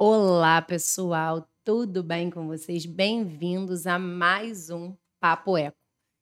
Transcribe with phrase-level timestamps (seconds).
[0.00, 2.86] Olá, pessoal, tudo bem com vocês?
[2.86, 5.76] Bem-vindos a mais um Papo Eco.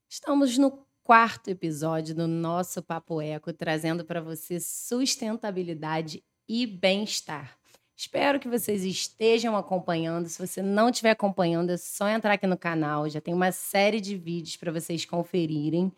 [0.08, 7.54] Estamos no quarto episódio do nosso Papo Eco, trazendo para você sustentabilidade e bem-estar.
[7.94, 10.26] Espero que vocês estejam acompanhando.
[10.26, 13.06] Se você não estiver acompanhando, é só entrar aqui no canal.
[13.10, 15.92] Já tem uma série de vídeos para vocês conferirem.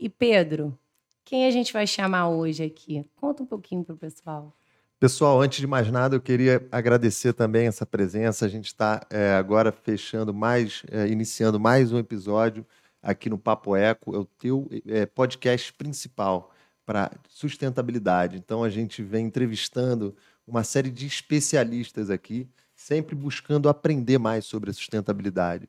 [0.00, 0.76] E Pedro,
[1.24, 3.06] quem a gente vai chamar hoje aqui?
[3.14, 4.52] Conta um pouquinho para o pessoal.
[5.00, 8.44] Pessoal, antes de mais nada, eu queria agradecer também essa presença.
[8.44, 12.66] A gente está é, agora fechando mais, é, iniciando mais um episódio
[13.02, 16.52] aqui no Papo Eco, é o teu é, podcast principal
[16.84, 18.36] para sustentabilidade.
[18.36, 20.14] Então a gente vem entrevistando
[20.46, 25.66] uma série de especialistas aqui, sempre buscando aprender mais sobre a sustentabilidade.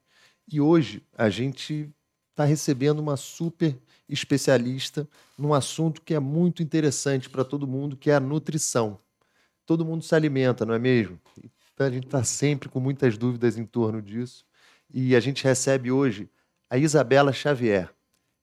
[0.51, 1.89] E hoje a gente
[2.31, 3.79] está recebendo uma super
[4.09, 5.07] especialista
[5.37, 8.99] num assunto que é muito interessante para todo mundo, que é a nutrição
[9.65, 11.19] todo mundo se alimenta, não é mesmo?
[11.73, 14.45] Então a gente está sempre com muitas dúvidas em torno disso.
[14.93, 16.29] E a gente recebe hoje
[16.69, 17.89] a Isabela Xavier.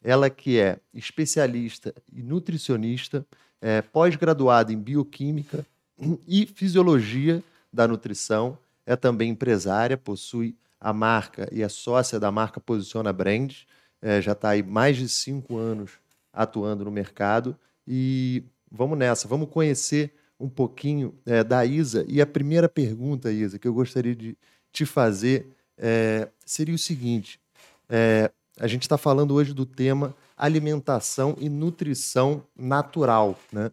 [0.02, 3.26] Ela que é especialista e nutricionista,
[3.60, 5.66] é, pós-graduada em bioquímica
[6.26, 7.42] e fisiologia
[7.72, 13.54] da nutrição, é também empresária, possui a marca e é sócia da marca Posiciona Brand,
[14.00, 15.92] é, já está aí mais de cinco anos
[16.32, 17.56] atuando no mercado.
[17.86, 22.04] E vamos nessa, vamos conhecer um pouquinho é, da Isa.
[22.08, 24.36] E a primeira pergunta, Isa, que eu gostaria de
[24.72, 27.40] te fazer é, seria o seguinte:
[27.88, 33.70] é, a gente está falando hoje do tema alimentação e nutrição natural, né?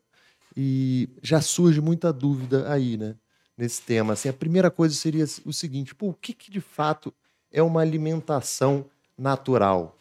[0.56, 3.16] E já surge muita dúvida aí, né?
[3.58, 4.14] Nesse tema.
[4.14, 7.14] Assim, a primeira coisa seria o seguinte: pô, o que, que de fato
[7.52, 8.86] é uma alimentação
[9.18, 9.98] natural?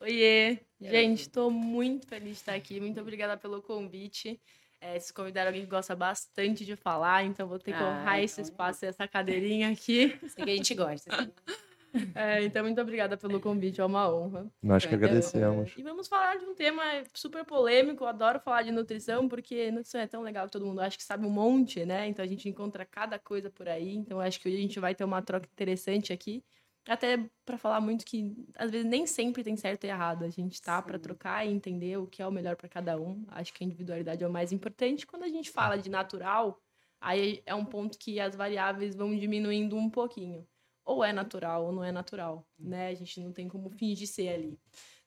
[0.00, 2.80] Oiê, gente, estou muito feliz de estar aqui.
[2.80, 4.40] Muito obrigada pelo convite.
[4.84, 8.14] É, se convidar alguém que gosta bastante de falar, então vou ter que ah, honrar
[8.14, 8.24] então...
[8.24, 10.18] esse espaço e essa cadeirinha aqui.
[10.20, 11.10] Isso que a gente gosta.
[12.14, 14.50] É, então, muito obrigada pelo convite, é uma honra.
[14.62, 15.74] Nós que agradecemos.
[15.76, 20.00] E vamos falar de um tema super polêmico, eu adoro falar de nutrição, porque nutrição
[20.00, 22.08] é tão legal que todo mundo acha que sabe um monte, né?
[22.08, 24.94] Então a gente encontra cada coisa por aí, então acho que hoje a gente vai
[24.94, 26.42] ter uma troca interessante aqui.
[26.88, 30.24] Até para falar muito que às vezes nem sempre tem certo e errado.
[30.24, 33.24] A gente tá para trocar e entender o que é o melhor para cada um.
[33.28, 35.06] Acho que a individualidade é o mais importante.
[35.06, 36.60] Quando a gente fala de natural,
[37.00, 40.46] aí é um ponto que as variáveis vão diminuindo um pouquinho.
[40.84, 42.88] Ou é natural ou não é natural, né?
[42.88, 44.58] A gente não tem como fingir ser ali,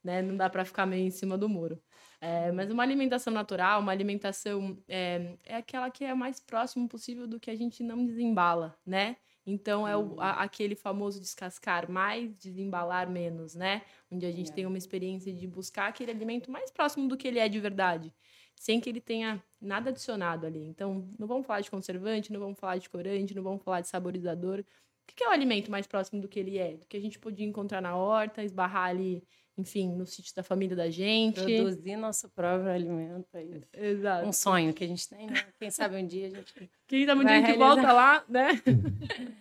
[0.02, 0.22] né?
[0.22, 1.82] Não dá para ficar meio em cima do muro.
[2.22, 7.28] É, mas uma alimentação natural, uma alimentação é, é aquela que é mais próximo possível
[7.28, 9.18] do que a gente não desembala, né?
[9.46, 13.84] Então é o, a, aquele famoso descascar mais, desembalar menos, né?
[14.12, 14.54] Onde a gente é.
[14.54, 18.14] tem uma experiência de buscar aquele alimento mais próximo do que ele é de verdade,
[18.56, 20.66] sem que ele tenha nada adicionado ali.
[20.66, 23.88] Então, não vamos falar de conservante, não vamos falar de corante, não vamos falar de
[23.88, 24.60] saborizador.
[24.62, 26.78] O que é o alimento mais próximo do que ele é?
[26.78, 29.24] Do que a gente podia encontrar na horta, esbarrar ali
[29.58, 31.42] enfim, no sítio da família da gente.
[31.42, 33.28] Produzir nosso próprio alimento.
[33.34, 33.68] É isso.
[33.74, 34.28] Exato.
[34.28, 35.46] Um sonho que a gente tem, né?
[35.58, 36.54] Quem sabe um dia a gente.
[36.88, 38.62] Quem sabe um dia a gente volta lá, né?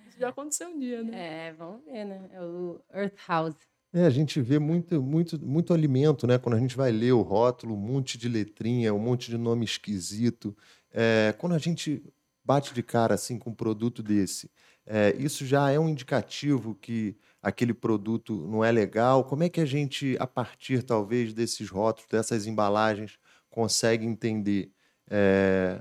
[0.09, 1.49] Isso já aconteceu um dia, né?
[1.49, 2.31] É, vamos ver, né?
[2.33, 3.57] É o Earth House.
[3.93, 6.39] É, a gente vê muito, muito, muito alimento, né?
[6.39, 9.65] Quando a gente vai ler o rótulo, um monte de letrinha, um monte de nome
[9.65, 10.57] esquisito.
[10.93, 12.03] É, quando a gente
[12.45, 14.51] bate de cara assim com um produto desse,
[14.87, 19.23] é, isso já é um indicativo que aquele produto não é legal?
[19.23, 23.19] Como é que a gente, a partir talvez desses rótulos, dessas embalagens,
[23.51, 24.73] consegue entender
[25.11, 25.81] é,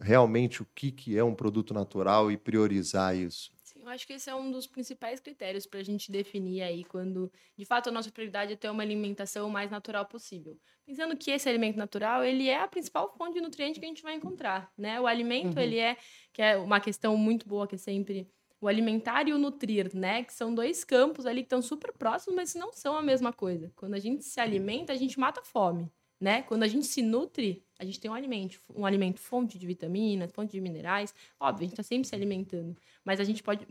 [0.00, 3.52] realmente o que, que é um produto natural e priorizar isso?
[3.64, 6.84] Sim, eu acho que esse é um dos principais critérios para a gente definir aí
[6.84, 10.56] quando, de fato, a nossa prioridade é ter uma alimentação o mais natural possível.
[10.86, 14.02] Pensando que esse alimento natural, ele é a principal fonte de nutriente que a gente
[14.02, 15.00] vai encontrar, né?
[15.00, 15.62] O alimento, uhum.
[15.62, 15.96] ele é,
[16.32, 18.30] que é uma questão muito boa que é sempre
[18.64, 20.24] o alimentar e o nutrir, né?
[20.24, 23.70] Que são dois campos ali que estão super próximos, mas não são a mesma coisa.
[23.76, 26.40] Quando a gente se alimenta, a gente mata a fome, né?
[26.40, 30.32] Quando a gente se nutre, a gente tem um alimento, um alimento fonte de vitaminas,
[30.32, 31.14] fonte de minerais.
[31.38, 32.74] Óbvio, a gente está sempre se alimentando,
[33.04, 33.66] mas a gente pode,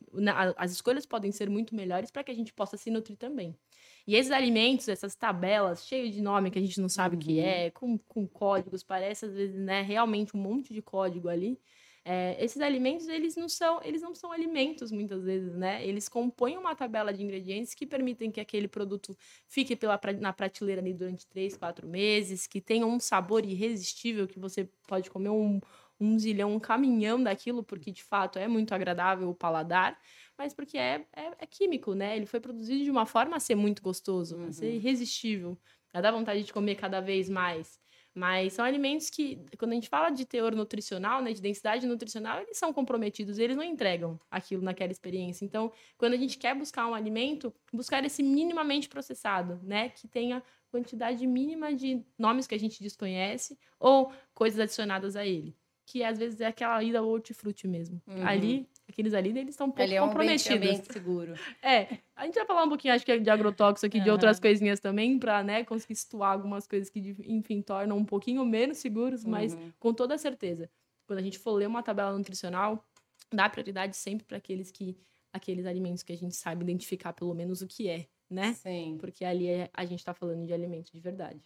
[0.55, 3.57] as escolhas podem ser muito melhores para que a gente possa se nutrir também.
[4.05, 7.39] E esses alimentos, essas tabelas cheias de nome que a gente não sabe o que
[7.39, 7.45] uhum.
[7.45, 11.59] é, com, com códigos, parece às vezes, né, realmente um monte de código ali.
[12.05, 15.85] É, esses alimentos, eles não são, eles não são alimentos muitas vezes, né?
[15.87, 19.15] Eles compõem uma tabela de ingredientes que permitem que aquele produto
[19.47, 24.37] fique pela, na prateleira ali durante três, quatro meses, que tenha um sabor irresistível, que
[24.37, 25.61] você pode comer um,
[25.97, 29.97] um zilhão, um caminhão daquilo, porque de fato é muito agradável o paladar,
[30.37, 32.17] mas porque é, é, é químico, né?
[32.17, 34.47] Ele foi produzido de uma forma a ser muito gostoso, uhum.
[34.47, 34.75] a ser uhum.
[34.75, 35.57] irresistível,
[35.93, 37.79] a dar vontade de comer cada vez mais.
[38.15, 42.41] Mas são alimentos que, quando a gente fala de teor nutricional, né, de densidade nutricional,
[42.41, 45.43] eles são comprometidos, eles não entregam aquilo naquela experiência.
[45.43, 50.43] Então, quando a gente quer buscar um alimento, buscar esse minimamente processado, né, que tenha
[50.69, 55.55] quantidade mínima de nomes que a gente desconhece ou coisas adicionadas a ele.
[55.85, 58.01] Que às vezes é aquela ida ao hortifruti mesmo.
[58.07, 58.25] Uhum.
[58.25, 60.55] Ali aqueles ali, eles estão um pouco ali é um comprometidos.
[60.55, 61.33] Ambiente, ambiente seguro.
[61.61, 64.03] É, a gente vai falar um pouquinho, acho que de agrotóxico aqui, uhum.
[64.03, 68.45] de outras coisinhas também, para né, conseguir situar algumas coisas que, enfim, tornam um pouquinho
[68.45, 69.31] menos seguros, uhum.
[69.31, 70.69] mas com toda certeza.
[71.05, 72.85] Quando a gente for ler uma tabela nutricional,
[73.31, 74.97] dá prioridade sempre para aqueles que
[75.33, 78.53] aqueles alimentos que a gente sabe identificar pelo menos o que é, né?
[78.53, 78.97] Sim.
[78.99, 81.41] Porque ali é, a gente está falando de alimento de verdade.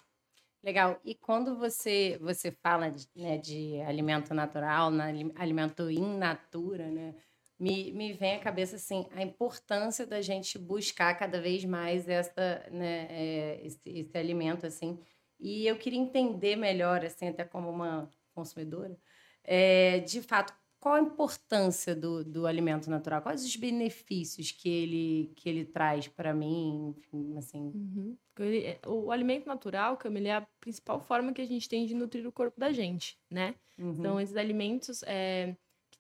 [0.62, 1.00] Legal.
[1.06, 5.06] E quando você, você fala de, né, de alimento natural, na,
[5.36, 7.16] alimento in natura, né?
[7.60, 12.64] Me, me vem à cabeça assim a importância da gente buscar cada vez mais essa,
[12.72, 15.00] né, é, esse, esse alimento assim.
[15.40, 18.98] E eu queria entender melhor, assim, até como uma consumidora,
[19.44, 23.22] é, de fato, qual a importância do, do alimento natural?
[23.22, 26.96] Quais os benefícios que ele, que ele traz para mim?
[26.96, 27.72] Enfim, assim.
[27.74, 28.18] Uhum.
[28.40, 32.28] Ele, o alimento natural, Camila, é a principal forma que a gente tem de nutrir
[32.28, 33.56] o corpo da gente, né?
[33.78, 33.92] Uhum.
[33.92, 35.56] Então, esses alimentos, é,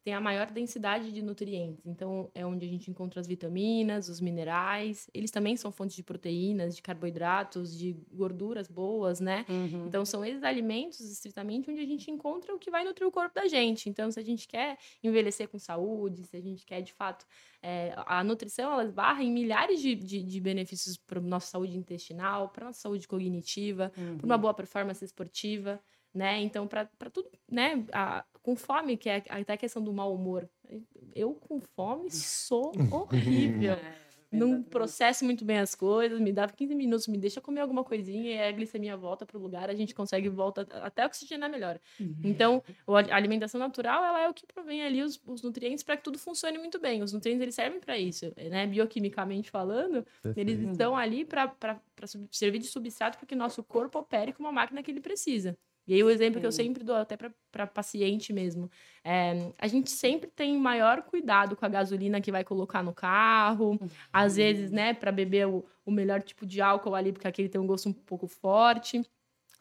[0.07, 1.86] tem a maior densidade de nutrientes.
[1.86, 5.09] Então, é onde a gente encontra as vitaminas, os minerais.
[5.13, 9.45] Eles também são fontes de proteínas, de carboidratos, de gorduras boas, né?
[9.50, 9.86] Uhum.
[9.86, 13.36] Então, são esses alimentos, estritamente, onde a gente encontra o que vai nutrir o corpo
[13.36, 13.89] da gente.
[13.89, 17.25] Então, se a gente quer envelhecer com saúde, se a gente quer, de fato,
[17.62, 21.77] é, a nutrição, ela esbarra em milhares de, de, de benefícios para a nossa saúde
[21.77, 24.19] intestinal, para a nossa saúde cognitiva, uhum.
[24.19, 25.81] para uma boa performance esportiva
[26.18, 26.42] né?
[26.42, 27.86] Então, para tudo, né?
[27.94, 30.50] A, com fome, que é até a questão do mau humor.
[31.14, 33.74] Eu com fome sou horrível.
[33.74, 37.84] É, não processo muito bem as coisas, me dá 15 minutos, me deixa comer alguma
[37.84, 41.80] coisinha e a glicemia volta para o lugar, a gente consegue volta até oxigenar melhor.
[42.00, 42.16] Uhum.
[42.24, 46.04] Então, a alimentação natural, ela é o que provém ali os, os nutrientes para que
[46.04, 47.02] tudo funcione muito bem.
[47.02, 48.68] Os nutrientes, eles servem para isso, né?
[48.68, 50.38] Bioquimicamente falando, Perfeito.
[50.38, 51.56] eles estão ali para
[52.31, 55.58] servir de substrato para que nosso corpo opere com uma máquina que ele precisa.
[55.88, 58.69] E aí o exemplo que eu sempre dou até para paciente mesmo,
[59.04, 63.78] é, a gente sempre tem maior cuidado com a gasolina que vai colocar no carro,
[63.81, 63.89] uhum.
[64.12, 67.62] às vezes, né, para beber o, o melhor tipo de álcool ali, porque aquele tem
[67.62, 69.01] um gosto um pouco forte.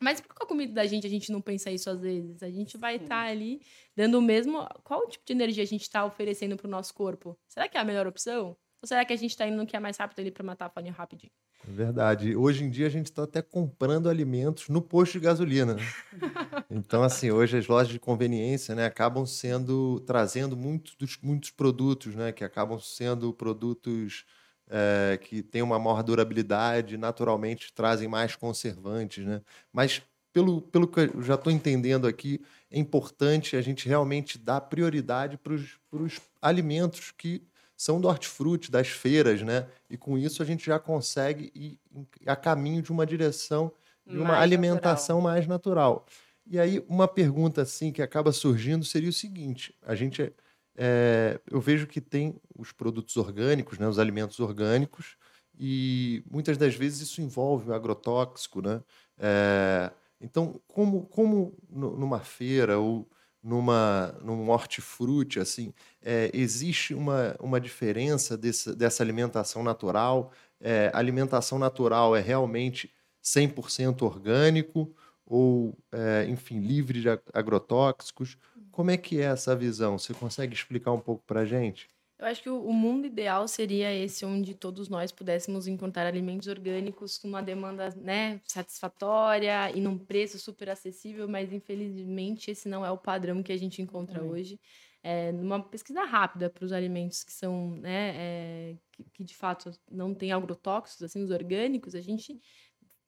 [0.01, 2.43] Mas por que a comida da gente a gente não pensa isso às vezes?
[2.43, 3.63] A gente vai estar tá ali
[3.95, 4.67] dando o mesmo.
[4.85, 7.39] Qual tipo de energia a gente está oferecendo para o nosso corpo?
[7.49, 8.57] Será que é a melhor opção?
[8.83, 10.67] Ou será que a gente está indo no que é mais rápido ali para matar
[10.67, 11.33] a fome rapidinho?
[11.65, 12.37] Verdade.
[12.37, 15.75] Hoje em dia a gente está até comprando alimentos no posto de gasolina.
[15.75, 15.83] Né?
[16.69, 22.33] Então, assim, hoje as lojas de conveniência né, acabam sendo, trazendo muitos, muitos produtos, né?
[22.33, 24.25] Que acabam sendo produtos
[24.69, 29.41] é, que têm uma maior durabilidade, naturalmente trazem mais conservantes, né?
[29.73, 30.03] Mas,
[30.33, 32.41] pelo, pelo que eu já estou entendendo aqui,
[32.71, 37.47] é importante a gente realmente dar prioridade para os alimentos que
[37.77, 39.67] são do hortifruti, das feiras, né?
[39.91, 41.79] E com isso a gente já consegue ir
[42.27, 43.73] a caminho de uma direção
[44.07, 45.35] de uma mais alimentação natural.
[45.35, 46.07] mais natural.
[46.47, 50.33] E aí uma pergunta assim que acaba surgindo seria o seguinte: a gente
[50.77, 53.89] é, eu vejo que tem os produtos orgânicos, né?
[53.89, 55.17] Os alimentos orgânicos
[55.59, 58.83] e muitas das vezes isso envolve o agrotóxico, né?
[59.19, 59.91] É,
[60.21, 63.09] então, como, como numa feira ou
[63.47, 65.73] numa, num hortifruti, assim,
[66.03, 70.33] é, existe uma, uma diferença desse, dessa alimentação natural?
[70.61, 72.93] É, alimentação natural é realmente
[73.23, 74.93] 100% orgânico
[75.25, 78.37] ou, é, enfim, livre de agrotóxicos?
[78.73, 79.97] Como é que é essa visão?
[79.97, 81.89] Você consegue explicar um pouco para gente?
[82.19, 87.19] Eu acho que o mundo ideal seria esse onde todos nós pudéssemos encontrar alimentos orgânicos
[87.19, 92.91] com uma demanda né, satisfatória e num preço super acessível, mas infelizmente esse não é
[92.91, 94.59] o padrão que a gente encontra hoje.
[95.03, 99.71] É, numa pesquisa rápida para os alimentos que são, né, é, que, que, de fato
[99.89, 102.41] não têm agrotóxicos, assim, os orgânicos, a gente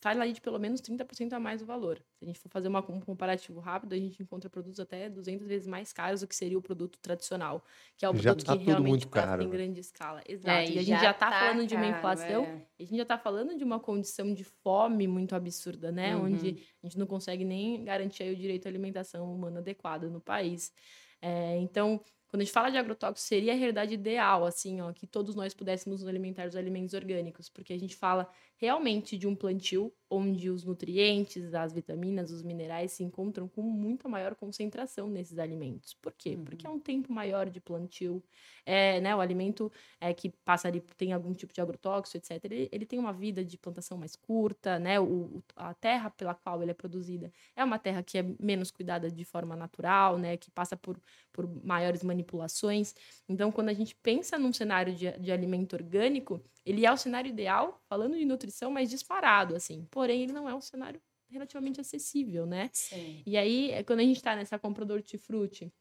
[0.01, 1.99] faz ali de pelo menos 30% a mais o valor.
[2.19, 5.47] Se a gente for fazer uma, um comparativo rápido, a gente encontra produtos até 200
[5.47, 7.65] vezes mais caros do que seria o produto tradicional,
[7.97, 9.53] que é o já produto tá que realmente caro, em né?
[9.53, 10.23] grande escala.
[10.27, 10.51] Exato.
[10.51, 12.67] É, e a gente já está tá falando de uma inflação, é.
[12.79, 16.15] a gente já está falando de uma condição de fome muito absurda, né?
[16.15, 16.27] Uhum.
[16.27, 20.73] Onde a gente não consegue nem garantir o direito à alimentação humana adequada no país.
[21.21, 25.07] É, então, Quando a gente fala de agrotóxico, seria a realidade ideal, assim, ó, que
[25.07, 28.29] todos nós pudéssemos nos alimentar dos alimentos orgânicos, porque a gente fala
[28.59, 34.09] realmente de um plantio onde os nutrientes, as vitaminas, os minerais se encontram com muita
[34.09, 35.95] maior concentração nesses alimentos.
[35.95, 36.31] Por quê?
[36.31, 36.45] Uhum.
[36.45, 38.23] Porque é um tempo maior de plantio,
[38.65, 42.69] é, né, o alimento é, que passa ali, tem algum tipo de agrotóxico, etc., ele,
[42.73, 46.71] ele tem uma vida de plantação mais curta, né, o, a terra pela qual ele
[46.71, 50.77] é produzida é uma terra que é menos cuidada de forma natural, né, que passa
[50.77, 51.01] por,
[51.33, 52.95] por maiores manipulações.
[53.29, 57.29] Então, quando a gente pensa num cenário de, de alimento orgânico, ele é o cenário
[57.29, 59.87] ideal, falando de nutrição, mas disparado, assim.
[59.91, 62.71] Porém, ele não é um cenário relativamente acessível, né?
[62.73, 63.23] Sim.
[63.27, 65.73] E aí, é quando a gente está nessa compra do hortifruti,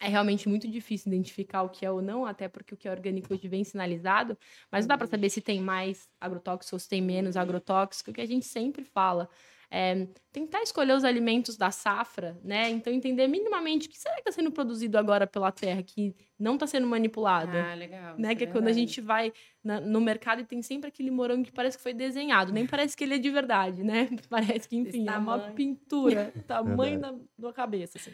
[0.00, 2.90] é realmente muito difícil identificar o que é ou não, até porque o que é
[2.90, 4.38] orgânico hoje vem sinalizado,
[4.70, 8.20] mas não dá para saber se tem mais agrotóxico ou se tem menos agrotóxico, que
[8.20, 9.28] a gente sempre fala.
[9.70, 12.70] É, tentar escolher os alimentos da safra, né?
[12.70, 16.54] Então, entender minimamente o que será que está sendo produzido agora pela terra, que não
[16.54, 17.54] está sendo manipulado.
[17.54, 18.18] Ah, legal.
[18.18, 18.34] Né?
[18.34, 19.30] Que é quando a gente vai
[19.62, 22.96] na, no mercado e tem sempre aquele morango que parece que foi desenhado, nem parece
[22.96, 24.08] que ele é de verdade, né?
[24.30, 28.12] Parece que, enfim, é uma pintura, tamanho da, da cabeça, assim.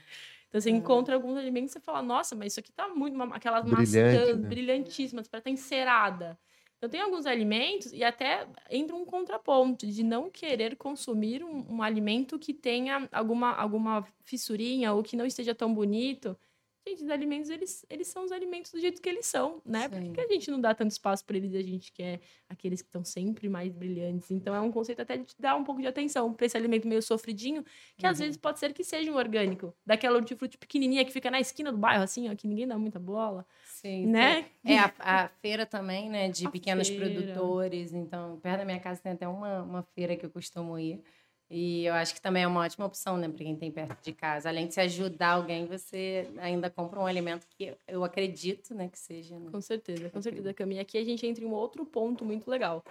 [0.49, 3.21] Então, você encontra alguns alimentos e você fala, nossa, mas isso aqui tá muito.
[3.33, 4.49] Aquelas Brilhante, maçãs né?
[4.49, 6.39] brilhantíssimas, para estar tá encerada.
[6.85, 11.83] Então, tem alguns alimentos, e até entra um contraponto de não querer consumir um, um
[11.83, 16.37] alimento que tenha alguma, alguma fissurinha ou que não esteja tão bonito.
[16.87, 19.89] Gente, os alimentos, eles, eles são os alimentos do jeito que eles são, né?
[19.89, 22.83] Por que a gente não dá tanto espaço para eles e a gente quer aqueles
[22.83, 24.31] que estão sempre mais brilhantes?
[24.31, 27.01] Então, é um conceito até de dar um pouco de atenção para esse alimento meio
[27.01, 27.65] sofridinho,
[27.97, 28.13] que uhum.
[28.13, 29.75] às vezes pode ser que seja um orgânico.
[29.87, 32.99] Daquela hortifruti pequenininha que fica na esquina do bairro, assim, ó, que ninguém dá muita
[32.99, 33.47] bola.
[33.65, 34.07] Sim.
[34.07, 34.45] Né?
[34.63, 36.29] É, a, a, feira também, né?
[36.29, 37.09] De A pequenos feira.
[37.09, 37.95] produtores.
[37.95, 41.03] Então, perto da minha casa tem até uma, uma feira que eu costumo ir.
[41.57, 44.13] E eu acho que também é uma ótima opção, né, para quem tem perto de
[44.13, 44.49] casa.
[44.49, 48.99] Além de se ajudar alguém, você ainda compra um alimento que eu acredito, né, que
[48.99, 49.39] seja.
[49.39, 49.53] Né?
[49.53, 50.81] Com certeza, com certeza, Cami.
[50.81, 52.83] Aqui a gente entra em um outro ponto muito legal.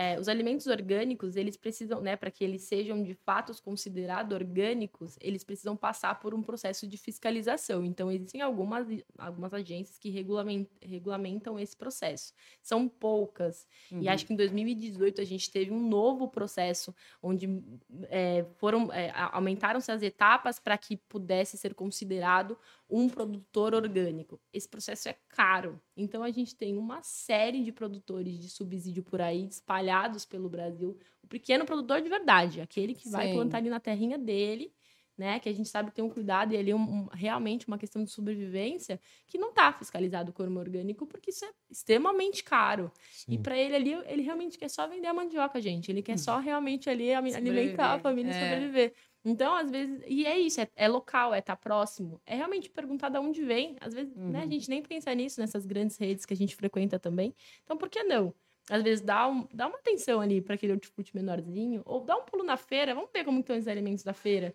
[0.00, 5.18] É, os alimentos orgânicos, eles precisam, né, para que eles sejam de fato considerados orgânicos,
[5.20, 7.84] eles precisam passar por um processo de fiscalização.
[7.84, 8.86] Então, existem algumas,
[9.18, 12.32] algumas agências que regulamentam, regulamentam esse processo.
[12.62, 13.66] São poucas.
[13.90, 14.02] Uhum.
[14.02, 17.60] E acho que em 2018 a gente teve um novo processo, onde
[18.04, 22.56] é, foram é, aumentaram-se as etapas para que pudesse ser considerado
[22.90, 24.40] um produtor orgânico.
[24.52, 25.80] Esse processo é caro.
[25.96, 30.98] Então a gente tem uma série de produtores de subsídio por aí espalhados pelo Brasil.
[31.22, 33.34] O pequeno produtor de verdade, aquele que vai Sim.
[33.34, 34.72] plantar ali na terrinha dele,
[35.18, 35.40] né?
[35.40, 38.04] Que a gente sabe que tem um cuidado e ali um, um- realmente uma questão
[38.04, 42.90] de sobrevivência que não está fiscalizado o orgânico porque isso é extremamente caro.
[43.26, 43.42] E Sim.
[43.42, 45.90] para ele ali, ele realmente quer só vender a mandioca, gente.
[45.90, 48.40] Ele quer só realmente ali alimentar a família e É.
[48.40, 48.94] sobreviver.
[49.24, 52.20] Então, às vezes, e é isso, é, é local, é estar próximo.
[52.24, 53.76] É realmente perguntar de onde vem.
[53.80, 54.50] Às vezes, né, a Uhum.
[54.50, 57.34] gente nem pensa nisso nessas grandes redes que a gente frequenta também.
[57.62, 58.34] Então, por que não?
[58.70, 62.24] Às vezes, dá, um, dá uma atenção ali para aquele hortifruti menorzinho, ou dá um
[62.24, 64.54] pulo na feira, vamos ver como estão os alimentos da feira.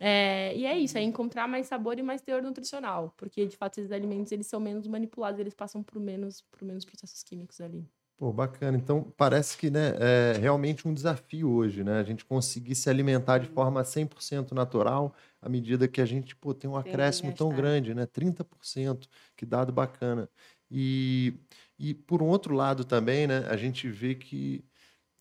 [0.00, 3.78] É, e é isso, é encontrar mais sabor e mais teor nutricional, porque de fato
[3.78, 7.88] esses alimentos eles são menos manipulados, eles passam por menos, por menos processos químicos ali.
[8.18, 8.76] Pô, bacana.
[8.76, 11.98] Então, parece que né, é realmente um desafio hoje, né?
[11.98, 16.54] A gente conseguir se alimentar de forma 100% natural à medida que a gente pô,
[16.54, 18.06] tem um acréscimo tão grande, né?
[18.06, 20.28] 30%, que dado bacana.
[20.70, 21.34] E,
[21.78, 23.44] e, por um outro lado também, né?
[23.48, 24.64] A gente vê que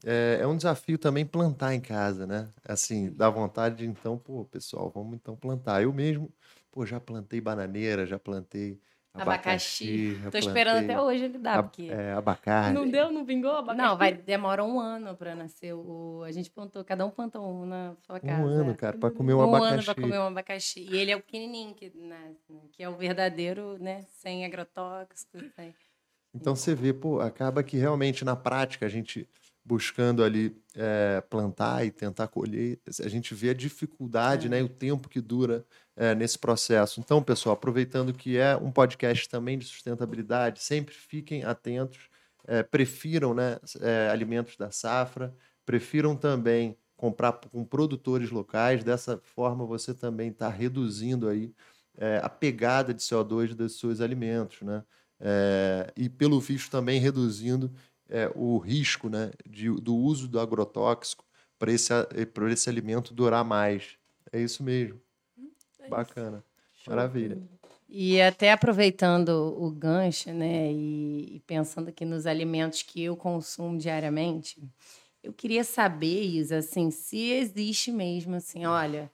[0.05, 2.49] é, é um desafio também plantar em casa, né?
[2.63, 5.83] Assim, dá vontade de, então, pô, pessoal, vamos então plantar.
[5.83, 6.33] Eu mesmo,
[6.71, 8.79] pô, já plantei bananeira, já plantei
[9.13, 10.17] Abacaxi.
[10.31, 11.89] Tô esperando até hoje ele dar, porque...
[11.91, 12.73] é, abacate.
[12.73, 13.51] Não deu, não vingou?
[13.51, 13.77] abacaxi?
[13.77, 16.23] Não, vai, demora um ano para nascer o...
[16.23, 18.41] A gente plantou, cada um plantou um na sua casa.
[18.41, 18.73] Um ano, é.
[18.73, 19.73] cara, para comer um, um abacaxi.
[19.73, 20.87] ano para comer um abacaxi.
[20.89, 22.31] E ele é o pequenininho, que, né,
[22.71, 24.05] que é o verdadeiro, né?
[24.09, 25.75] Sem agrotóxico, sem...
[26.33, 29.27] Então você vê, pô, acaba que realmente na prática a gente
[29.63, 34.49] buscando ali é, plantar e tentar colher, a gente vê a dificuldade, É.
[34.49, 35.65] né, e o tempo que dura
[35.95, 36.99] é, nesse processo.
[36.99, 42.09] Então, pessoal, aproveitando que é um podcast também de sustentabilidade, sempre fiquem atentos,
[42.47, 48.83] é, prefiram, né, é, alimentos da safra, prefiram também comprar com produtores locais.
[48.83, 51.53] Dessa forma, você também está reduzindo aí
[51.97, 54.83] é, a pegada de CO2 dos seus alimentos, né?
[55.23, 57.71] É, e pelo visto também reduzindo
[58.11, 61.25] é, o risco né, de, do uso do agrotóxico
[61.57, 63.97] para esse, a- para esse alimento durar mais.
[64.31, 64.99] É isso mesmo.
[65.37, 65.41] É
[65.83, 65.89] isso.
[65.89, 66.43] Bacana.
[66.73, 66.93] Show.
[66.93, 67.41] Maravilha.
[67.89, 73.77] E até aproveitando o gancho, né, e, e pensando aqui nos alimentos que eu consumo
[73.77, 74.61] diariamente,
[75.23, 79.11] eu queria saber, Isa, assim, se existe mesmo, assim, olha,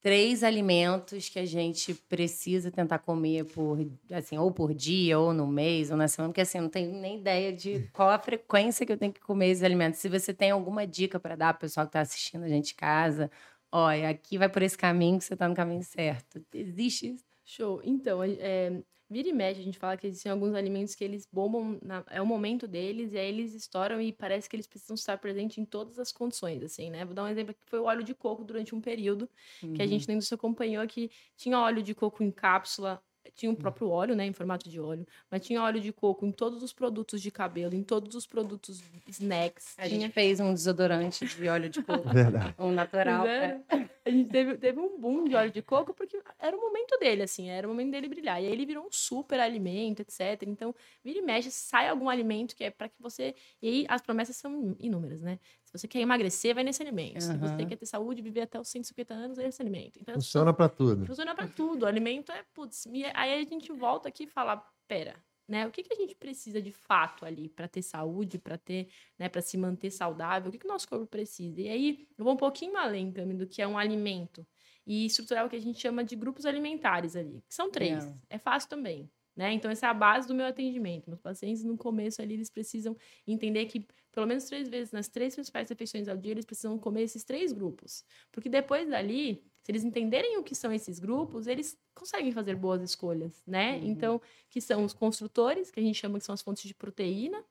[0.00, 3.78] três alimentos que a gente precisa tentar comer por,
[4.10, 6.92] assim, ou por dia, ou no mês, ou na semana, porque assim, eu não tenho
[6.92, 10.00] nem ideia de qual a frequência que eu tenho que comer esses alimentos.
[10.00, 12.72] Se você tem alguma dica para dar para o pessoal que está assistindo a gente
[12.72, 13.30] em casa,
[13.70, 16.42] olha, aqui vai por esse caminho que você está no caminho certo.
[16.54, 17.24] Existe isso?
[17.44, 17.80] Show.
[17.84, 18.80] Então, é,
[19.10, 22.22] Vira e mexe, a gente fala que existem alguns alimentos que eles bombam, na, é
[22.22, 25.64] o momento deles, e aí eles estouram e parece que eles precisam estar presentes em
[25.64, 27.04] todas as condições, assim, né?
[27.04, 29.28] Vou dar um exemplo aqui, foi o óleo de coco durante um período,
[29.60, 29.74] uhum.
[29.74, 33.02] que a gente na indústria acompanhou que tinha óleo de coco em cápsula,
[33.34, 36.32] tinha o próprio óleo, né, em formato de óleo, mas tinha óleo de coco em
[36.32, 39.74] todos os produtos de cabelo, em todos os produtos snacks.
[39.78, 40.00] A tinha...
[40.00, 42.08] gente fez um desodorante de óleo de coco.
[42.12, 42.54] Verdade.
[42.58, 43.26] Um natural.
[43.26, 43.60] É.
[44.04, 47.22] A gente teve, teve um boom de óleo de coco porque era o momento dele,
[47.22, 48.42] assim, era o momento dele brilhar.
[48.42, 50.42] E aí ele virou um super alimento, etc.
[50.46, 53.34] Então, vira e mexe, sai algum alimento que é para que você.
[53.60, 55.38] E aí as promessas são inúmeras, né?
[55.70, 57.22] Se você quer emagrecer, vai nesse alimento.
[57.24, 57.32] Uhum.
[57.32, 60.00] Se você quer ter saúde, viver até os 150 anos, é esse alimento.
[60.00, 61.06] Então, funciona para tudo.
[61.06, 61.84] Funciona para tudo.
[61.84, 64.56] O alimento é, putz, aí a gente volta aqui e fala,
[64.88, 65.14] pera,
[65.48, 65.68] né?
[65.68, 69.28] O que, que a gente precisa de fato ali para ter saúde, para ter, né,
[69.28, 70.48] para se manter saudável?
[70.48, 71.60] O que, que o nosso corpo precisa?
[71.60, 74.44] E aí, eu vou um pouquinho além também do que é um alimento
[74.84, 78.04] e estruturar o que a gente chama de grupos alimentares ali, que são três.
[78.04, 79.08] É, é fácil também.
[79.36, 79.52] Né?
[79.52, 81.08] Então, essa é a base do meu atendimento.
[81.08, 82.96] Meus pacientes, no começo ali, eles precisam
[83.26, 87.02] entender que, pelo menos três vezes, nas três principais refeições ao dia, eles precisam comer
[87.02, 88.04] esses três grupos.
[88.32, 92.82] Porque depois dali, se eles entenderem o que são esses grupos, eles conseguem fazer boas
[92.82, 93.76] escolhas, né?
[93.76, 93.86] Uhum.
[93.86, 97.42] Então, que são os construtores, que a gente chama que são as fontes de proteína,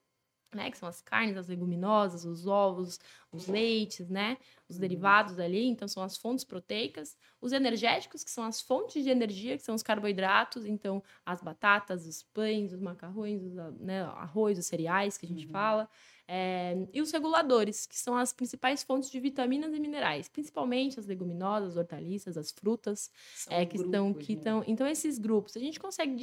[0.53, 2.99] né, que são as carnes, as leguminosas, os ovos,
[3.31, 4.37] os leites, né,
[4.67, 4.81] os uhum.
[4.81, 9.57] derivados ali, então são as fontes proteicas, os energéticos, que são as fontes de energia,
[9.57, 14.65] que são os carboidratos, então as batatas, os pães, os macarrões, os, né, arroz, os
[14.65, 15.51] cereais que a gente uhum.
[15.51, 15.89] fala,
[16.31, 21.07] é, e os reguladores, que são as principais fontes de vitaminas e minerais, principalmente as
[21.07, 23.09] leguminosas, hortaliças, as frutas,
[23.49, 24.37] é, que grupos, estão, que né?
[24.37, 24.63] estão.
[24.67, 26.15] Então, esses grupos, a gente consegue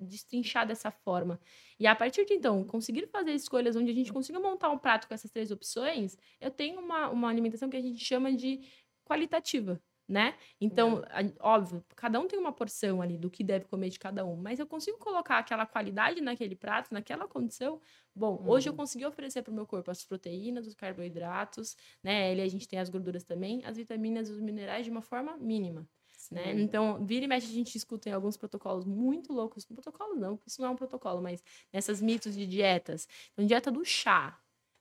[0.00, 1.38] destrinchar dessa forma.
[1.78, 5.06] E a partir de então, conseguir fazer escolhas onde a gente consiga montar um prato
[5.06, 8.60] com essas três opções, eu tenho uma, uma alimentação que a gente chama de
[9.04, 9.80] qualitativa
[10.12, 10.34] né?
[10.60, 11.32] Então, é.
[11.40, 14.58] óbvio, cada um tem uma porção ali do que deve comer de cada um, mas
[14.58, 17.80] eu consigo colocar aquela qualidade naquele prato, naquela condição.
[18.14, 18.50] Bom, uhum.
[18.50, 18.76] hoje eu uhum.
[18.76, 22.30] consegui oferecer para o meu corpo as proteínas, os carboidratos, né?
[22.30, 25.34] Ele a gente tem as gorduras também, as vitaminas e os minerais de uma forma
[25.38, 25.88] mínima.
[26.30, 26.52] Né?
[26.60, 29.64] Então, vira e mexe, a gente escuta em alguns protocolos muito loucos.
[29.64, 31.42] Protocolo não, isso não é um protocolo, mas
[31.72, 33.08] nessas mitos de dietas.
[33.32, 34.38] Então, dieta do chá.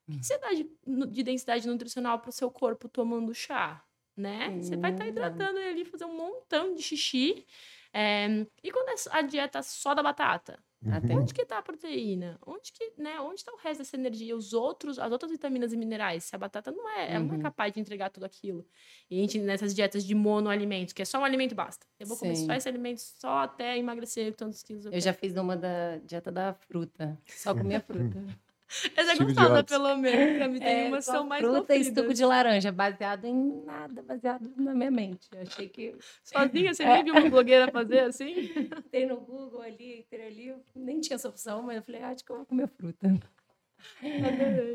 [0.08, 0.24] O que uhum.
[0.24, 0.70] você dá de,
[1.10, 3.84] de densidade nutricional para o seu corpo tomando chá?
[4.22, 4.58] Né?
[4.62, 7.46] Você vai estar tá hidratando ele ali, fazer um montão de xixi.
[7.94, 10.60] É, e quando é a dieta só da batata?
[10.90, 12.40] Até onde que tá a proteína?
[12.44, 13.20] Onde que, né?
[13.20, 14.36] Onde está o resto dessa energia?
[14.36, 16.24] Os outros, as outras vitaminas e minerais?
[16.24, 17.26] Se a batata não é, uhum.
[17.26, 17.42] não é uhum.
[17.44, 18.66] capaz de entregar tudo aquilo.
[19.10, 21.86] E a gente, nessas dietas de monoalimentos, que é só um alimento basta.
[22.00, 22.26] Eu vou Sim.
[22.26, 24.86] comer só esse alimento só até emagrecer tantos quilos.
[24.86, 27.16] Eu, eu já fiz uma da dieta da fruta.
[27.28, 28.18] Só comia fruta.
[28.96, 30.38] Essa é gostosa, pelo menos.
[30.38, 34.02] Pra mim tem é, umas são mais fruta e suco de laranja, baseado em nada,
[34.02, 35.28] baseado na minha mente.
[35.34, 35.96] Eu achei que...
[36.24, 38.34] Sozinha, você nem viu uma blogueira fazer assim?
[38.92, 40.56] Tem no Google ali, tem ali.
[40.76, 43.20] Nem tinha essa opção, mas eu falei, ah, acho que eu vou comer fruta.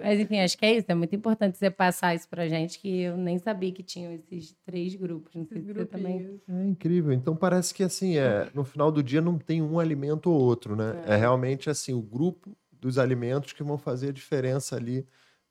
[0.02, 0.86] Mas enfim, acho que é isso.
[0.88, 4.56] É muito importante você passar isso pra gente, que eu nem sabia que tinham esses
[4.64, 5.34] três grupos.
[5.34, 6.40] Não sei se você também.
[6.48, 7.12] É incrível.
[7.12, 10.76] Então parece que assim, é, no final do dia não tem um alimento ou outro,
[10.76, 11.02] né?
[11.06, 15.04] É, é realmente assim, o grupo dos alimentos que vão fazer a diferença ali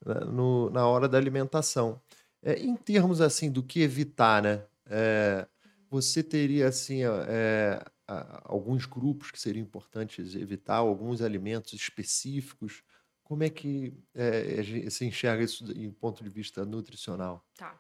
[0.06, 2.02] né, no, na hora da alimentação.
[2.42, 4.64] É, em termos assim do que evitar, né?
[4.86, 5.46] É,
[5.90, 7.84] você teria assim é,
[8.44, 12.84] alguns grupos que seriam importantes evitar, alguns alimentos específicos.
[13.24, 17.46] Como é que é, você enxerga isso em ponto de vista nutricional?
[17.58, 17.78] Tá.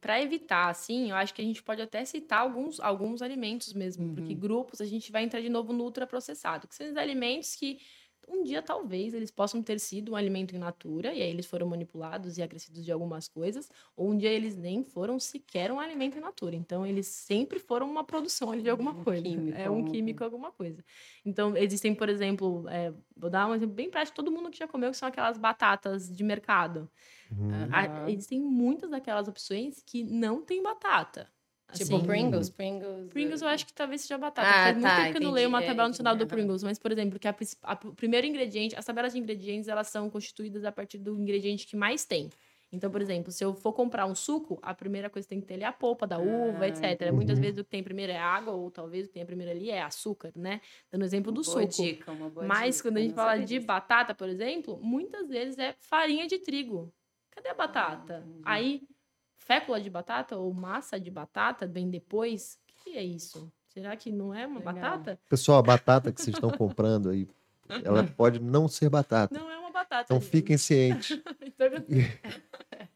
[0.00, 4.06] Para evitar, assim, eu acho que a gente pode até citar alguns, alguns alimentos mesmo,
[4.06, 4.14] uhum.
[4.14, 7.80] porque grupos a gente vai entrar de novo no ultraprocessado, que são os alimentos que
[8.28, 11.66] um dia talvez eles possam ter sido um alimento in natura e aí eles foram
[11.66, 16.18] manipulados e acrescidos de algumas coisas, ou um dia eles nem foram sequer um alimento
[16.18, 16.56] in natura.
[16.56, 19.22] Então eles sempre foram uma produção ali de alguma um coisa.
[19.22, 20.84] Químico, é um químico alguma coisa.
[21.24, 24.68] Então existem, por exemplo, é, vou dar um exemplo bem prático, todo mundo que já
[24.68, 26.90] comeu que são aquelas batatas de mercado.
[27.30, 27.68] Uhum.
[27.72, 31.30] Ah, existem muitas daquelas opções que não tem batata.
[31.72, 33.08] Tipo assim, Pringles, Pringles.
[33.10, 34.48] Pringles eu acho que talvez seja batata.
[34.48, 36.62] Ah, Faz muito tá, tempo que eu não leio uma tabela é, nutricional do Pringles,
[36.62, 40.08] mas, por exemplo, que a, a, o primeiro ingrediente, as tabelas de ingredientes, elas são
[40.08, 42.30] constituídas a partir do ingrediente que mais tem.
[42.72, 45.46] Então, por exemplo, se eu for comprar um suco, a primeira coisa que tem que
[45.46, 47.08] ter ali é a polpa da uva, ah, etc.
[47.08, 47.16] Uhum.
[47.16, 49.70] Muitas vezes o que tem primeiro é água, ou talvez o que tem primeiro ali
[49.70, 50.60] é açúcar, né?
[50.90, 51.82] Dando exemplo do boa suco.
[51.82, 53.66] Dica, uma boa Mas dica, quando a gente fala de disso.
[53.66, 56.92] batata, por exemplo, muitas vezes é farinha de trigo.
[57.30, 58.26] Cadê a batata?
[58.42, 58.82] Ah, Aí
[59.46, 62.58] fécula de batata ou massa de batata vem depois?
[62.68, 63.50] O que é isso?
[63.68, 64.74] Será que não é uma Legal.
[64.74, 65.18] batata?
[65.28, 67.28] Pessoal, a batata que vocês estão comprando aí,
[67.84, 69.38] ela pode não ser batata.
[69.38, 70.04] Não é uma batata.
[70.04, 70.30] Então gente.
[70.30, 71.20] fiquem cientes.
[71.40, 71.68] Então,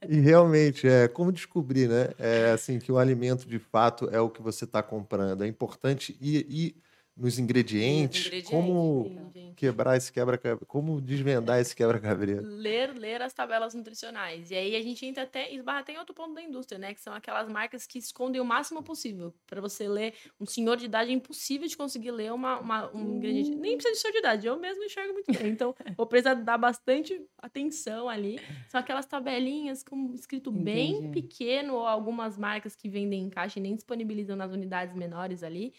[0.09, 2.09] E realmente, é como descobrir, né?
[2.19, 5.45] É assim que o alimento de fato é o que você está comprando.
[5.45, 6.77] É importante ir, ir
[7.21, 12.41] nos ingredientes, ingredientes, como quebrar esse quebra como desvendar esse quebra-cabeça.
[12.43, 14.51] ler, ler as tabelas nutricionais.
[14.51, 16.95] E aí a gente entra até, esbarra até em outro ponto da indústria, né?
[16.95, 19.35] Que são aquelas marcas que escondem o máximo possível.
[19.47, 23.17] Para você ler, um senhor de idade é impossível de conseguir ler uma, uma- um
[23.17, 23.51] ingrediente.
[23.55, 25.51] Nem precisa de senhor de idade, eu mesmo enxergo muito bem.
[25.51, 28.39] Então, vou precisar dar bastante atenção ali.
[28.69, 31.09] São aquelas tabelinhas com escrito bem Entendi.
[31.21, 35.75] pequeno, ou algumas marcas que vendem em caixa e nem disponibilizam nas unidades menores ali.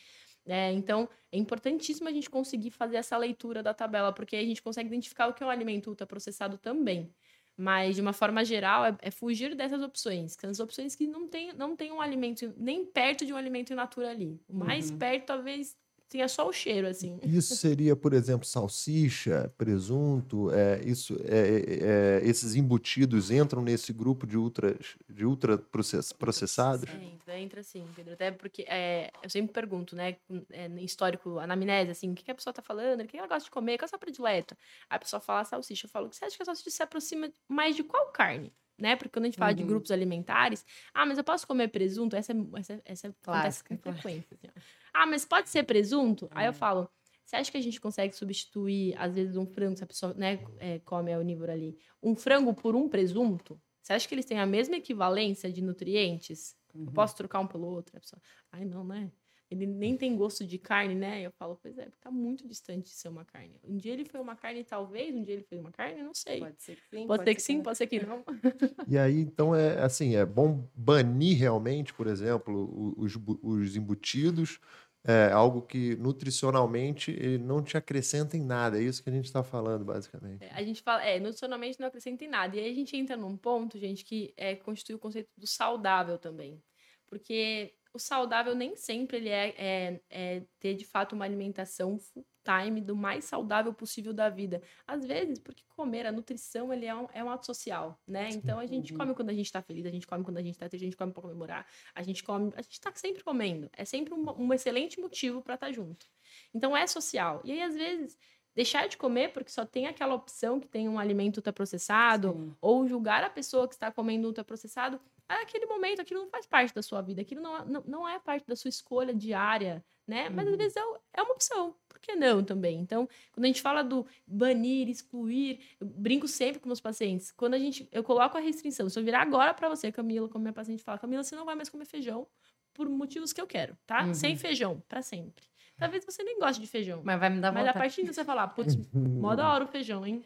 [0.48, 4.48] É, então, é importantíssimo a gente conseguir fazer essa leitura da tabela, porque aí a
[4.48, 7.14] gente consegue identificar o que é um alimento ultraprocessado também.
[7.58, 11.06] Mas, de uma forma geral, é, é fugir dessas opções, que são as opções que
[11.08, 14.42] não tem, não tem um alimento, nem perto de um alimento in natura ali.
[14.48, 14.98] O mais Uhum.
[14.98, 15.76] perto, talvez,
[16.12, 17.18] tenha só o cheiro, assim.
[17.24, 23.94] Isso seria, por exemplo, salsicha, presunto, é, isso, é, é, é, esses embutidos entram nesse
[23.94, 24.78] grupo de ultra,
[25.10, 26.90] de ultra process- processados?
[26.90, 28.14] Entra, entra sim, Pedro.
[28.14, 30.18] Até porque é, eu sempre pergunto, né,
[30.52, 33.46] é, histórico, anamnese, assim, o que, que a pessoa tá falando, o que ela gosta
[33.46, 34.58] de comer, qual é a sua predileta?
[34.90, 35.86] Aí a pessoa fala salsicha.
[35.86, 38.52] Eu falo, você acha que a salsicha se aproxima mais de qual carne?
[38.82, 38.96] Né?
[38.96, 39.68] Porque quando a gente fala de Uhum.
[39.70, 42.16] grupos alimentares, ah, mas eu posso comer presunto?
[42.16, 44.28] Essa é, essa, essa Clássica, frequência.
[44.44, 44.50] assim.
[44.92, 46.28] Ah, mas pode ser presunto?
[46.32, 46.50] Aí É.
[46.50, 46.90] eu falo,
[47.24, 50.40] você acha que a gente consegue substituir, às vezes, um frango, se a pessoa né,
[50.58, 53.62] é, come é onívoro ali, um frango por um presunto?
[53.84, 56.56] Você acha que eles têm a mesma equivalência de nutrientes?
[56.74, 56.86] Uhum.
[56.88, 57.96] Eu posso trocar um pelo outro?
[57.96, 58.20] A pessoa,
[58.52, 59.12] ai, não, né?
[59.52, 61.22] Ele nem tem gosto de carne, né?
[61.22, 63.60] Eu falo, pois é, tá muito distante de ser uma carne.
[63.66, 66.40] Um dia ele foi uma carne, talvez, um dia ele foi uma carne, não sei.
[66.40, 67.26] Pode, Pode ser que sim.
[67.26, 68.24] ser que sim, pode ser que não.
[68.88, 74.58] E aí, então, é assim, é bom banir realmente, por exemplo, os, os embutidos,
[75.04, 78.80] é algo que nutricionalmente ele não te acrescenta em nada.
[78.80, 80.44] É isso que a gente está falando, basicamente.
[80.44, 82.56] É, A gente fala, é, nutricionalmente não acrescenta em nada.
[82.56, 86.18] E aí a gente entra num ponto, gente, que é, constitui o conceito do saudável
[86.18, 86.64] também.
[87.08, 92.26] Porque o saudável nem sempre ele é, é- é ter, de fato, uma alimentação full
[92.44, 94.64] time do mais saudável possível da vida.
[94.88, 98.32] Às vezes, porque comer, a nutrição, ele é um, é um ato social, né?
[98.32, 98.98] Então, a gente Uhum.
[98.98, 100.88] come quando a gente tá feliz, a gente come quando a gente tá triste, a
[100.88, 102.52] gente come pra comemorar, a gente come...
[102.56, 103.70] A gente tá sempre comendo.
[103.74, 106.08] É sempre um, um excelente motivo para estar junto.
[106.54, 107.42] Então, é social.
[107.46, 108.18] E aí, às vezes,
[108.56, 112.56] deixar de comer porque só tem aquela opção que tem um alimento ultraprocessado, Sim.
[112.62, 116.82] ou julgar a pessoa que está comendo ultraprocessado, aquele momento, aquilo não faz parte da
[116.82, 120.28] sua vida, aquilo não, é- não, não é parte da sua escolha diária, né?
[120.30, 120.58] Mas às Uhum.
[120.58, 120.82] vezes é,
[121.14, 122.80] é uma opção, por que não também?
[122.80, 127.54] Então, quando a gente fala do banir, excluir, eu brinco sempre com meus pacientes, quando
[127.54, 130.54] a gente, eu coloco a restrição, se eu virar agora para você, Camila, como minha
[130.54, 132.28] paciente fala, Camila, você não vai mais comer feijão
[132.74, 134.06] por motivos que eu quero, tá?
[134.08, 134.14] Uhum.
[134.14, 135.46] Sem feijão, para sempre.
[135.78, 137.02] Talvez você nem goste de feijão.
[137.04, 139.68] Mas vai me dar Mas a partir de você falar, putz, mó da hora o
[139.68, 140.24] feijão, hein?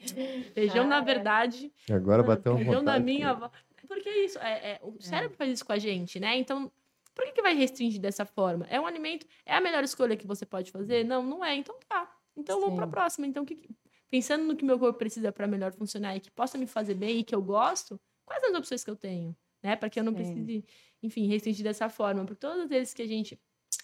[0.54, 3.06] Feijão, na verdade, Agora bateu uma feijão da vontade.
[3.06, 3.50] minha avó.
[3.88, 6.36] Porque é isso, é, é- o cérebro faz isso com a gente, né?
[6.38, 6.72] Então,
[7.14, 8.66] por que, que vai restringir dessa forma?
[8.70, 11.06] É um alimento, é a melhor escolha que você pode fazer?
[11.06, 11.56] Não, não é.
[11.56, 12.12] Então tá.
[12.36, 12.92] Então vamos pra Sim.
[12.92, 13.28] próxima.
[13.28, 13.70] Então, que que-
[14.10, 17.20] pensando no que meu corpo precisa para melhor funcionar e que possa me fazer bem
[17.20, 19.36] e que eu gosto, quais as opções que eu tenho?
[19.64, 19.76] Né?
[19.76, 20.18] Para que eu não Sim.
[20.18, 20.66] precise,
[21.02, 22.26] enfim, restringir dessa forma.
[22.26, 23.40] Porque todas as vezes que a gente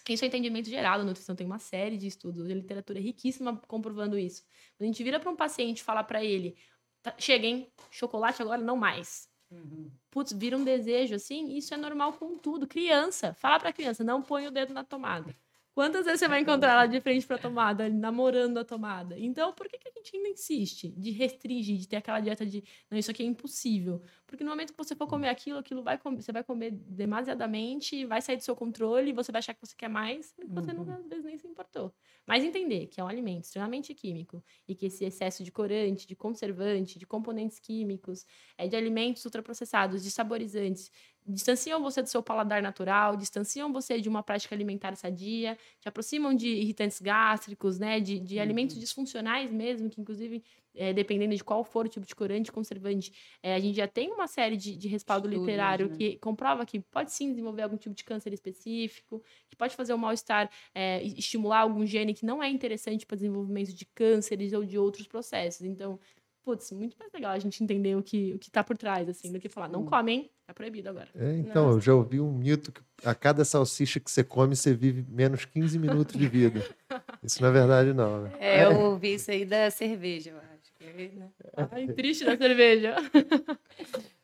[0.08, 4.18] isso é entendimento geral da nutrição, tem uma série de estudos, a literatura riquíssima comprovando
[4.18, 4.42] isso.
[4.76, 6.56] Quando a gente vira para um paciente e fala para ele,
[7.02, 7.72] "Tá, chega, hein?
[7.90, 9.28] Chocolate agora não mais.
[9.50, 9.90] Uhum.
[10.10, 12.66] Putz, vira um desejo assim, isso é normal com tudo.
[12.66, 15.34] Criança, fala pra criança, não põe o dedo na tomada.
[15.74, 19.18] Quantas vezes você vai encontrar ela de frente pra tomada, ali, namorando a tomada?
[19.18, 22.62] Então, por que, que a gente ainda insiste de restringir, de ter aquela dieta de
[22.90, 24.02] não, isso aqui é impossível?
[24.26, 28.04] Porque no momento que você for comer aquilo, aquilo vai comer, você vai comer demasiadamente,
[28.04, 30.94] vai sair do seu controle, você vai achar que você quer mais, e você nunca,
[30.94, 31.94] às vezes, nem se importou.
[32.26, 36.14] Mas entender que é um alimento extremamente químico e que esse excesso de corante, de
[36.14, 38.24] conservante, de componentes químicos,
[38.56, 40.90] é de alimentos ultraprocessados, de saborizantes,
[41.26, 46.34] distanciam você do seu paladar natural, distanciam você de uma prática alimentar sadia, te aproximam
[46.34, 51.64] de irritantes gástricos, né, de, de alimentos disfuncionais mesmo, que inclusive, eh, dependendo de qual
[51.64, 54.88] for o tipo de corante, conservante, eh, a gente já tem uma série de, de
[54.88, 55.96] respaldo Estudos, literário né?
[55.96, 59.98] que comprova que pode sim desenvolver algum tipo de câncer específico, que pode fazer um
[59.98, 64.78] mal-estar, e- estimular algum gene que não é interessante para desenvolvimento de cânceres ou de
[64.78, 65.62] outros processos.
[65.62, 65.98] Então,
[66.44, 69.32] putz, muito mais legal a gente entender o que, o que tá por trás, assim,
[69.32, 69.86] do que falar, não Sim.
[69.86, 70.30] come, hein?
[70.46, 71.08] Tá proibido agora.
[71.14, 74.74] É, então, eu já ouvi um mito que a cada salsicha que você come, você
[74.74, 76.64] vive menos 15 minutos de vida.
[77.22, 78.22] Isso não é verdade, não.
[78.22, 78.32] né?
[78.40, 80.32] É, eu ouvi isso aí da cerveja,
[81.14, 81.30] né?
[81.70, 82.96] Ai, triste da cerveja.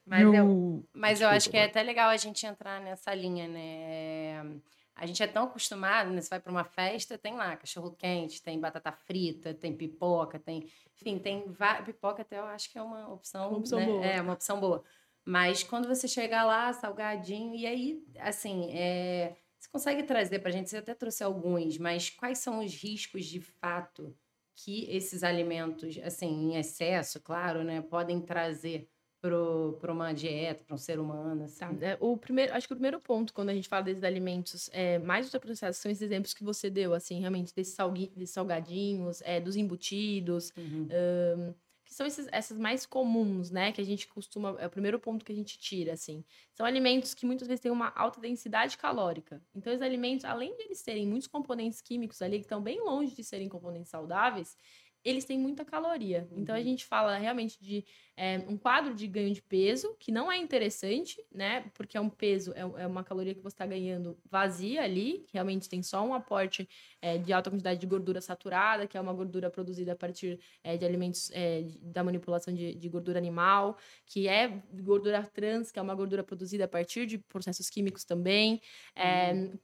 [0.04, 4.58] Mas, eu, mas eu acho que é até legal a gente entrar nessa linha, né?
[4.96, 6.22] A gente é tão acostumado, né?
[6.22, 10.66] Você vai para uma festa, tem lá cachorro quente, tem batata frita, tem pipoca, tem.
[10.94, 11.44] Enfim, tem.
[11.84, 13.50] Pipoca até eu acho que é uma opção.
[13.50, 13.84] Uma opção né?
[13.84, 14.04] boa.
[14.06, 14.82] É, uma opção boa.
[15.26, 20.52] Mas quando você chega lá, salgadinho, e aí, assim, é, você consegue trazer para a
[20.52, 24.16] gente, você até trouxe alguns, mas quais são os riscos de fato
[24.64, 28.88] que esses alimentos, assim, em excesso, claro, né, podem trazer
[29.20, 31.44] para uma dieta, para um ser humano?
[31.44, 31.58] Assim.
[31.58, 31.86] Tá.
[31.86, 34.98] É, o primeiro, acho que o primeiro ponto, quando a gente fala desses alimentos é,
[34.98, 39.40] mais ultraprocessados, são esses exemplos que você deu, assim, realmente, desses, salgui, desses salgadinhos, é,
[39.40, 40.52] dos embutidos.
[40.56, 40.88] Uhum.
[40.90, 41.54] Um,
[41.88, 43.72] que são esses, essas mais comuns, né?
[43.72, 44.54] Que a gente costuma.
[44.60, 46.22] É o primeiro ponto que a gente tira, assim.
[46.52, 49.42] São alimentos que muitas vezes têm uma alta densidade calórica.
[49.54, 53.16] Então, os alimentos, além de eles terem muitos componentes químicos ali, que estão bem longe
[53.16, 54.54] de serem componentes saudáveis,
[55.02, 56.28] eles têm muita caloria.
[56.32, 56.64] Então a uhum.
[56.64, 57.84] gente fala realmente de
[58.20, 61.70] é, um quadro de ganho de peso, que não é interessante, né?
[61.72, 65.34] Porque é um peso, é, é uma caloria que você está ganhando vazia ali, que
[65.34, 66.68] realmente tem só um aporte
[67.00, 70.76] é, de alta quantidade de gordura saturada, que é uma gordura produzida a partir é,
[70.76, 74.48] de alimentos é, da manipulação de, de, gordura animal, que é
[74.80, 78.60] gordura trans, que é uma gordura produzida a partir de processos químicos também.
[78.96, 79.56] Uhum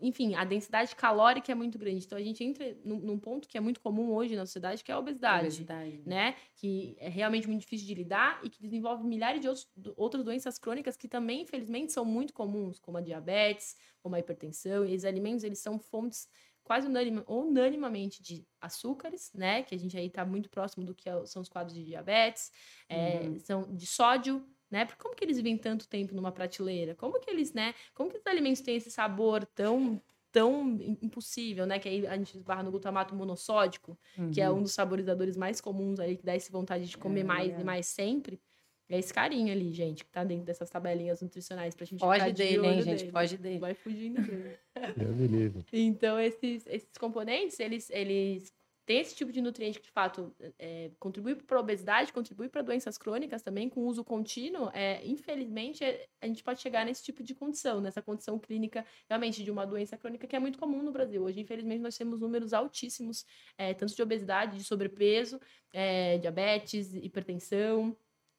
[0.00, 2.04] enfim, a densidade calórica é muito grande.
[2.04, 4.90] Então a gente entra num, num, ponto que é muito comum hoje na sociedade, que
[4.90, 6.02] é a obesidade, obesidade.
[6.04, 6.34] né?
[6.56, 10.58] Que é realmente muito difícil de lidar e que desenvolve milhares de outros, outras doenças
[10.58, 14.84] crônicas que também, infelizmente, são muito comuns, como a diabetes, como a hipertensão.
[14.84, 16.28] E esses alimentos, eles são fontes
[16.66, 19.62] quase unanima, unanimamente de açúcares, né?
[19.62, 22.50] Que a gente aí está muito próximo do que é são os quadros de diabetes,
[22.88, 23.38] é, uhum.
[23.38, 24.84] são de sódio, né?
[24.84, 26.94] Porque como que eles vivem tanto tempo numa prateleira?
[26.96, 27.72] Como que eles, né?
[27.94, 30.02] Como que os alimentos têm esse sabor tão
[30.36, 31.78] tão impossível, né?
[31.78, 34.30] Que aí a gente esbarra no glutamato monossódico, uhum.
[34.30, 37.24] que é um dos saborizadores mais comuns aí, que dá essa vontade de comer é,
[37.24, 37.60] mais é.
[37.62, 38.38] e mais sempre.
[38.86, 42.32] É esse carinho ali, gente, que tá dentro dessas tabelinhas nutricionais pra gente Foge ficar
[42.34, 42.98] dele, de hein, gente?
[42.98, 43.12] Dele.
[43.12, 43.58] Foge dele.
[43.58, 45.64] Vai fugindo dele.
[45.72, 48.52] Então, esses, esses componentes, eles, eles
[48.86, 52.62] tem esse tipo de nutriente que, de fato, é, contribui para a obesidade, contribui para
[52.62, 57.24] doenças crônicas também, com uso contínuo, é, infelizmente, é, a gente pode chegar nesse tipo
[57.24, 60.92] de condição, nessa condição clínica, realmente, de uma doença crônica que é muito comum no
[60.92, 61.24] Brasil.
[61.24, 63.26] Hoje, infelizmente, nós temos números altíssimos,
[63.58, 65.40] é, tanto de obesidade, de sobrepeso,
[65.72, 67.96] é, diabetes, hipertensão,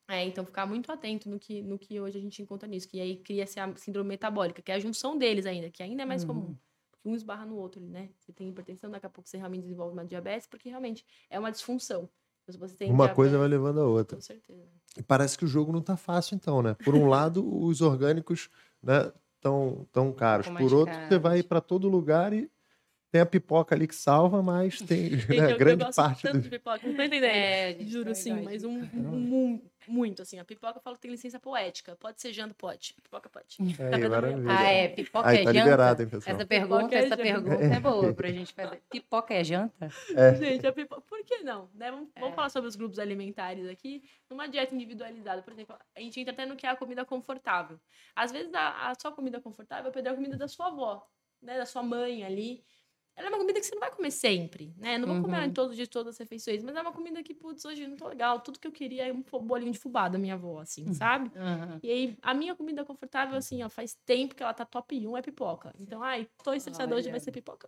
[0.10, 3.02] é, então, ficar muito atento no que, no que hoje a gente encontra nisso, que
[3.02, 6.22] aí cria-se a síndrome metabólica, que é a junção deles ainda, que ainda é mais
[6.22, 6.28] uhum.
[6.28, 6.58] comum
[7.04, 8.10] um esbarra no outro, né?
[8.20, 11.52] Você tem hipertensão, daqui a pouco você realmente desenvolve uma diabetes, porque realmente é uma
[11.52, 12.10] disfunção.
[12.50, 14.16] Então, uma coisa vai levando a outra.
[14.16, 14.70] Com certeza.
[14.98, 16.76] E parece que o jogo não está fácil, então, né?
[16.76, 18.50] Por um lado, os orgânicos
[18.82, 20.48] né, tão, tão caros.
[20.48, 21.10] Por outro, caros.
[21.10, 22.50] você vai para todo lugar e
[23.12, 26.24] tem a pipoca ali que salva, mas tem né, eu, grande eu parte.
[26.24, 26.42] Tanto do...
[26.42, 27.32] de pipoca, não tô entendendo.
[27.32, 30.38] É, Juro, sim, mas um, um, muito, assim.
[30.38, 31.96] A pipoca eu falo que tem licença poética.
[31.96, 32.94] Pode ser janta, pode.
[33.02, 33.58] Pipoca pode.
[33.80, 34.88] É, ah, é.
[34.90, 35.64] Pipoca Aí, é tá janta?
[35.64, 36.36] Liberado, hein, pessoal?
[36.36, 37.24] Essa pergunta, é essa janta.
[37.24, 38.82] pergunta é boa pra gente fazer.
[38.90, 39.90] Pipoca é janta?
[40.16, 40.36] É.
[40.36, 41.02] Gente, a pipoca...
[41.02, 41.70] Por que não?
[41.74, 41.90] Né?
[41.90, 42.20] Vamos, é.
[42.20, 44.04] vamos falar sobre os grupos alimentares aqui.
[44.30, 47.80] Numa dieta individualizada, por exemplo, a gente entra até no que é a comida confortável.
[48.16, 51.08] Às vezes, a, a sua comida confortável é perder a comida da sua avó,
[51.42, 51.58] né?
[51.58, 52.64] Da sua mãe ali
[53.18, 54.96] ela é uma comida que você não vai comer sempre, né?
[55.00, 55.24] Não vou uhum.
[55.24, 57.66] comer ela em todos os dias, todas as refeições, mas é uma comida que, putz,
[57.66, 58.40] hoje não tô legal.
[58.42, 60.94] Tudo que eu queria é um bolinho de fubá da minha avó, assim, uhum.
[60.94, 61.32] sabe?
[61.36, 61.80] Uhum.
[61.82, 65.18] E aí, a minha comida confortável, assim, ó, faz tempo que ela tá top 1,
[65.18, 65.74] é pipoca.
[65.80, 67.68] Então, ai, tô estressada hoje, vai ser pipoca.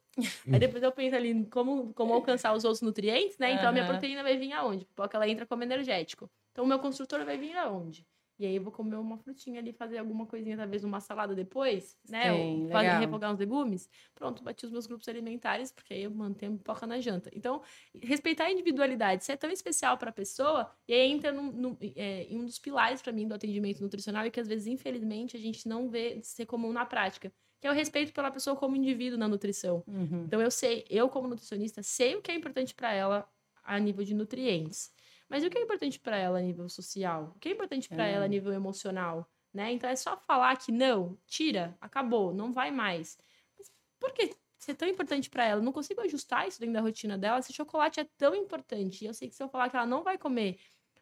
[0.53, 3.53] aí depois eu penso ali como, como alcançar os outros nutrientes, né?
[3.53, 4.85] Então, a minha proteína vai vir aonde?
[4.85, 6.29] Pipoca, ela entra como energético.
[6.51, 8.05] Então, o meu construtor vai vir aonde?
[8.39, 11.97] E aí eu vou comer uma frutinha ali, fazer alguma coisinha, talvez uma salada depois,
[12.07, 12.31] né?
[12.33, 13.89] Sim, Ou fazer, refogar uns legumes.
[14.15, 17.29] Pronto, bati os meus grupos alimentares, porque aí eu mantenho pipoca na janta.
[17.33, 17.61] Então,
[18.01, 21.77] respeitar a individualidade, se é tão especial para a pessoa, e aí entra num, num,
[21.81, 25.35] é, em um dos pilares para mim do atendimento nutricional e que às vezes, infelizmente,
[25.35, 28.75] a gente não vê ser comum na prática que é o respeito pela pessoa como
[28.75, 29.83] indivíduo na nutrição.
[29.85, 30.23] Uhum.
[30.25, 33.29] Então eu sei, eu como nutricionista sei o que é importante para ela
[33.63, 34.91] a nível de nutrientes.
[35.29, 37.33] Mas o que é importante para ela a nível social?
[37.35, 38.13] O que é importante para é.
[38.13, 38.29] ela a é.
[38.29, 39.29] nível emocional?
[39.53, 39.71] Né?
[39.71, 43.17] Então é só falar que não, tira, acabou, não vai mais.
[43.57, 45.61] Mas por que ser tão importante para ela?
[45.61, 47.39] Eu não consigo ajustar isso dentro da rotina dela.
[47.39, 49.03] Esse chocolate é tão importante.
[49.03, 50.59] E eu sei que se eu falar que ela não vai comer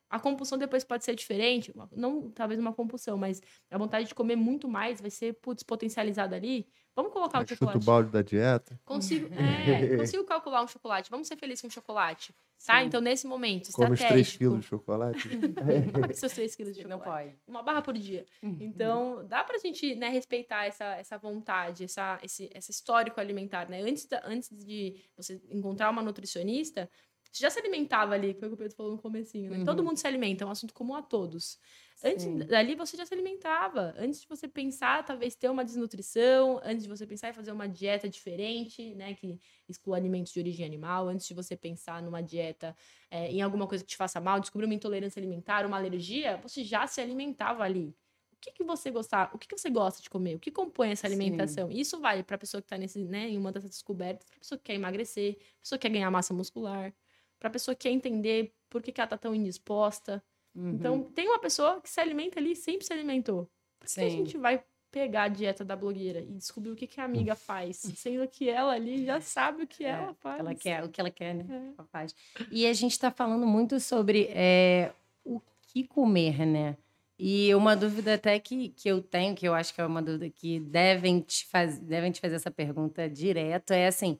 [0.10, 4.36] a compulsão depois pode ser diferente, não talvez uma compulsão, mas a vontade de comer
[4.36, 6.67] muito mais vai ser putz, potencializada ali.
[6.96, 7.78] Vamos colocar o chocolate.
[7.78, 8.80] o balde da dieta.
[8.84, 11.12] Consigo, é, consigo calcular um chocolate.
[11.12, 12.34] Vamos ser felizes com chocolate.
[12.65, 12.84] Tá?
[12.84, 14.08] Então, nesse momento, estratégico.
[14.08, 15.30] Come os 3 quilos de chocolate.
[15.93, 17.06] Come seus 3 quilos de chocolate.
[17.06, 17.39] Não pode.
[17.48, 18.26] Uma barra por dia.
[18.41, 18.58] Uhum.
[18.60, 23.70] Então, dá pra gente né, respeitar essa, essa vontade, essa, esse, esse histórico alimentar.
[23.70, 23.82] Né?
[23.82, 26.89] Antes, da, antes de você encontrar uma nutricionista,
[27.32, 29.58] Você já se alimentava ali, que foi o que o Pedro falou no comecinho, né?
[29.60, 29.66] Uhum.
[29.66, 31.60] Todo mundo se alimenta, é um assunto comum a todos.
[32.04, 32.38] Antes Sim.
[32.40, 33.96] dali, você já se alimentava.
[33.98, 37.68] Antes de você pensar, talvez, ter uma desnutrição, antes de você pensar em fazer uma
[37.68, 39.16] dieta diferente, né?
[39.16, 42.76] Que exclua alimentos de origem animal, antes de você pensar numa dieta
[43.10, 46.63] é, em alguma coisa que te faça mal, descobrir uma intolerância alimentar, uma alergia, você
[46.63, 47.96] já se alimentava ali.
[48.32, 50.36] O que, que você gostar, o que, que você gosta de comer?
[50.36, 51.16] O que compõe essa Sim.
[51.16, 51.72] alimentação?
[51.72, 54.60] Isso vale para a pessoa que está nesse, né, em uma dessas descobertas, para pessoa
[54.60, 56.94] que quer emagrecer, pessoa que quer ganhar massa muscular,
[57.39, 60.23] para pessoa que quer entender por que, que ela tá tão indisposta.
[60.56, 60.71] Uhum.
[60.71, 63.50] Então, tem uma pessoa que se alimenta ali, sempre se alimentou.
[63.80, 67.00] Por que a gente vai pegar a dieta da blogueira e descobrir o que, que
[67.00, 70.39] a amiga faz, sendo que ela ali já sabe o que É, ela faz?
[70.39, 71.73] ela quer, o que ela quer, né?
[71.78, 71.84] É.
[71.91, 72.15] Faz.
[72.52, 74.91] E a gente está falando muito sobre é,
[75.23, 76.78] o que comer, né?
[77.19, 80.30] E uma dúvida até que, que eu tenho, que eu acho que é uma dúvida
[80.30, 84.19] que devem te, faz, devem te fazer essa pergunta direto, é assim,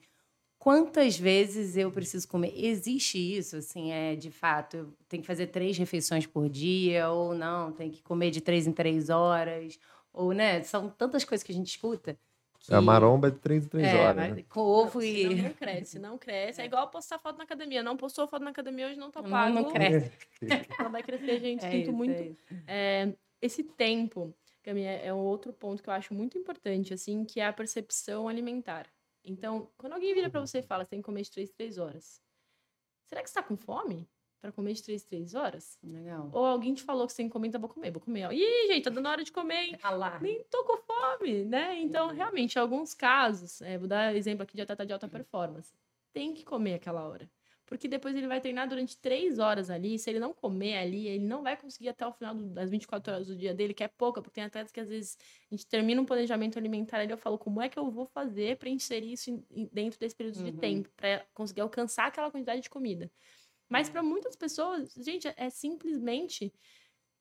[0.68, 2.52] quantas vezes eu preciso comer?
[2.54, 7.34] Existe isso, assim, é de fato, eu tenho que fazer três refeições por dia, ou
[7.34, 9.80] não, tem que comer de três em três horas,
[10.12, 12.20] ou, né, são tantas coisas que a gente escuta.
[12.60, 14.36] Que, A maromba é de 3 em 3 é, horas.
[14.36, 14.44] né?
[14.50, 15.42] com ovo Senão e...
[15.42, 16.62] não cresce, não cresce.
[16.62, 17.82] É igual postar foto na academia.
[17.82, 19.54] Não postou foto na academia, hoje não tá Não, pago.
[19.54, 20.12] não cresce.
[20.84, 21.64] Não vai crescer, gente.
[21.64, 22.38] É Sinto isso, muito.
[22.68, 23.06] é.
[23.06, 27.24] É, esse tempo, Cami, é, é um outro ponto que eu acho muito importante, assim,
[27.24, 28.88] que é a percepção alimentar.
[29.28, 31.78] Então, quando alguém vira pra você e fala, você tem que comer de 3 3
[31.78, 32.22] horas.
[33.06, 34.10] Será que você tá com fome
[34.42, 35.78] pra comer de 3 3 horas?
[35.84, 36.30] Legal.
[36.34, 38.32] Ou alguém te falou que você tem que comer, então vou comer, vou comer.
[38.32, 39.80] Ih, gente, tá dando hora de comer, hein?
[39.84, 40.30] Alarme.
[40.30, 41.80] nem tô com fome, né?
[41.80, 45.74] Então, realmente, em alguns casos, é, vou dar exemplo aqui de atleta de alta performance,
[46.14, 47.30] tem que comer aquela hora.
[47.68, 50.00] Porque depois ele vai treinar durante três horas ali.
[50.00, 53.28] Se ele não comer ali, ele não vai conseguir até o final das 24 horas
[53.28, 55.18] do dia dele, que é pouca, porque tem atletas que às vezes
[55.52, 58.58] a gente termina um planejamento alimentar ali, eu falo, como é que eu vou fazer
[58.58, 60.60] para inserir isso dentro desse período de Uhum.
[60.60, 63.12] tempo, para conseguir alcançar aquela quantidade de comida.
[63.70, 66.54] Mas para muitas pessoas, gente, é simplesmente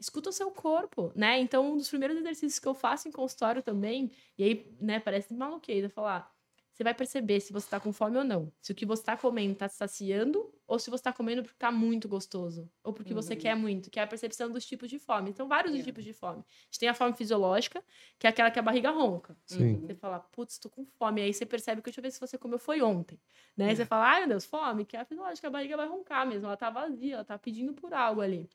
[0.00, 1.38] escuta o seu corpo, né?
[1.40, 5.34] Então, um dos primeiros exercícios que eu faço em consultório também, e aí, né, parece
[5.34, 6.30] maluqueira eu falar,
[6.76, 8.52] você vai perceber se você tá com fome ou não.
[8.60, 11.56] Se o que você tá comendo tá te saciando, ou se você tá comendo porque
[11.58, 13.40] tá muito gostoso, ou porque você Uhum.
[13.40, 15.30] quer muito, que é a percepção dos tipos de fome.
[15.30, 16.40] Então, vários tipos de fome.
[16.40, 17.82] A gente tem a fome fisiológica,
[18.18, 19.36] que é aquela que a barriga ronca.
[19.46, 19.80] Sim.
[19.86, 21.22] Você fala, putz, tô com fome.
[21.22, 23.18] Aí você percebe que a última vez que você comeu foi ontem.
[23.56, 23.74] Né?
[23.74, 26.46] Você fala, ai meu Deus, fome, que é a fisiológica, a barriga vai roncar mesmo.
[26.46, 28.48] Ela tá vazia, ela tá pedindo por algo ali.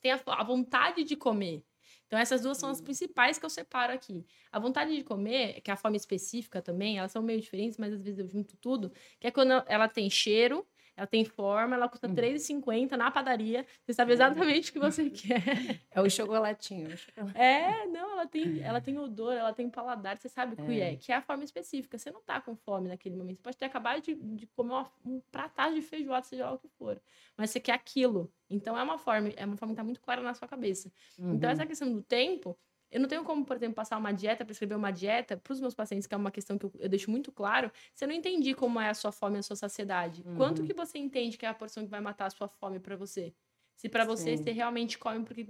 [0.00, 1.64] Tem a, a vontade de comer.
[2.06, 4.24] Então, essas duas são as principais que eu separo aqui.
[4.52, 7.92] A vontade de comer, que é a fome específica também, elas são meio diferentes, mas
[7.92, 10.66] às vezes eu junto tudo, que é quando ela tem cheiro,
[10.96, 12.14] ela tem forma, ela custa Uhum.
[12.14, 13.66] R$ 3,50 na padaria.
[13.84, 15.80] Você sabe exatamente o que você quer.
[15.90, 16.88] É o chocolatinho.
[16.88, 17.38] o chocolate.
[17.38, 20.92] É, não, ela tem, ela tem odor, ela tem paladar, você sabe o que É.
[20.92, 21.98] é, que é a forma específica.
[21.98, 23.36] Você não tá com fome naquele momento.
[23.36, 26.58] Você pode ter acabado de, de comer uma- um pratado de feijoada, seja lá o
[26.58, 27.00] que for.
[27.36, 28.32] Mas você quer aquilo.
[28.48, 30.90] Então é uma forma, é uma forma que tá muito clara na sua cabeça.
[31.18, 31.52] Então, Uhum.
[31.54, 32.56] essa questão do tempo,
[32.90, 35.74] eu não tenho como, por exemplo, passar uma dieta, prescrever uma dieta para os meus
[35.74, 38.54] pacientes, que é uma questão que eu, eu deixo muito claro, se eu não entendi
[38.54, 40.24] como é a sua fome e a sua saciedade.
[40.32, 40.64] Quanto Uhum.
[40.64, 43.34] que você entende que é a porção que vai matar a sua fome para você?
[43.76, 44.36] Se para você Sim.
[44.36, 45.46] você realmente come porque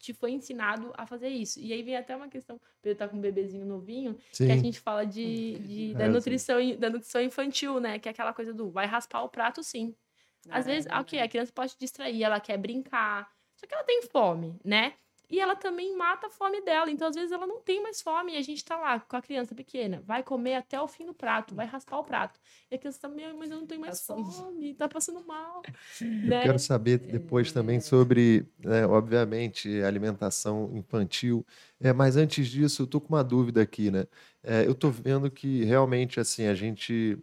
[0.00, 1.60] te- foi ensinado a fazer isso.
[1.60, 4.56] E aí vem até uma questão, o Pedro tá com um bebezinho novinho, que a
[4.56, 4.56] Sim.
[4.56, 6.42] gente fala de, de- da, É, sim.
[6.42, 7.98] nutrição, da nutrição infantil, né?
[8.00, 9.94] Que é aquela coisa do vai raspar o prato sim.
[10.50, 13.84] Às é vezes, ok, a criança pode te distrair, ela quer brincar, só que ela
[13.84, 14.94] tem fome, né?
[15.30, 16.90] E ela também mata a fome dela.
[16.90, 18.32] Então, às vezes, ela não tem mais fome.
[18.32, 20.02] E a gente tá lá com a criança pequena.
[20.04, 22.40] Vai comer até o fim do prato, vai raspar o prato.
[22.70, 25.62] E a criança tá, "Meu, mas eu não tenho mais fome, tá passando mal.
[26.00, 26.42] Eu né?
[26.42, 31.44] quero saber depois também sobre, né, obviamente, alimentação infantil.
[31.80, 34.06] É, mas antes disso, eu tô com uma dúvida aqui, né?
[34.42, 37.18] É, eu tô vendo que realmente assim a gente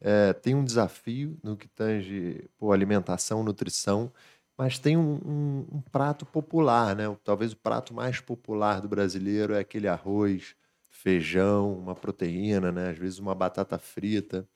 [0.00, 4.12] é, tem um desafio no que tange pô, alimentação, nutrição,
[4.58, 7.04] mas tem um, um- um prato popular, né?
[7.24, 10.54] Talvez o prato mais popular do brasileiro é aquele arroz,
[10.90, 12.90] feijão, uma proteína, né?
[12.90, 14.48] Às vezes uma batata frita.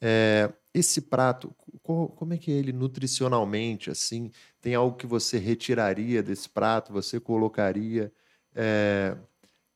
[0.00, 4.30] É, esse prato, co- como é que é ele nutricionalmente, assim?
[4.60, 8.12] Tem algo que você retiraria desse prato, você colocaria?
[8.54, 9.16] É,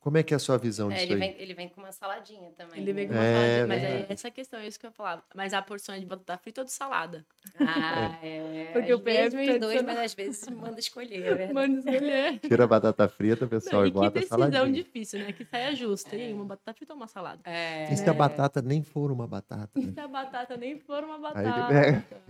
[0.03, 1.21] como é que é a sua visão É, disso ele, aí?
[1.21, 2.81] vem, ele vem com uma saladinha também.
[2.83, 3.21] Ele vem com né?
[3.21, 5.25] uma É, salada, mas é essa questão, é isso que eu ia falar.
[5.35, 7.25] Mas a porção é de batata frita ou de salada?
[7.59, 8.71] Ah, é.
[8.73, 11.23] Porque às o PF vezes os dois, mas às vezes manda escolher.
[11.23, 11.53] é verdade.
[11.55, 12.39] Mano, escolher.
[12.43, 14.73] Tira a batata frita, pessoal, Não, e e que bota a decisão saladinha.
[14.83, 15.33] difícil, né?
[15.33, 16.17] Que saia justa.
[16.17, 17.41] E aí, uma batata frita ou uma salada?
[17.45, 19.71] É, E se a batata nem for uma batata?
[19.79, 19.93] E né?
[19.95, 22.23] se a batata nem for uma Aí ele batata?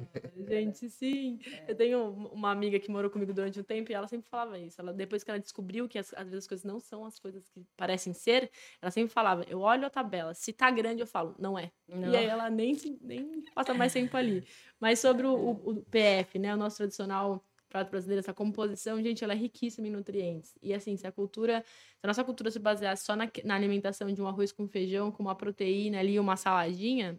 [0.49, 1.39] Gente, sim.
[1.67, 4.81] Eu tenho uma amiga que morou comigo durante um tempo e ela sempre falava isso.
[4.81, 7.49] Ela, depois que ela descobriu que as- às vezes as coisas não são as coisas
[7.49, 11.07] que que parecem ser, ela sempre falava: eu olho a tabela, se tá grande, eu
[11.07, 11.71] falo, não é.
[11.89, 12.13] Não.
[12.13, 14.45] E aí ela nem, nem passa mais tempo ali.
[14.81, 16.55] Mas sobre o, o, PF, né?
[16.55, 20.55] O nosso tradicional prato brasileiro, essa composição, gente, ela é riquíssima em nutrientes.
[20.63, 24.13] E assim, se a cultura, se a nossa cultura se baseasse só na, na alimentação
[24.13, 27.19] de um arroz com feijão, com uma proteína ali, uma saladinha,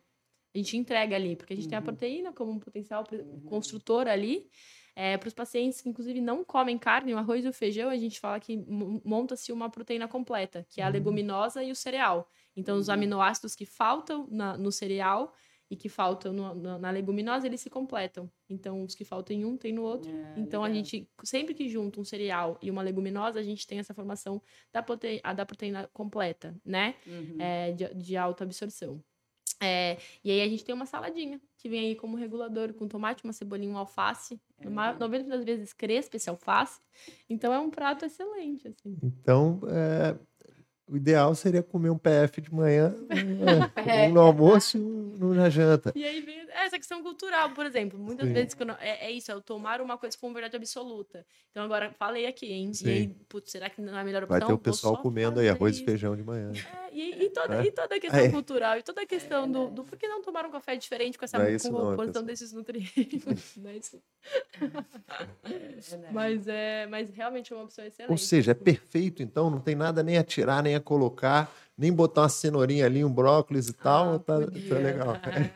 [0.53, 1.69] a gente entrega ali, porque a gente uhum.
[1.69, 1.85] tem a uhum.
[1.85, 3.41] proteína como um potencial uhum.
[3.41, 4.47] construtor ali.
[4.95, 7.97] É, para os pacientes que, inclusive, não comem carne, o arroz e o feijão, a
[7.97, 8.57] gente fala que
[9.03, 10.93] monta-se uma proteína completa, que é a uhum.
[10.93, 12.29] leguminosa e o cereal.
[12.55, 12.93] Então, os uhum.
[12.93, 15.33] aminoácidos que faltam na, no cereal
[15.69, 18.29] e que faltam no, na, na, leguminosa, eles se completam.
[18.47, 20.11] Então, os que faltam em um, tem no outro.
[20.11, 20.65] É, então, legal.
[20.65, 24.39] a gente, sempre que junta um cereal e uma leguminosa, a gente tem essa formação
[24.71, 25.19] da, prote...
[25.35, 26.93] da proteína completa, né?
[27.07, 27.37] Uhum.
[27.39, 29.03] É, de, de alta absorção.
[29.64, 33.24] É, e aí a gente tem uma saladinha, que vem aí como regulador, com tomate,
[33.24, 34.39] uma cebolinha, um alface.
[34.59, 34.66] É.
[34.66, 36.80] 90% das vezes crespa esse alface.
[37.30, 38.97] Então é um prato excelente, assim.
[39.01, 40.16] Então, é,
[40.88, 42.93] o ideal seria comer um PF de manhã,
[43.88, 45.93] é, um no almoço e um na janta.
[45.95, 47.97] E aí vem essa questão cultural, por exemplo.
[47.97, 48.34] Muitas Sim.
[48.34, 51.26] vezes quando, é, é, isso, é eu tomar uma coisa como verdade absoluta.
[51.51, 52.74] Então agora falei aqui, hein?
[52.74, 52.88] Sim.
[52.88, 54.39] E aí, putz, será que não é a melhor opção?
[54.39, 55.84] Vai ter o pessoal comendo aí arroz isso.
[55.84, 56.51] e feijão de manhã.
[56.51, 57.65] É, e, e, toda, é?
[57.65, 58.29] e toda a questão é.
[58.29, 61.25] cultural, e toda a questão do, do por que não tomar um café diferente com
[61.25, 63.57] essa é composição não, desses nutrientes.
[63.57, 64.01] não é isso.
[66.11, 68.11] mas, é, mas realmente é uma opção excelente.
[68.11, 71.91] Ou seja, é perfeito, então, não tem nada nem a tirar, nem a colocar nem
[71.91, 75.15] botar uma cenourinha ali, um brócolis e tal, ah, tá, tá, legal.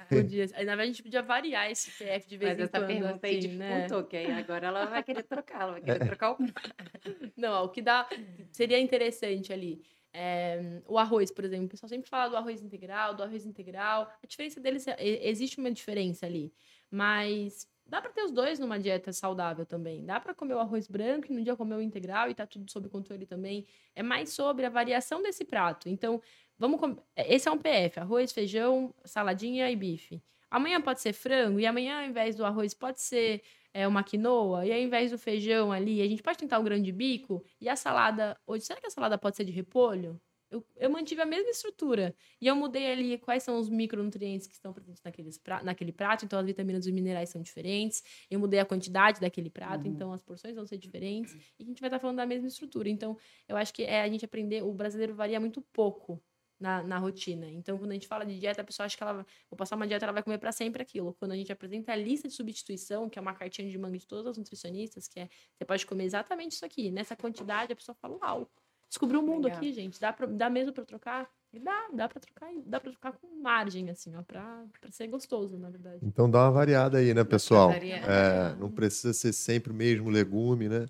[0.09, 0.45] É, podia.
[0.47, 2.88] Na verdade, a gente podia variar esse PF de vez Mas em essa quando.
[2.88, 4.07] pergunta assim, aí dificultou, né?
[4.09, 6.05] que aí agora ela vai querer trocar, ela vai querer é.
[6.05, 6.38] trocar o.
[7.38, 8.07] Não, o que dá
[8.51, 9.81] seria interessante ali.
[10.14, 14.12] É, o arroz, por exemplo, o pessoal sempre fala do arroz integral, do arroz integral.
[14.24, 14.95] A diferença deles, é,
[15.30, 16.53] existe uma diferença ali.
[16.89, 20.05] Mas Dá para ter os dois numa dieta saudável também.
[20.05, 22.70] Dá para comer o arroz branco e no dia comer o integral e tá tudo
[22.70, 23.66] sob controle também.
[23.95, 25.88] É mais sobre a variação desse prato.
[25.88, 26.22] Então,
[26.60, 26.97] vamos com...
[27.16, 30.22] É, esse é um PF, arroz, feijão, saladinha e bife.
[30.51, 33.41] Amanhã pode ser frango e amanhã ao invés do arroz pode ser
[33.78, 36.91] é, uma quinoa e ao invés do feijão ali, a gente pode tentar um grande
[36.91, 40.19] bico e a salada, hoje será que a salada pode ser de repolho?
[40.49, 42.15] Eu, eu mantive a mesma estrutura.
[42.41, 46.23] E eu mudei ali quais são os micronutrientes que estão presentes naqueles pra, naquele prato.
[46.23, 48.01] Então, as vitaminas e os minerais são diferentes.
[48.32, 49.86] Eu mudei a quantidade daquele prato.
[49.86, 49.91] Uhum.
[49.91, 51.36] Então, as porções vão ser diferentes.
[51.59, 52.88] E a gente vai estar falando da mesma estrutura.
[52.88, 54.63] Então, eu acho que é a gente aprender.
[54.63, 56.23] O brasileiro varia muito pouco
[56.60, 57.49] na, na rotina.
[57.49, 59.88] Então, quando a gente fala de dieta, a pessoa acha que ela vou passar uma
[59.88, 61.14] dieta, ela vai comer para sempre aquilo.
[61.14, 64.08] Quando a gente apresenta a lista de substituição, que é uma cartinha de manga de
[64.08, 66.91] todas as nutricionistas, que é você pode comer exatamente isso aqui.
[66.91, 68.49] Nessa quantidade, a pessoa fala, uau,
[68.89, 69.58] descobrir o mundo Legal.
[69.58, 69.99] aqui, gente.
[69.99, 71.30] Dá, pra, dá mesmo para trocar?
[71.58, 75.58] E dá, dá para trocar, dá para trocar com margem, assim, ó, para ser gostoso,
[75.58, 75.99] na verdade.
[76.03, 77.72] Então dá uma variada aí, né, pessoal?
[77.72, 80.86] É, não precisa ser sempre o mesmo legume, né?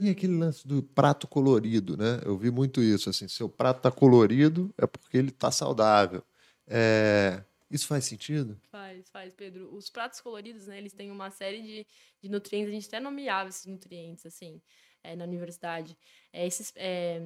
[0.00, 2.20] E aquele lance do prato colorido, né?
[2.24, 6.22] Eu vi muito isso, assim, seu prato tá colorido é porque ele tá saudável.
[6.66, 8.58] É, isso faz sentido?
[8.70, 9.74] Faz, faz, Pedro.
[9.74, 11.86] Os pratos coloridos, né, eles têm uma série de,
[12.22, 14.60] de nutrientes, a gente até nomeava esses nutrientes, assim
[15.02, 15.96] é, na universidade.
[16.32, 17.20] É, esses, é,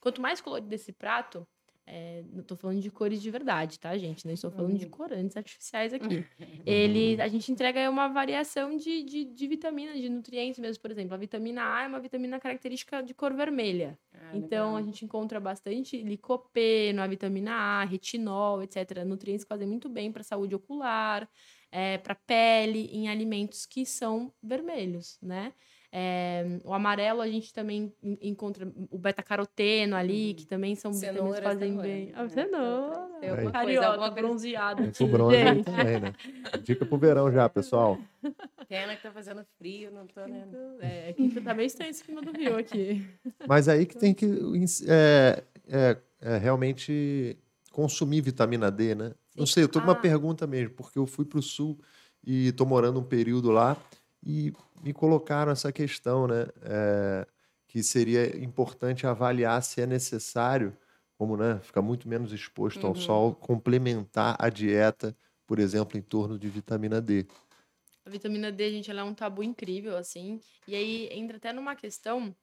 [0.00, 1.46] quanto mais colorido esse prato,
[1.94, 4.24] é, não estou falando de cores de verdade, tá, gente?
[4.24, 4.90] Não estou falando de uhum.
[4.90, 6.24] corantes artificiais aqui.
[6.64, 11.12] Ele, a gente entrega uma variação de, de, de, vitaminas, de nutrientes mesmo, por exemplo.
[11.12, 13.98] A vitamina A é uma vitamina característica de cor vermelha.
[14.10, 14.76] Ah, então, legal.
[14.76, 19.04] a gente encontra bastante licopeno, a vitamina A, retinol, etc.
[19.04, 21.28] Nutrientes que fazem muito bem para a saúde ocular,
[21.70, 25.52] é, para pele, em alimentos que são vermelhos, né?
[25.94, 30.34] É, o amarelo a gente também encontra o beta-caroteno ali, uhum.
[30.36, 32.12] que também são vitaminas que fazem bem.
[32.14, 33.10] A cenoura.
[33.20, 34.90] É uma carioca, bronzeada.
[34.98, 36.14] O bronze também, né?
[36.62, 37.98] Dica pro verão já, pessoal.
[38.66, 40.48] Pena que tá fazendo frio, não tô, né?
[40.80, 43.06] É, aqui tá bem estranho esse clima do Rio aqui.
[43.46, 44.26] Mas aí que tem que
[44.88, 47.36] é, é, é, realmente
[47.70, 49.12] consumir vitamina D, né?
[49.36, 49.96] Não sei, eu tô com uma ah.
[49.96, 51.78] pergunta mesmo, porque eu fui pro sul
[52.24, 53.76] e tô morando um período lá
[54.24, 54.52] e
[54.82, 56.46] me colocaram essa questão, né?
[56.62, 57.26] É,
[57.66, 60.76] que seria importante avaliar se é necessário,
[61.16, 62.88] como né, ficar muito menos exposto uhum.
[62.88, 65.16] ao sol, complementar a dieta,
[65.46, 67.26] por exemplo, em torno de vitamina D.
[68.04, 70.38] A vitamina D, gente, ela é um tabu incrível, assim.
[70.68, 72.34] E aí entra até numa questão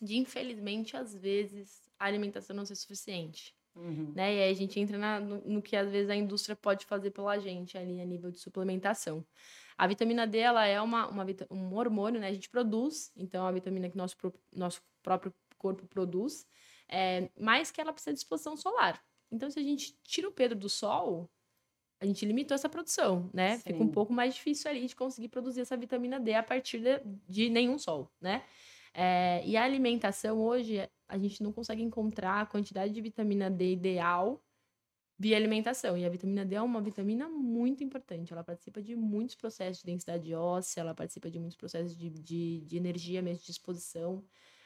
[0.00, 3.54] de, infelizmente, às vezes, a alimentação não ser suficiente.
[3.74, 4.12] Uhum.
[4.14, 4.34] Né?
[4.34, 7.10] E aí a gente entra na, no, no, que às vezes a indústria pode fazer
[7.10, 9.24] pela gente ali a nível de suplementação.
[9.80, 12.28] A vitamina D, ela é uma, uma, um hormônio, né?
[12.28, 14.14] A gente produz, então, a vitamina que nosso,
[14.54, 16.46] nosso próprio corpo produz,
[16.86, 19.02] é, mas que ela precisa de exposição solar.
[19.32, 21.30] Então, se a gente tira o Pedro do sol,
[21.98, 23.56] a gente limitou essa produção, né?
[23.56, 23.62] Sim.
[23.68, 27.00] Fica um pouco mais difícil ali de conseguir produzir essa vitamina D a partir de,
[27.26, 28.42] de nenhum sol, né?
[28.92, 33.72] É, e a alimentação hoje, a gente não consegue encontrar a quantidade de vitamina D
[33.72, 34.44] ideal
[35.20, 35.98] via alimentação.
[35.98, 38.32] E a vitamina D é uma vitamina muito importante.
[38.32, 42.62] Ela participa de muitos processos de densidade óssea, ela participa de muitos processos de, de,
[42.62, 44.24] de energia mesmo, de disposição.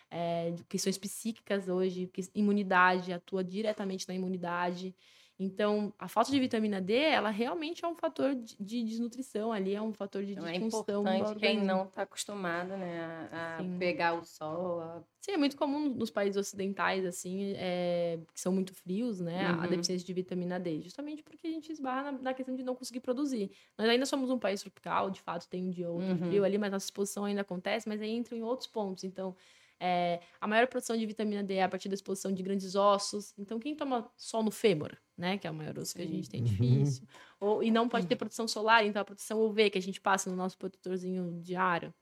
[0.08, 4.94] É, de questões psíquicas hoje, que imunidade, atua diretamente na imunidade.
[5.38, 9.74] Então, a falta de vitamina D, ela realmente é um fator de, de desnutrição ali,
[9.74, 11.06] é um fator de então, disfunção.
[11.08, 14.80] É importante quem não está acostumado, né, a, pegar o sol.
[14.80, 15.02] A...
[15.20, 19.62] Sim, é muito comum nos países ocidentais, assim, é, que são muito frios, né, uhum.
[19.62, 22.76] a deficiência de vitamina D, justamente porque a gente esbarra na, na, questão de não
[22.76, 23.50] conseguir produzir.
[23.76, 26.28] Nós ainda somos um país tropical, de fato tem um dia ou outro uhum.
[26.28, 29.02] frio ali, mas nossa exposição ainda acontece, mas aí entra em outros pontos.
[29.02, 29.34] Então,
[29.80, 33.34] é, a maior produção de vitamina D é a partir da exposição de grandes ossos.
[33.36, 35.98] Então, quem toma sol no fêmur, né, que é o maior osso Sim.
[35.98, 36.46] que a gente tem uhum.
[36.46, 37.06] difícil,
[37.40, 40.30] ou, e não pode ter produção solar, então a produção UV que a gente passa
[40.30, 41.94] no nosso protetorzinho diário,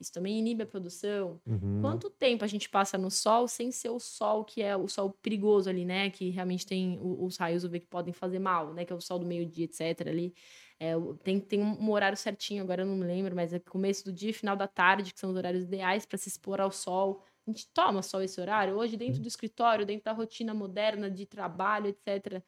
[0.00, 1.40] isso também inibe a produção.
[1.46, 1.80] Uhum.
[1.80, 5.10] Quanto tempo a gente passa no sol sem ser o sol que é o sol
[5.22, 6.10] perigoso ali, né?
[6.10, 8.84] Que realmente tem os raios UV que podem fazer mal, né?
[8.84, 10.08] Que é o sol do meio-dia, etc.
[10.08, 10.34] Ali.
[10.80, 14.12] É, tem, tem um horário certinho, agora eu não me lembro, mas é começo do
[14.12, 17.22] dia e final da tarde, que são os horários ideais para se expor ao sol.
[17.46, 18.74] A gente toma só esse horário.
[18.74, 22.42] Hoje, dentro do escritório, dentro da rotina moderna de trabalho, etc.,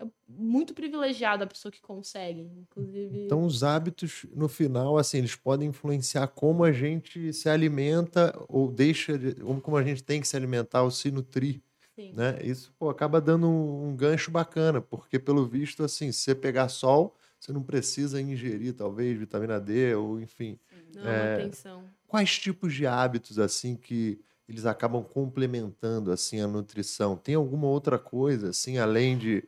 [0.00, 3.24] é muito privilegiada a pessoa que consegue, inclusive.
[3.24, 8.70] Então, os hábitos, no final, assim, eles podem influenciar como a gente se alimenta ou
[8.70, 11.60] deixa, de, como a gente tem que se alimentar ou se nutrir.
[11.94, 12.12] Sim.
[12.12, 12.38] Né?
[12.42, 16.68] Isso pô, acaba dando um, um gancho bacana, porque, pelo visto, assim, se você pegar
[16.68, 20.58] sol, você não precisa ingerir, talvez, vitamina D ou enfim.
[20.94, 21.84] Não, é, atenção.
[22.06, 24.18] Quais tipos de hábitos assim que
[24.48, 27.16] eles acabam complementando assim a nutrição?
[27.16, 29.44] Tem alguma outra coisa assim além de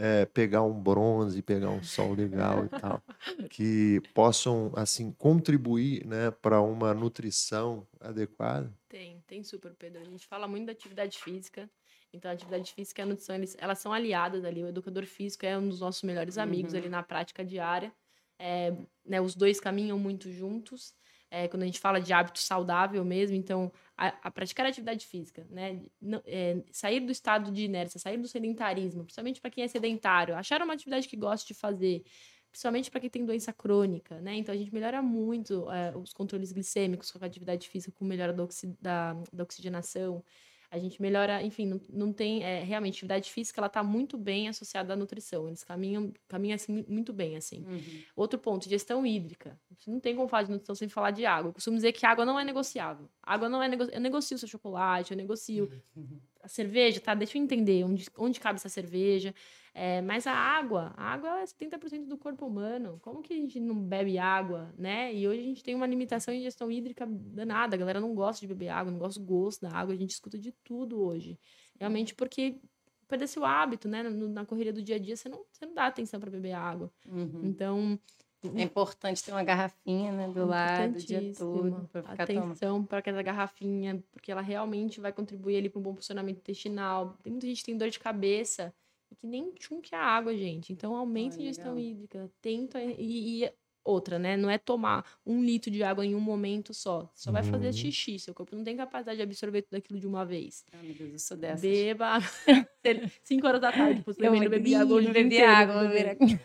[0.00, 3.02] é, pegar um bronze, pegar um sol legal e tal,
[3.50, 8.72] que possam assim contribuir, né, para uma nutrição adequada?
[8.88, 10.00] Tem, tem super, Pedro.
[10.00, 11.68] A gente fala muito da atividade física.
[12.12, 14.64] Então, a atividade física e a nutrição, eles, elas são aliadas ali.
[14.64, 16.78] O educador físico é um dos nossos melhores amigos uhum.
[16.78, 17.92] ali na prática diária.
[18.38, 18.74] É,
[19.04, 20.94] né, os dois caminham muito juntos.
[21.30, 25.46] É, quando a gente fala de hábito saudável mesmo, então, a, a praticar atividade física,
[25.48, 25.80] né?
[26.00, 30.34] Não, é, sair do estado de inércia, sair do sedentarismo, principalmente para quem é sedentário,
[30.34, 32.02] achar uma atividade que gosta de fazer,
[32.50, 34.34] principalmente para quem tem doença crônica, né?
[34.36, 38.32] Então a gente melhora muito é, os controles glicêmicos com a atividade física, com melhora
[38.32, 40.24] da, oxi, da, da oxigenação
[40.70, 44.48] a gente melhora, enfim, não, não tem, é, realmente, atividade física, ela está muito bem
[44.48, 47.64] associada à nutrição, eles caminham, caminham assim, muito bem, assim.
[47.66, 48.02] Uhum.
[48.14, 49.58] Outro ponto, gestão hídrica.
[49.68, 51.48] Gente não tem como falar de nutrição sem falar de água.
[51.48, 53.08] Eu costumo dizer que água não é negociável.
[53.20, 53.98] Água não é negociável.
[53.98, 56.20] Eu negocio o seu chocolate, eu negocio uhum.
[56.40, 57.14] a cerveja, tá?
[57.14, 59.34] Deixa eu entender onde, onde cabe essa cerveja.
[59.72, 62.98] É, mas a água, a água é 70% do corpo humano.
[63.02, 65.14] Como que a gente não bebe água, né?
[65.14, 67.76] E hoje a gente tem uma limitação em gestão hídrica danada.
[67.76, 69.94] A galera não gosta de beber água, não gosta do gosto da água.
[69.94, 71.38] A gente escuta de tudo hoje.
[71.78, 72.56] Realmente porque
[73.06, 74.02] perdesse o hábito, né?
[74.02, 76.92] Na correria do dia a dia, você não, você não dá atenção para beber água.
[77.06, 77.40] Uhum.
[77.44, 77.98] Então...
[78.56, 81.86] É importante ter uma garrafinha, né, do lado o dia todo.
[81.92, 85.94] Pra ficar Atenção para aquela garrafinha, porque ela realmente vai contribuir ali para um bom
[85.94, 87.18] funcionamento intestinal.
[87.22, 88.72] Tem muita gente que tem dor de cabeça
[89.10, 90.72] e que nem chunque a água, gente.
[90.72, 92.30] Então, aumenta ah, a ingestão hídrica.
[92.40, 92.80] Tenta.
[92.80, 93.52] E, e,
[93.84, 94.36] outra, né?
[94.36, 97.10] Não é tomar um litro de água em um momento só.
[97.14, 97.72] Só vai fazer uhum.
[97.72, 98.18] xixi.
[98.18, 100.64] Seu corpo não tem capacidade de absorver tudo aquilo de uma vez.
[100.72, 101.60] Ah, meu Deus, eu sou dessas.
[101.60, 102.18] Beba.
[103.24, 105.12] Cinco horas da tarde, você eu bebi água hoje.
[105.12, 106.40] Bebi água, beber água.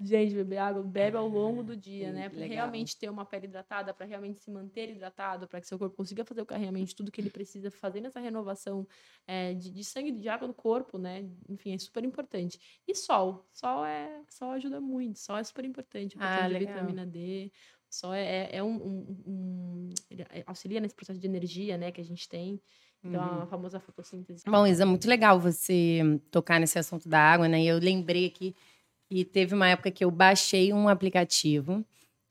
[0.00, 2.28] Gente, beber água, bebe ao longo do dia, né?
[2.28, 5.96] Para realmente ter uma pele hidratada, para realmente se manter hidratado, para que seu corpo
[5.96, 8.86] consiga fazer o realmente tudo que ele precisa fazer nessa renovação
[9.26, 11.28] é, de, de sangue de água no corpo, né?
[11.48, 12.60] Enfim, é super importante.
[12.86, 13.48] E sol.
[13.52, 15.18] Sol é sol ajuda muito.
[15.18, 16.16] Sol é super importante.
[16.18, 17.50] A ah, de vitamina D.
[17.88, 19.94] Sol é, é, é um, um, um,
[20.46, 22.60] auxilia nesse processo de energia, né, que a gente tem.
[23.02, 23.42] Então, uhum.
[23.42, 24.44] a famosa fotossíntese.
[24.46, 26.00] Bom, Isa, muito legal você
[26.30, 27.62] tocar nesse assunto da água, né?
[27.62, 28.54] E eu lembrei aqui
[29.10, 31.84] e teve uma época que eu baixei um aplicativo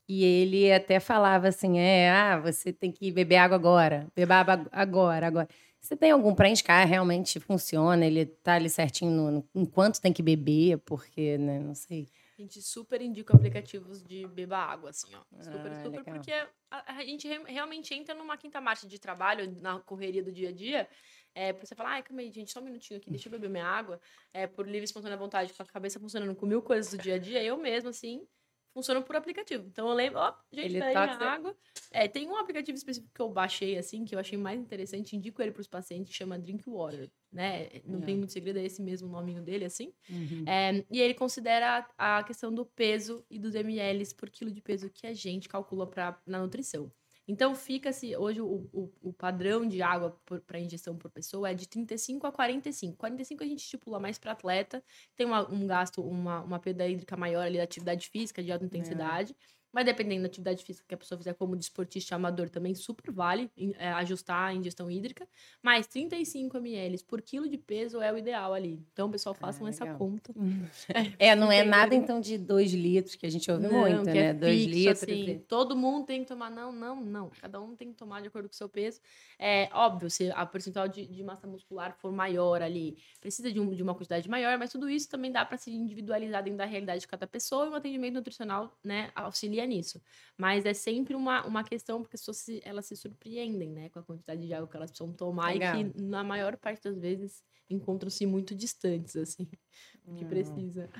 [0.08, 4.66] e ele até falava assim: é, ah, você tem que beber água agora, beber água
[4.72, 5.48] agora, agora.
[5.80, 6.86] Você tem algum para indicar?
[6.86, 8.04] Realmente funciona?
[8.04, 10.78] Ele tá ali certinho no, no, em quanto tem que beber?
[10.78, 12.08] Porque, né, não sei.
[12.36, 15.42] A gente super indica aplicativos de beba água, assim, ó.
[15.42, 16.14] Super, ah, super, legal.
[16.14, 20.32] porque a, a, gente re, realmente entra numa quinta marcha de trabalho, na correria do
[20.32, 20.88] dia a dia,
[21.34, 23.48] é, pra você falar, ai, calma aí, gente, só um minutinho aqui, deixa eu beber
[23.48, 24.00] minha água.
[24.32, 27.14] É, por livre e espontânea vontade, com a cabeça funcionando com mil coisas do dia
[27.14, 28.26] a dia, eu mesmo, assim,
[28.72, 29.66] funcionam por aplicativo.
[29.66, 31.56] Então eu lembro, ó, gente, ele tá aí minha água.
[31.90, 35.42] É, tem um aplicativo específico que eu baixei, assim, que eu achei mais interessante, indico
[35.42, 37.68] ele para os pacientes, chama Drink Water, né?
[37.84, 39.92] Não tem muito segredo, é esse mesmo nominho dele, assim.
[40.08, 40.44] Uhum.
[40.46, 44.90] É, e ele considera a questão do peso e dos ml por quilo de peso
[44.90, 46.92] que a gente calcula pra, na nutrição.
[47.30, 48.16] Então, fica-se.
[48.16, 52.32] Hoje, o, o, o, padrão de água para ingestão por pessoa é de 35 a
[52.32, 52.96] 45.
[52.96, 54.82] 45 a gente estipula mais para atleta,
[55.14, 58.64] tem uma, um gasto, uma, uma perda hídrica maior ali da atividade física, de alta
[58.64, 59.32] intensidade.
[59.32, 59.59] É.
[59.72, 63.50] Mas dependendo da atividade física que a pessoa fizer como desportista amador, também super vale
[63.78, 65.28] é, ajustar a ingestão hídrica.
[65.62, 68.84] Mas 35 ml por quilo de peso é o ideal ali.
[68.92, 70.32] Então, pessoal, façam ah, essa conta.
[71.18, 74.32] É, não é nada então de 2 litros, que a gente ouve não, muito, né?
[74.32, 75.02] 2 é litros.
[75.02, 76.50] Assim, todo mundo tem que tomar.
[76.50, 77.30] Não, não, não.
[77.40, 79.00] Cada um tem que tomar de acordo com o seu peso.
[79.38, 83.72] É óbvio, se a percentual de, de massa muscular for maior ali, precisa de, um,
[83.74, 87.00] de uma quantidade maior, mas tudo isso também dá para se individualizar dentro da realidade
[87.00, 90.00] de cada pessoa e o atendimento nutricional, né, auxilia nisso.
[90.36, 93.88] Mas é sempre uma, uma questão, porque as pessoas se, elas se surpreendem, né?
[93.88, 95.76] Com a quantidade de água que elas precisam tomar Legal.
[95.76, 99.46] e que, na maior parte das vezes, encontram-se muito distantes, assim,
[100.16, 100.28] que hum.
[100.28, 100.90] precisa.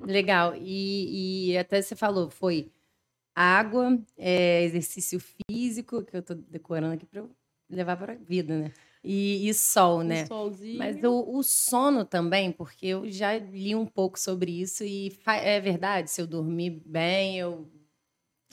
[0.00, 0.54] Legal.
[0.56, 2.70] E, e até você falou, foi
[3.34, 7.24] água, é, exercício físico, que eu tô decorando aqui para
[7.68, 8.72] levar para a vida, né?
[9.04, 10.26] E, e, sol, né?
[10.26, 10.78] Solzinho.
[10.78, 15.60] Mas o, o, sono também, porque eu já li um pouco sobre isso e é
[15.60, 17.68] verdade, se eu dormir bem, eu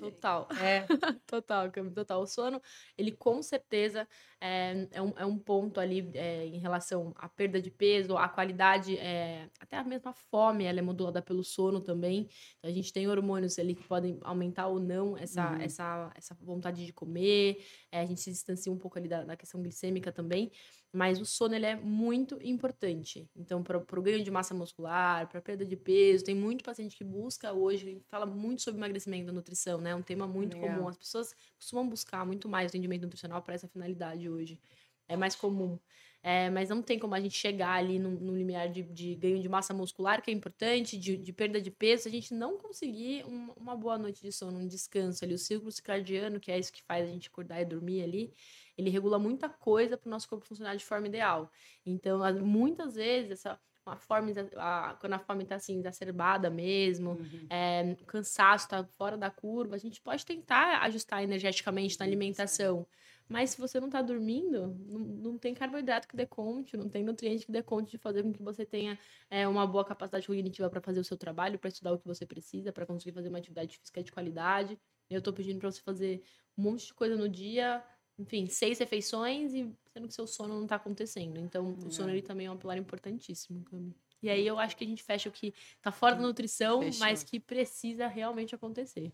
[0.04, 0.48] Total.
[0.60, 0.86] É.
[1.26, 2.22] total, total.
[2.22, 2.62] O sono,
[2.98, 4.08] ele com certeza
[4.46, 8.28] é, é, um, é um ponto ali é, em relação à perda de peso, à
[8.28, 12.28] qualidade, é, até a mesma fome, ela é modulada pelo sono também.
[12.58, 15.62] Então, a gente tem hormônios ali que podem aumentar ou não essa, uhum.
[15.62, 17.64] essa, essa vontade de comer.
[17.90, 20.52] É, a gente se distancia um pouco ali da, da questão glicêmica também.
[20.96, 23.28] Mas o sono ele é muito importante.
[23.36, 27.04] Então, para o ganho de massa muscular, para perda de peso, tem muito paciente que
[27.04, 29.90] busca hoje, fala muito sobre emagrecimento e nutrição, né?
[29.90, 30.76] É um tema muito Legal.
[30.76, 30.88] comum.
[30.88, 34.60] As pessoas costumam buscar muito mais atendimento nutricional para essa finalidade hoje.
[35.08, 35.80] É mais comum.
[36.26, 39.42] É, mas não tem como a gente chegar ali no, no limiar de, de, ganho
[39.42, 43.26] de massa muscular, que é importante, de, de perda de peso, a gente não conseguir
[43.26, 45.34] um, uma boa noite de sono, um descanso ali.
[45.34, 48.34] O ciclo circadiano, que é isso que faz a gente acordar e dormir ali,
[48.78, 51.52] ele regula muita coisa para o nosso corpo funcionar de forma ideal.
[51.86, 57.48] Então, muitas vezes, essa uma forma, a, quando a fome está assim, exacerbada mesmo, uhum.
[57.50, 62.88] é, o cansaço está fora da curva, a gente pode tentar ajustar energeticamente na alimentação.
[63.34, 67.04] Mas se você não está dormindo, não, não tem carboidrato que dê conte, não tem
[67.04, 70.70] nutriente que dê conte de fazer com que você tenha é, uma boa capacidade cognitiva
[70.70, 73.40] para fazer o seu trabalho, para estudar o que você precisa, para conseguir fazer uma
[73.40, 74.78] atividade física de qualidade.
[75.10, 76.22] Eu estou pedindo para você fazer
[76.56, 77.84] um monte de coisa no dia,
[78.20, 81.40] enfim, seis refeições e sendo que seu sono não está acontecendo.
[81.40, 83.96] Então, o sono ele também é um pilar importantíssimo, Cami.
[84.22, 87.00] E aí eu acho que a gente fecha o que está fora da nutrição, Fechou.
[87.00, 89.12] mas que precisa realmente acontecer.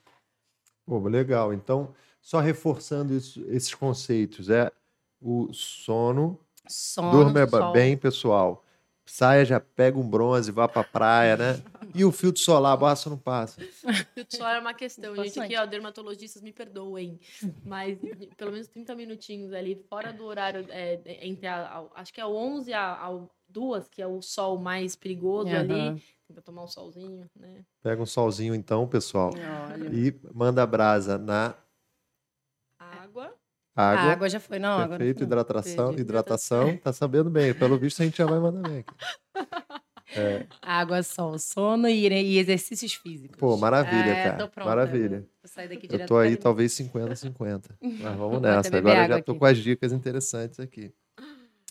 [0.89, 1.53] Pô, legal.
[1.53, 4.71] Então, só reforçando isso, esses conceitos, é
[5.21, 7.71] o sono, sono durma sol.
[7.71, 8.65] bem, pessoal
[9.09, 11.63] saia, já pega um bronze, vá pra praia, né?
[11.93, 13.61] E o filtro solar, passa ou não passa?
[13.61, 15.39] O filtro solar é uma questão, gente.
[15.39, 17.19] Aqui, ó, dermatologistas me perdoem,
[17.65, 17.97] mas
[18.37, 22.25] pelo menos 30 minutinhos ali, fora do horário, é, entre a, a, acho que é
[22.25, 25.59] 11 a, a 2, que é o sol mais perigoso uhum.
[25.59, 26.03] ali.
[26.27, 27.65] Tenta tomar um solzinho, né?
[27.81, 29.31] Pega um solzinho então, pessoal.
[29.33, 29.89] Olha.
[29.89, 31.55] E manda a brasa na
[32.77, 33.33] água.
[33.75, 34.03] Água.
[34.03, 34.77] A água já foi, não.
[34.87, 36.77] Perfeito, agora hidratação, hidratação.
[36.77, 37.53] Tá sabendo bem.
[37.53, 38.93] Pelo visto, a gente já vai mandar bem aqui.
[40.15, 40.45] É.
[40.61, 43.37] Água, sol, sono e, e, exercícios físicos.
[43.37, 44.47] Pô, maravilha, é, cara.
[44.47, 45.25] Pronta, maravilha.
[45.89, 47.65] Eu tô aí talvez 50-50.
[47.81, 48.75] Mas vamos nessa.
[48.75, 49.39] Agora já tô aqui.
[49.39, 50.91] com as dicas interessantes aqui.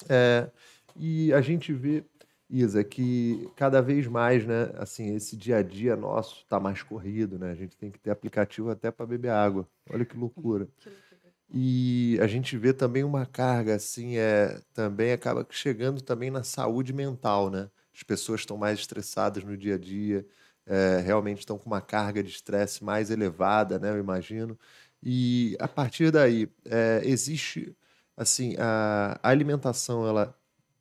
[0.08, 0.48] É,
[0.96, 2.04] e a gente vê,
[2.48, 7.38] Isa, que cada vez mais, né, assim, esse dia a dia nosso tá mais corrido,
[7.38, 7.50] né?
[7.50, 9.68] A gente tem que ter aplicativo até para beber água.
[9.90, 10.68] Olha que loucura.
[10.80, 11.08] Que loucura.
[11.50, 16.92] E a gente vê também uma carga, assim, é, também acaba chegando também na saúde
[16.92, 17.70] mental, né?
[17.98, 20.24] As pessoas estão mais estressadas no dia a dia,
[20.64, 23.90] é, realmente estão com uma carga de estresse mais elevada, né?
[23.90, 24.56] Eu imagino.
[25.02, 27.76] E a partir daí, é, existe,
[28.16, 30.32] assim, a, a, alimentação, ela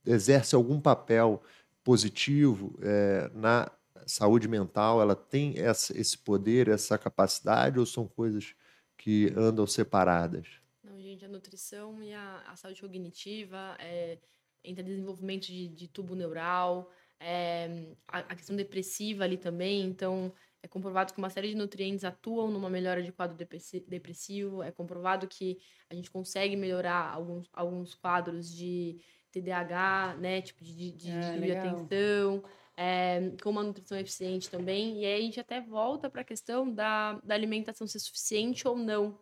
[0.05, 1.41] exerce algum papel
[1.83, 3.71] positivo é, na
[4.05, 5.01] saúde mental?
[5.01, 8.53] Ela tem essa, esse poder, essa capacidade, ou são coisas
[8.95, 10.45] que andam separadas?
[10.83, 14.19] Não, gente, a nutrição e a, a saúde cognitiva, é,
[14.63, 21.13] entre desenvolvimento de, de tubo neural, é, a, questão depressiva ali também, então é comprovado
[21.13, 23.37] que uma série de nutrientes atuam numa melhora de quadro
[23.87, 25.59] depressivo, é comprovado que
[25.89, 28.99] a gente consegue melhorar alguns, alguns quadros de
[29.31, 32.43] TDAH, né, tipo de, de, é, de atenção,
[32.75, 35.01] é, com uma nutrição eficiente também.
[35.01, 38.77] E aí a gente até volta para a questão da, da alimentação ser suficiente ou
[38.77, 39.19] não.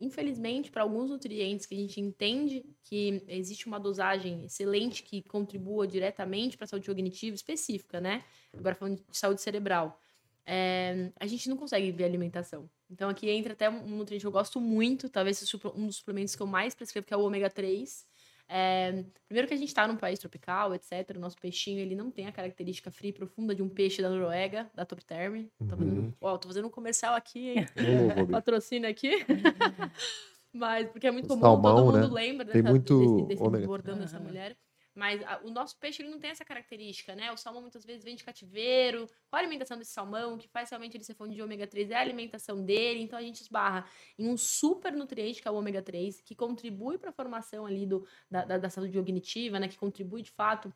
[0.00, 5.88] Infelizmente, para alguns nutrientes que a gente entende que existe uma dosagem excelente que contribua
[5.88, 8.24] diretamente para a saúde cognitiva específica, né?
[8.56, 10.00] Agora falando de saúde cerebral.
[10.46, 12.70] É, a gente não consegue ver alimentação.
[12.88, 15.42] Então aqui entra até um nutriente que eu gosto muito, talvez
[15.74, 18.06] um dos suplementos que eu mais prescrevo, que é o ômega 3.
[18.50, 21.16] É, primeiro que a gente está num país tropical, etc.
[21.16, 24.08] O nosso peixinho ele não tem a característica fria e profunda de um peixe da
[24.08, 25.44] Noruega, da Top Term.
[25.68, 26.12] Tô fazendo, uhum.
[26.20, 27.66] ó, tô fazendo um comercial aqui, hein?
[28.32, 29.10] Patrocínio aqui.
[30.50, 32.14] Mas porque é muito comum, Salmão, todo mundo né?
[32.14, 34.00] lembra dessa, tem muito desse, desse bordão uhum.
[34.00, 34.56] dessa mulher.
[34.98, 37.30] Mas a, o nosso peixe ele não tem essa característica, né?
[37.30, 39.06] O salmão muitas vezes vem de cativeiro.
[39.30, 40.34] Qual a alimentação desse salmão?
[40.34, 43.00] O que faz realmente ele ser fonte de ômega 3 é a alimentação dele.
[43.00, 43.86] Então a gente esbarra
[44.18, 47.86] em um super nutriente que é o ômega 3, que contribui para a formação ali
[47.86, 49.68] do, da, da, da saúde cognitiva, né?
[49.68, 50.74] Que contribui de fato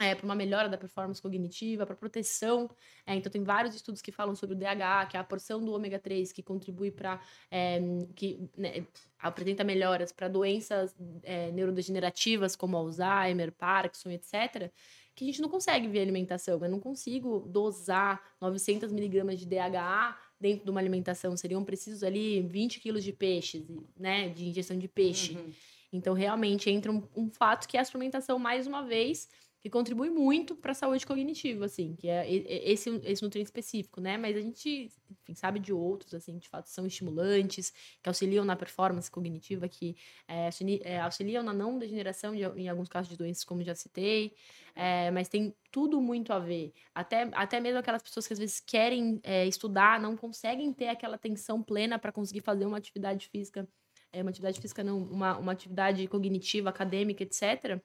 [0.00, 2.70] é, para uma melhora da performance cognitiva, para proteção.
[3.06, 5.72] É, então, tem vários estudos que falam sobre o DH, que é a porção do
[5.72, 7.20] ômega 3 que contribui para.
[7.50, 7.80] É,
[8.14, 8.86] que né,
[9.18, 14.72] apresenta melhoras para doenças é, neurodegenerativas como Alzheimer, Parkinson, etc.
[15.14, 16.58] Que a gente não consegue via alimentação.
[16.60, 21.36] Eu não consigo dosar 900 miligramas de DHA dentro de uma alimentação.
[21.36, 23.62] Seriam precisos ali 20 quilos de peixes,
[23.96, 25.36] né, de ingestão de peixe.
[25.36, 25.52] Uhum.
[25.92, 29.28] Então, realmente entra um, um fato que é a suplementação, mais uma vez,
[29.62, 34.16] que contribui muito para a saúde cognitiva, assim, que é esse, esse nutriente específico, né?
[34.16, 38.56] Mas a gente, enfim, sabe de outros, assim, de fato são estimulantes, que auxiliam na
[38.56, 39.96] performance cognitiva, que
[40.26, 40.48] é,
[40.82, 44.34] é auxiliam na não degeneração de, em alguns casos de doenças, como já citei,
[44.74, 46.72] é, mas tem tudo muito a ver.
[46.92, 51.14] Até, até mesmo aquelas pessoas que às vezes querem é, estudar, não conseguem ter aquela
[51.14, 53.68] atenção plena para conseguir fazer uma atividade física,
[54.12, 57.80] é, uma atividade física não, uma, uma atividade cognitiva, acadêmica, etc.,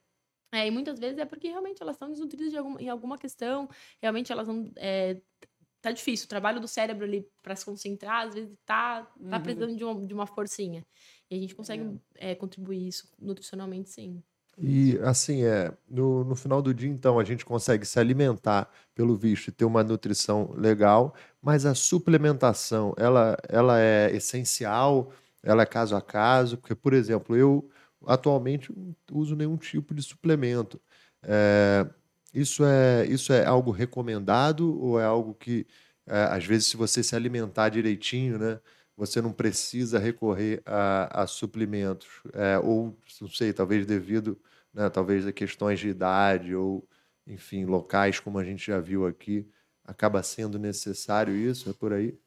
[0.52, 3.70] é, e muitas vezes é porque realmente elas estão desnutridas de alguma, em alguma questão,
[4.00, 4.72] realmente elas não.
[4.76, 5.20] É,
[5.82, 6.26] tá difícil.
[6.26, 9.44] O trabalho do cérebro ali para se concentrar, às vezes tá, tá uhum.
[9.44, 10.86] precisando de uma, de uma forcinha.
[11.30, 12.32] E a gente consegue é.
[12.32, 14.22] É, contribuir isso nutricionalmente, sim.
[14.60, 19.16] E assim, é, no, no final do dia, então, a gente consegue se alimentar, pelo
[19.16, 25.12] visto, e ter uma nutrição legal, mas a suplementação, ela, ela é essencial,
[25.44, 27.70] ela é caso a caso, porque, por exemplo, eu
[28.06, 30.80] atualmente não uso nenhum tipo de suplemento.
[31.24, 31.88] É,
[32.34, 35.66] isso, é, isso é algo recomendado ou é algo que,
[36.06, 38.60] é, às vezes, se você se alimentar direitinho, né,
[38.96, 42.22] você não precisa recorrer a, a suplementos?
[42.34, 44.40] É, ou, não sei, talvez devido
[44.74, 46.88] né, talvez a questões de idade ou,
[47.26, 49.50] enfim, locais, como a gente já viu aqui,
[49.84, 51.70] acaba sendo necessário isso?
[51.70, 52.18] É por aí?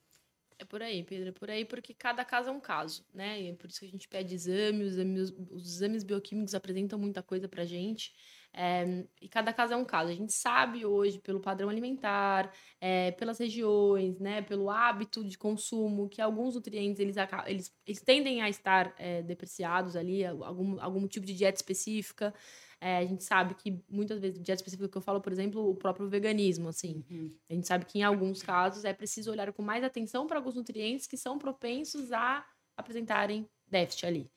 [0.60, 3.40] É por aí, Pedro, é por aí, porque cada caso é um caso, né?
[3.40, 6.98] E é por isso que a gente pede exame, os exames, os exames bioquímicos apresentam
[6.98, 8.12] muita coisa pra gente.
[8.52, 10.10] É, e cada caso é um caso.
[10.10, 16.10] A gente sabe hoje, pelo padrão alimentar, é, pelas regiões, né, pelo hábito de consumo,
[16.10, 21.24] que alguns nutrientes eles, eles, eles tendem a estar é, depreciados ali, algum, algum tipo
[21.24, 22.34] de dieta específica.
[22.80, 25.74] É, a gente sabe que muitas vezes, dieta específica que eu falo, por exemplo, o
[25.74, 27.04] próprio veganismo, assim.
[27.10, 27.30] Uhum.
[27.48, 30.54] A gente sabe que em alguns casos é preciso olhar com mais atenção para alguns
[30.54, 32.44] nutrientes que são propensos a
[32.76, 34.30] apresentarem déficit ali.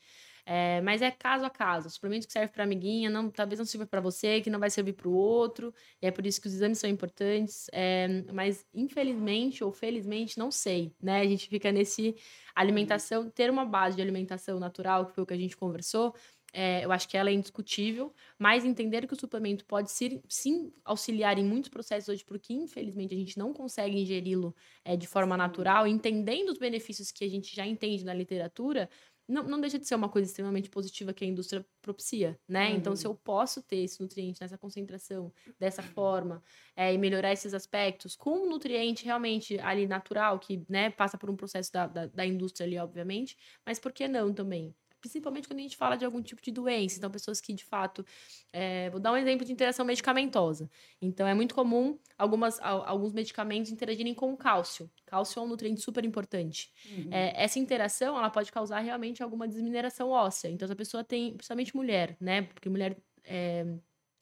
[0.46, 1.88] É, mas é caso a caso.
[1.88, 4.70] O suplemento que serve para amiguinha não, talvez não sirva para você, que não vai
[4.70, 5.74] servir para o outro.
[6.02, 7.68] E é por isso que os exames são importantes.
[7.72, 11.22] É, mas infelizmente ou felizmente não sei, né?
[11.22, 12.16] A gente fica nesse
[12.54, 16.14] alimentação, ter uma base de alimentação natural, que foi o que a gente conversou,
[16.54, 20.72] é, eu acho que ela é indiscutível, mas entender que o suplemento pode ser, sim
[20.86, 25.36] auxiliar em muitos processos hoje, porque infelizmente a gente não consegue ingeri-lo é, de forma
[25.36, 28.88] natural, entendendo os benefícios que a gente já entende na literatura,
[29.28, 32.70] não, não deixa de ser uma coisa extremamente positiva que a indústria propicia, né?
[32.70, 32.76] Uhum.
[32.76, 36.44] Então, se eu posso ter esse nutriente nessa concentração, dessa forma,
[36.76, 41.30] é, e melhorar esses aspectos, com um nutriente realmente ali natural, que né, passa por
[41.30, 44.76] um processo da, da, da indústria ali, obviamente, mas por que não também?
[45.04, 46.98] Principalmente quando a gente fala de algum tipo de doença.
[46.98, 48.06] Então, pessoas que, de fato,
[48.54, 50.70] é, vou dar um exemplo de interação medicamentosa.
[51.02, 54.90] Então, é muito comum algumas, alguns medicamentos interagirem com o cálcio.
[55.06, 56.72] Cálcio é um nutriente super importante.
[56.90, 57.10] Uhum.
[57.12, 60.48] É, essa interação, ela pode causar realmente alguma desmineração óssea.
[60.50, 62.44] Então, se a pessoa tem, principalmente mulher, né?
[62.44, 62.98] Porque mulher...
[63.26, 63.66] É,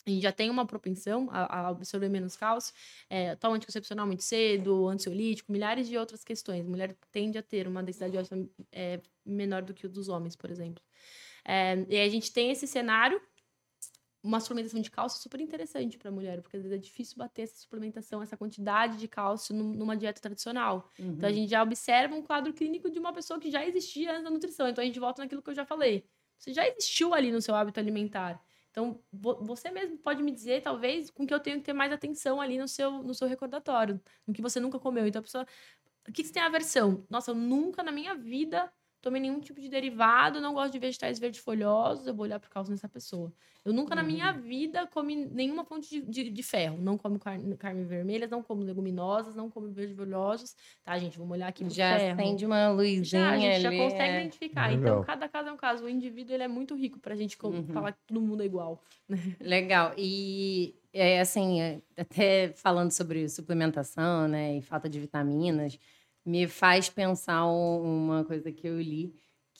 [0.06, 2.74] a gente já tem uma propensão a, a absorver menos cálcio,
[3.10, 6.66] é, toma anticoncepcional muito cedo, ansiolítico, milhares de outras questões.
[6.66, 10.36] A mulher tende a ter uma densidade óssea é, menor do que o dos homens,
[10.36, 10.84] por exemplo.
[11.46, 13.22] É, e a gente tem esse cenário,
[14.24, 17.44] uma suplementação de cálcio super interessante para a mulher, porque às vezes é difícil bater
[17.44, 20.90] essa suplementação, essa quantidade de cálcio numa dieta tradicional.
[21.00, 21.14] Uhum.
[21.14, 24.24] Então a gente já observa um quadro clínico de uma pessoa que já existia antes
[24.24, 24.68] da nutrição.
[24.68, 26.06] Então a gente volta naquilo que eu já falei.
[26.38, 28.40] Você já existiu ali no seu hábito alimentar.
[28.72, 32.40] Então, você mesmo pode me dizer, talvez, com que eu tenho que ter mais atenção
[32.42, 35.06] ali no seu, no seu recordatório, no que você nunca comeu.
[35.06, 35.46] Então, a pessoa.
[36.08, 37.06] O que, que você tem aversão?
[37.10, 41.18] Nossa, eu nunca na minha vida tomei nenhum tipo de derivado, não gosto de vegetais
[41.20, 43.34] verdefolhosos, eu vou olhar por causa dessa pessoa.
[43.66, 44.42] Eu nunca na minha Uhum.
[44.42, 46.78] vida comi nenhuma fonte de, de, de ferro.
[46.82, 50.56] Não como carne, carne vermelha, não como leguminosas, não como verdefolhosos.
[50.84, 51.18] Tá, gente?
[51.18, 52.20] Vamos olhar aqui pro Já ferro.
[52.22, 54.20] acende uma luzinha Já, a gente já ali, consegue é.
[54.22, 54.68] identificar.
[54.72, 54.80] Legal.
[54.94, 55.86] Então, cada caso é um caso.
[55.86, 57.64] O indivíduo ele é muito rico pra gente Uhum.
[57.68, 58.82] falar que todo mundo é igual.
[59.40, 59.94] Legal.
[59.98, 65.78] E é assim, é, até falando sobre suplementação, né, e falta de vitaminas,
[66.26, 69.14] me faz pensar um- uma coisa que eu li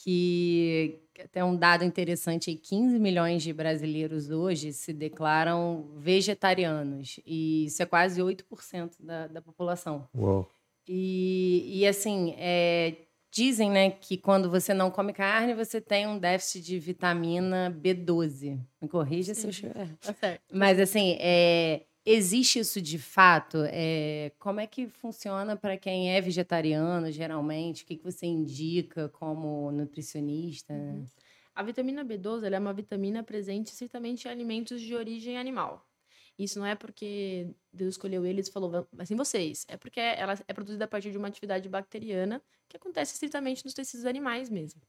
[0.04, 7.66] que até um dado interessante aí, 15 milhões de brasileiros hoje se declaram vegetarianos e
[7.66, 10.08] isso é quase 8% da, da população.
[10.16, 10.50] Uau.
[10.88, 12.96] E, e assim, é,
[13.32, 18.60] dizem né, que quando você não come carne, você tem um déficit de vitamina B12.
[18.82, 19.96] Me corrija se eu estiver.
[20.02, 20.42] Tá certo.
[20.52, 23.58] Mas assim, é, existe isso de fato?
[23.68, 27.84] É, como é que funciona para quem é vegetariano, geralmente?
[27.84, 30.74] O que, que você indica como nutricionista?
[31.54, 35.86] A vitamina B12 ela é uma vitamina presente estritamente em alimentos de origem animal.
[36.44, 39.66] Isso não é porque Deus escolheu eles e falou, assim vocês.
[39.68, 43.74] É porque ela é produzida a partir de uma atividade bacteriana que acontece estritamente nos
[43.74, 44.82] tecidos animais mesmo.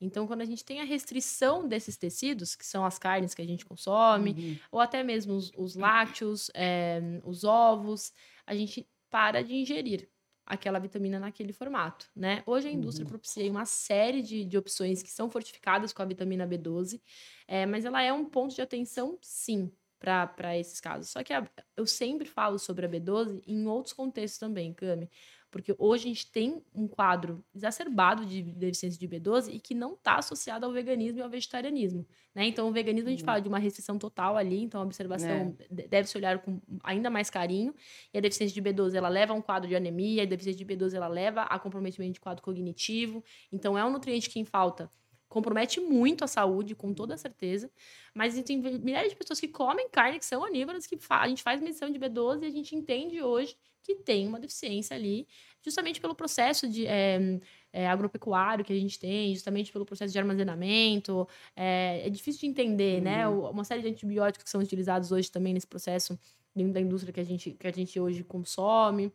[0.00, 3.46] Então, quando a gente tem a restrição desses tecidos, que são as carnes que a
[3.46, 4.58] gente consome, Uhum.
[4.70, 8.12] ou até mesmo os, os lácteos, eh, os ovos,
[8.46, 10.08] a gente para de ingerir
[10.46, 12.42] aquela vitamina naquele formato, né?
[12.46, 16.04] Hoje a indústria propicia aí uma série de, de opções que são fortificadas com a
[16.06, 17.00] vitamina B12,
[17.48, 19.70] eh, mas ela é um ponto de atenção, sim,
[20.00, 21.10] para esses casos.
[21.10, 21.46] Só que a-
[21.76, 25.08] eu sempre falo sobre a B12 em outros contextos também, Cami.
[25.50, 29.94] Porque hoje a gente tem um quadro exacerbado de deficiência de B12 e que não
[29.94, 32.06] está associado ao veganismo e ao vegetarianismo.
[32.32, 32.46] Né?
[32.46, 33.26] Então, o veganismo a gente Uhum.
[33.26, 37.10] fala de uma restrição total ali, então a observação de- deve se olhar com ainda
[37.10, 37.74] mais carinho.
[38.14, 40.64] E a deficiência de B12 ela leva a um quadro de anemia, a deficiência de
[40.64, 43.22] B12 ela leva a comprometimento de quadro cognitivo.
[43.50, 44.88] Então, é um nutriente que em falta
[45.30, 47.70] compromete muito a saúde, com toda certeza.
[48.14, 51.60] Mas tem milhares de pessoas que comem carne, que são onívoras, que a gente faz
[51.62, 55.26] medição de B12 e a gente entende hoje que tem uma deficiência ali,
[55.62, 57.40] justamente pelo processo de eh,
[57.72, 61.26] eh, agropecuário que a gente tem, justamente pelo processo de armazenamento.
[61.56, 63.26] É, é difícil de entender, né?
[63.26, 66.18] O- Uma série de antibióticos que são utilizados hoje também nesse processo
[66.54, 69.10] dentro da indústria que a gente, que a gente hoje consome.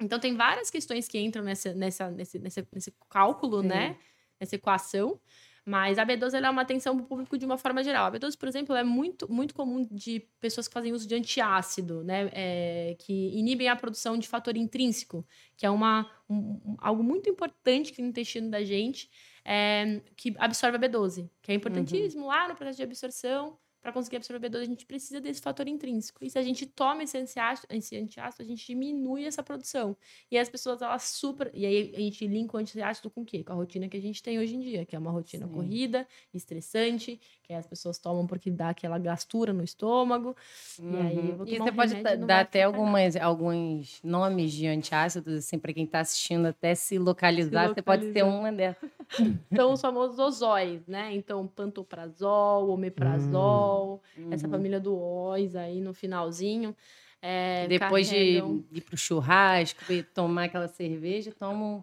[0.00, 3.96] Então, tem várias questões que entram nessa, nessa, nesse, nesse, nesse cálculo, né?
[4.40, 5.18] Nessa equação.
[5.68, 8.06] Mas a B12 ela é uma atenção para o público de uma forma geral.
[8.06, 12.04] A B12, por exemplo, é muito, muito comum de pessoas que fazem uso de antiácido,
[12.04, 12.30] né?
[12.32, 17.92] É, que inibem a produção de fator intrínseco, que é uma, um- algo muito importante
[17.92, 19.10] que no intestino da gente,
[19.44, 23.58] é, que absorve a B12, que é importantíssimo lá no processo de absorção.
[23.86, 26.24] Para conseguir absorver B12, a gente precisa desse fator intrínseco.
[26.24, 29.96] E se a gente toma esse antiácido, esse antiácido, a gente diminui essa produção.
[30.28, 31.52] E as pessoas, elas super.
[31.54, 33.44] E aí a gente linka o antiácido com o quê?
[33.44, 35.52] Com a rotina que a gente tem hoje em dia, que é uma rotina Sim.
[35.52, 40.34] corrida, estressante, que as pessoas tomam porque dá aquela gastura no estômago.
[40.80, 44.66] E aí eu vou E tomar você um pode dar até algumas, alguns nomes de
[44.66, 47.68] antiácidos, assim, para quem está assistindo, até se localizar.
[47.68, 48.40] Você pode ter localizar.
[48.40, 48.90] uma dessas.
[49.54, 51.14] São os famosos ozóis, né?
[51.14, 53.75] Então, pantoprazol, omeprazol,
[54.30, 54.50] essa Uhum.
[54.52, 56.74] família do ois aí no finalzinho.
[57.22, 61.82] é, Depois carregam- de ir pro churrasco e tomar aquela cerveja, toma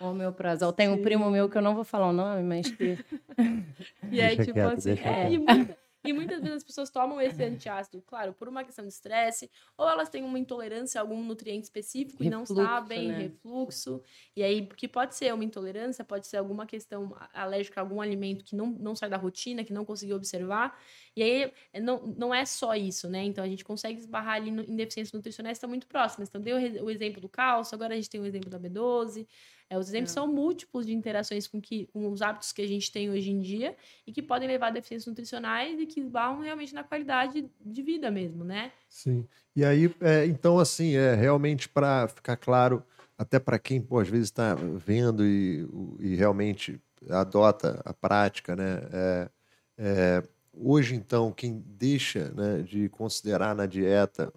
[0.00, 0.72] um omeprazol.
[0.72, 2.96] Tem um primo meu que eu não vou falar o nome, mas que
[4.12, 6.90] E aí, Deixa tipo quieto, assim, deixa é, e, muita- e muitas vezes as pessoas
[6.90, 11.02] tomam esse antiácido, claro, por uma questão de estresse, ou elas têm uma intolerância a
[11.02, 13.18] algum nutriente específico e não Refluxo, sabem, né?
[13.18, 14.02] refluxo.
[14.36, 18.44] E aí, que pode ser uma intolerância, pode ser alguma questão alérgica a algum alimento
[18.44, 20.78] que não, não sai da rotina, que não conseguiu observar.
[21.16, 23.24] E aí, é, não, não é só isso, né?
[23.24, 26.28] Então, a gente consegue esbarrar ali no, em deficiências nutricionais que estão muito próximas.
[26.28, 29.26] Então, deu o exemplo do cálcio, agora a gente tem o exemplo da B12.
[29.68, 30.14] É, os exemplos É.
[30.14, 33.40] são múltiplos de interações com, que, com os hábitos que a gente tem hoje em
[33.40, 37.82] dia e que podem levar a deficiências nutricionais e que esbarram realmente na qualidade de
[37.82, 38.72] vida mesmo, né?
[38.88, 39.26] Sim.
[39.56, 42.84] E aí, é, então, assim, é realmente para ficar claro,
[43.16, 45.66] até para quem, pô, às vezes está vendo e,
[46.00, 48.80] e realmente adota a prática, né?
[48.92, 49.30] É,
[49.76, 54.32] é, hoje, então, quem deixa né, de considerar na dieta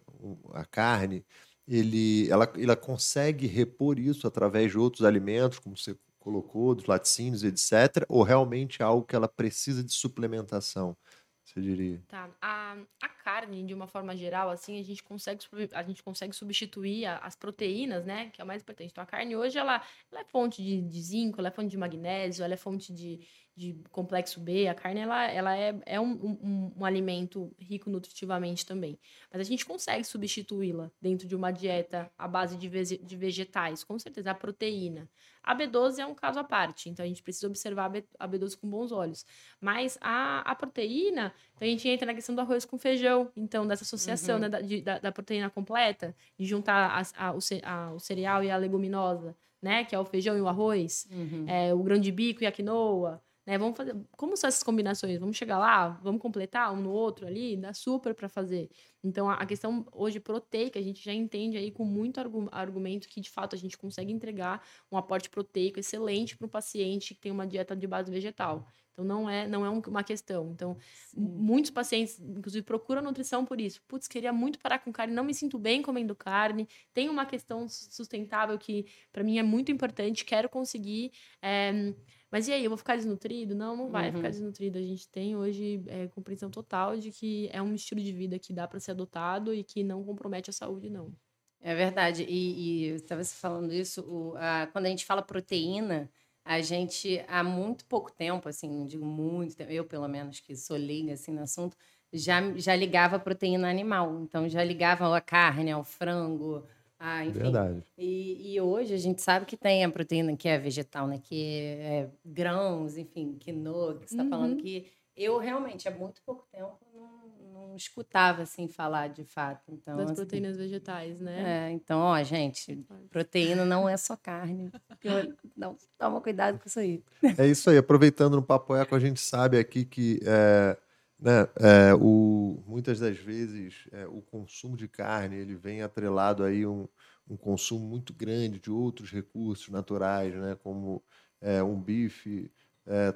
[0.53, 1.23] a carne,
[1.67, 7.43] ele, ela, ela consegue repor isso através de outros alimentos, como você colocou, dos laticínios,
[7.43, 10.95] etc., ou realmente é algo que ela precisa de suplementação,
[11.43, 12.01] você diria?
[12.07, 12.29] Tá.
[12.41, 17.05] A, a carne, de uma forma geral, assim, a gente consegue, a gente consegue substituir
[17.05, 18.29] as proteínas, né?
[18.29, 18.91] Que é o mais importante.
[18.91, 21.77] Então, a carne hoje, ela, ela é fonte de, de zinco, ela é fonte de
[21.77, 23.19] magnésio, ela é fonte de,
[23.57, 28.63] de complexo B, a carne ela, ela é, é um, um, um, alimento rico nutritivamente
[28.63, 28.99] também.
[29.31, 33.97] Mas a gente consegue substituí-la dentro de uma dieta à base de, de vegetais, com
[33.97, 35.09] certeza, a proteína.
[35.41, 38.69] A B12 é um caso à parte, então a gente precisa observar a B12 com
[38.69, 39.25] bons olhos.
[39.59, 43.67] Mas a, a proteína, então a gente entra na questão do arroz com feijão, então
[43.67, 44.41] dessa associação uhum.
[44.41, 48.43] né, da, de, da, da, proteína completa, de juntar a, a, o, a, o cereal
[48.43, 51.45] e a leguminosa, né, que é o feijão e o arroz, uhum.
[51.47, 53.57] é, o grão de bico e a quinoa, né?
[53.57, 53.95] Vamos fazer.
[54.11, 55.17] Como são essas combinações?
[55.17, 58.69] Vamos chegar lá, vamos completar um no outro ali, dá super para fazer.
[59.01, 62.19] Então a questão hoje proteica, a gente já entende aí com muito
[62.51, 67.15] argumento que de fato a gente consegue entregar um aporte proteico excelente para o paciente
[67.15, 68.67] que tem uma dieta de base vegetal.
[68.97, 70.49] Então não é, não é uma questão.
[70.51, 70.75] Então,
[71.09, 71.21] Sim.
[71.21, 73.79] muitos pacientes, inclusive, procuram nutrição por isso.
[73.87, 76.67] Putz, queria muito parar com carne, não me sinto bem comendo carne.
[76.95, 80.25] Tem uma questão sustentável que, para mim, é muito importante.
[80.25, 81.11] Quero conseguir
[81.43, 81.93] é,
[82.31, 83.55] mas e aí, eu vou ficar desnutrido?
[83.55, 84.17] Não, não vai uhum.
[84.17, 84.77] ficar desnutrido.
[84.77, 88.51] A gente tem hoje é, compreensão total de que é um estilo de vida que
[88.51, 91.13] dá para ser adotado e que não compromete a saúde, não.
[91.61, 92.23] É verdade.
[92.23, 96.09] E, e estava falando isso, o, a, quando a gente fala proteína,
[96.43, 100.77] a gente, há muito pouco tempo, assim, digo muito tempo, eu pelo menos, que sou
[100.77, 101.75] leiga assim, no assunto,
[102.11, 104.21] já, já ligava a proteína animal.
[104.21, 106.65] Então, já ligava a carne, ao frango,
[106.99, 107.39] ah, enfim.
[107.39, 107.83] Verdade.
[107.97, 111.19] E, e, hoje a gente sabe que tem a proteína que é vegetal, né?
[111.21, 114.29] Que é grãos, enfim, quinoa, que você está uhum.
[114.29, 119.71] falando que eu realmente há muito pouco tempo não, não escutava assim falar de fato.
[119.71, 121.69] Então, das assim, proteínas vegetais, né?
[121.69, 124.71] É, então, ó, gente, proteína não é só carne.
[125.55, 127.03] Não, toma cuidado com isso aí.
[127.37, 127.77] É isso aí.
[127.77, 130.77] Aproveitando no Papo Eco, a gente sabe aqui que é,
[131.19, 136.65] né, é, o, muitas das vezes é, o consumo de carne ele vem atrelado aí
[136.65, 136.87] um,
[137.29, 141.03] um consumo muito grande de outros recursos naturais, né, como
[141.41, 142.51] é, um bife
[142.85, 143.13] é,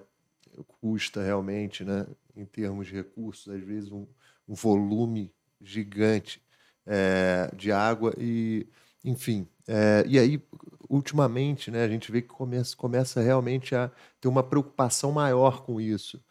[0.79, 4.07] custa realmente, né, em termos de recursos, às vezes um,
[4.47, 6.41] um volume gigante
[6.85, 8.67] é, de água e,
[9.03, 10.41] enfim, é, e aí
[10.89, 13.89] ultimamente, né, a gente vê que começa, começa realmente a
[14.19, 16.21] ter uma preocupação maior com isso.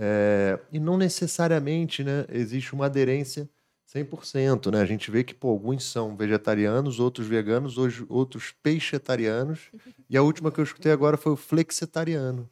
[0.00, 3.50] É, e não necessariamente né, existe uma aderência
[3.92, 4.70] 100%.
[4.70, 4.80] Né?
[4.80, 9.72] A gente vê que pô, alguns são vegetarianos, outros veganos, hoje, outros peixetarianos.
[10.08, 12.48] E a última que eu escutei agora foi o flexitariano.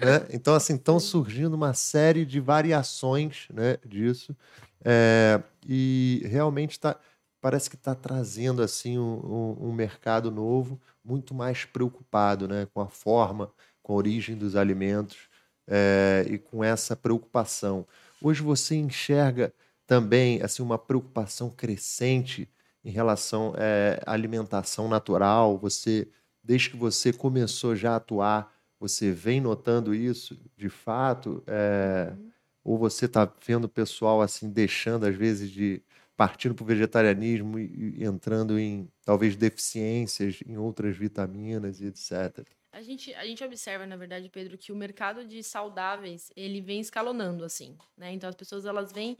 [0.00, 0.26] Né?
[0.30, 4.34] Então, assim, estão surgindo uma série de variações né, disso.
[4.82, 6.98] É, e realmente tá,
[7.38, 12.80] parece que está trazendo assim um, um, um, mercado novo, muito mais preocupado né, com
[12.80, 13.52] a forma,
[13.82, 15.30] com a origem dos alimentos
[15.66, 17.86] é, e com essa preocupação.
[18.20, 19.52] Hoje você enxerga
[19.86, 22.48] também assim uma preocupação crescente
[22.84, 25.58] em relação é, à alimentação natural.
[25.58, 26.08] Você,
[26.42, 31.42] desde que você começou já a atuar, você vem notando isso de fato?
[31.46, 32.12] É,
[32.64, 35.82] ou você está vendo o pessoal assim deixando às vezes de
[36.16, 42.46] partindo para o vegetarianismo e, e entrando em talvez deficiências em outras vitaminas e etc.
[42.72, 46.80] A gente, a gente observa, na verdade, Pedro, que o mercado de saudáveis, ele vem
[46.80, 48.12] escalonando, assim, né?
[48.12, 49.18] Então, as pessoas, elas vêm...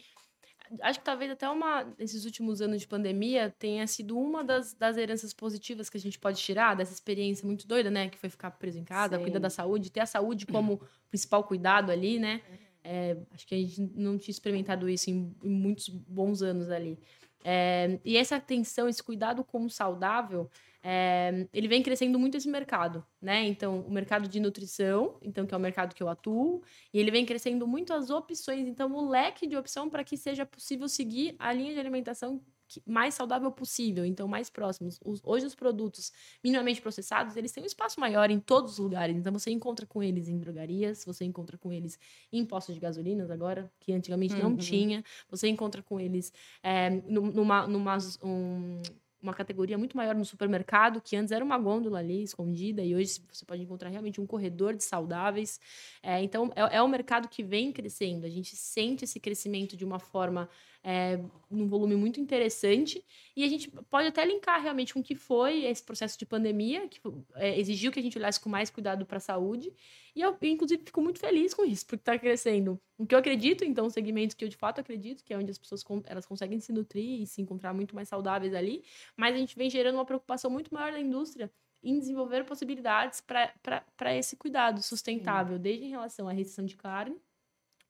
[0.80, 4.96] Acho que talvez até uma, nesses últimos anos de pandemia, tenha sido uma das, das
[4.96, 8.08] heranças positivas que a gente pode tirar dessa experiência muito doida, né?
[8.08, 9.22] Que foi ficar preso em casa, Sim.
[9.22, 10.80] cuidar da saúde, ter a saúde como
[11.10, 12.40] principal cuidado ali, né?
[12.82, 16.98] É, acho que a gente não tinha experimentado isso em, em muitos bons anos ali.
[17.44, 20.50] É, e essa atenção, esse cuidado como saudável,
[20.82, 23.44] é, ele vem crescendo muito esse mercado, né?
[23.46, 26.62] Então, o mercado de nutrição, então que é o mercado que eu atuo,
[26.92, 30.44] e ele vem crescendo muito as opções, então o leque de opção para que seja
[30.44, 32.42] possível seguir a linha de alimentação
[32.86, 34.98] mais saudável possível, então mais próximos.
[35.04, 36.12] Os, hoje os produtos
[36.42, 40.02] minimamente processados, eles têm um espaço maior em todos os lugares, então você encontra com
[40.02, 41.98] eles em drogarias, você encontra com eles
[42.32, 44.42] em postos de gasolinas agora, que antigamente uhum.
[44.42, 48.80] não tinha, você encontra com eles é, numa, numa um,
[49.22, 53.20] uma categoria muito maior no supermercado, que antes era uma gôndola ali escondida, e hoje
[53.30, 55.60] você pode encontrar realmente um corredor de saudáveis.
[56.02, 58.26] É, então, é, é um mercado que vem crescendo.
[58.26, 60.48] A gente sente esse crescimento de uma forma
[60.84, 61.20] é,
[61.50, 63.04] num volume muito interessante.
[63.36, 66.88] E a gente pode até linkar realmente com o que foi esse processo de pandemia,
[66.88, 67.00] que
[67.34, 69.72] é, exigiu que a gente olhasse com mais cuidado para a saúde.
[70.14, 72.80] E eu, inclusive, fico muito feliz com isso, porque está crescendo.
[72.98, 75.58] O que eu acredito, então, segmentos que eu de fato acredito, que é onde as
[75.58, 78.84] pessoas elas conseguem se nutrir e se encontrar muito mais saudáveis ali,
[79.16, 81.50] mas a gente vem gerando uma preocupação muito maior da indústria
[81.82, 85.62] em desenvolver possibilidades para esse cuidado sustentável, Sim.
[85.62, 87.16] desde em relação à restrição de carne,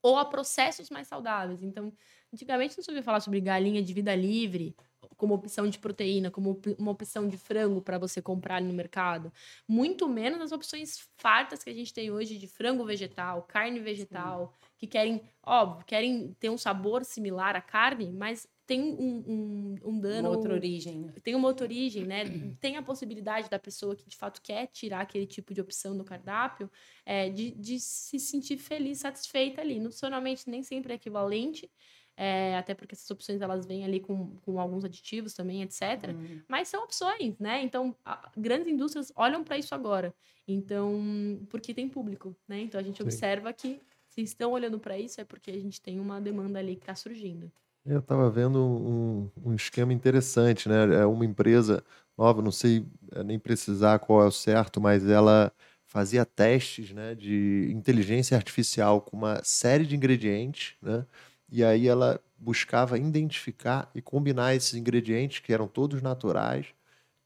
[0.02, 1.62] ou a processos mais saudáveis.
[1.62, 1.92] Então,
[2.32, 4.76] antigamente não se ouvia falar sobre galinha de vida livre
[5.16, 9.32] como opção de proteína, como uma opção de frango para você comprar no mercado.
[9.68, 14.52] Muito menos as opções fartas que a gente tem hoje de frango vegetal, carne vegetal,
[14.52, 14.72] Sim.
[14.78, 20.00] que querem, óbvio, querem ter um sabor similar à carne, mas tem um, um, um
[20.00, 20.28] dano.
[20.28, 21.10] Uma outra origem.
[21.22, 22.24] Tem uma outra origem, né?
[22.58, 26.02] tem a possibilidade da pessoa que de fato quer tirar aquele tipo de opção do
[26.02, 26.70] cardápio
[27.04, 29.78] é, de, de se sentir feliz, satisfeita ali.
[29.78, 31.70] Nutricionalmente nem sempre é equivalente.
[32.14, 35.80] É, até porque essas opções elas vêm ali com, com alguns aditivos também, etc.
[36.08, 36.42] Uhum.
[36.46, 37.62] Mas são opções, né?
[37.62, 40.14] Então, a, grandes indústrias olham para isso agora.
[40.46, 42.60] Então, porque tem público, né?
[42.60, 43.04] Então a gente Sim.
[43.04, 46.76] observa que se estão olhando para isso é porque a gente tem uma demanda ali
[46.76, 47.50] que está surgindo.
[47.84, 51.02] Eu estava vendo um, um, esquema interessante, né?
[51.02, 51.82] É uma empresa
[52.16, 55.52] nova, não sei é, nem precisar qual é o certo, mas ela
[55.84, 61.04] fazia testes né, de inteligência artificial com uma série de ingredientes, né?
[61.50, 66.66] E aí ela buscava identificar e combinar esses ingredientes, que eram todos naturais,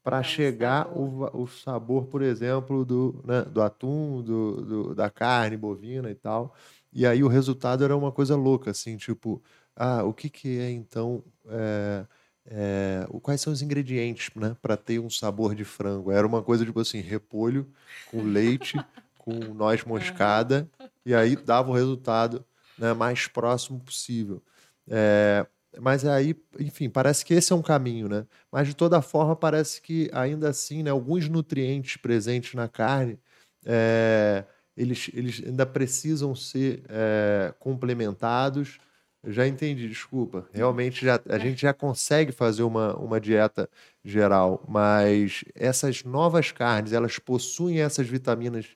[0.03, 1.35] para chegar sabor.
[1.35, 6.15] O, o sabor, por exemplo, do, né, do atum, do, do, da carne bovina e
[6.15, 6.55] tal.
[6.93, 9.41] E aí o resultado era uma coisa louca, assim, tipo,
[9.77, 11.23] ah, o que, que é então.
[11.49, 12.05] É,
[12.49, 16.11] é, quais são os ingredientes né, para ter um sabor de frango?
[16.11, 17.71] Era uma coisa tipo assim: repolho
[18.09, 18.75] com leite,
[19.19, 20.67] com noz moscada,
[21.05, 22.43] e aí dava o resultado
[22.77, 24.41] né, mais próximo possível.
[24.89, 25.45] É,
[25.79, 28.25] mas aí, enfim, parece que esse é um caminho, né?
[28.51, 33.19] Mas de toda forma, parece que ainda assim, né, alguns nutrientes presentes na carne.
[33.65, 38.79] É, eles, eles ainda precisam ser é, complementados
[39.25, 40.47] já entendi, desculpa.
[40.53, 43.69] Realmente já, a gente já consegue fazer uma, uma dieta
[44.03, 48.67] geral, mas essas novas carnes, elas possuem essas vitaminas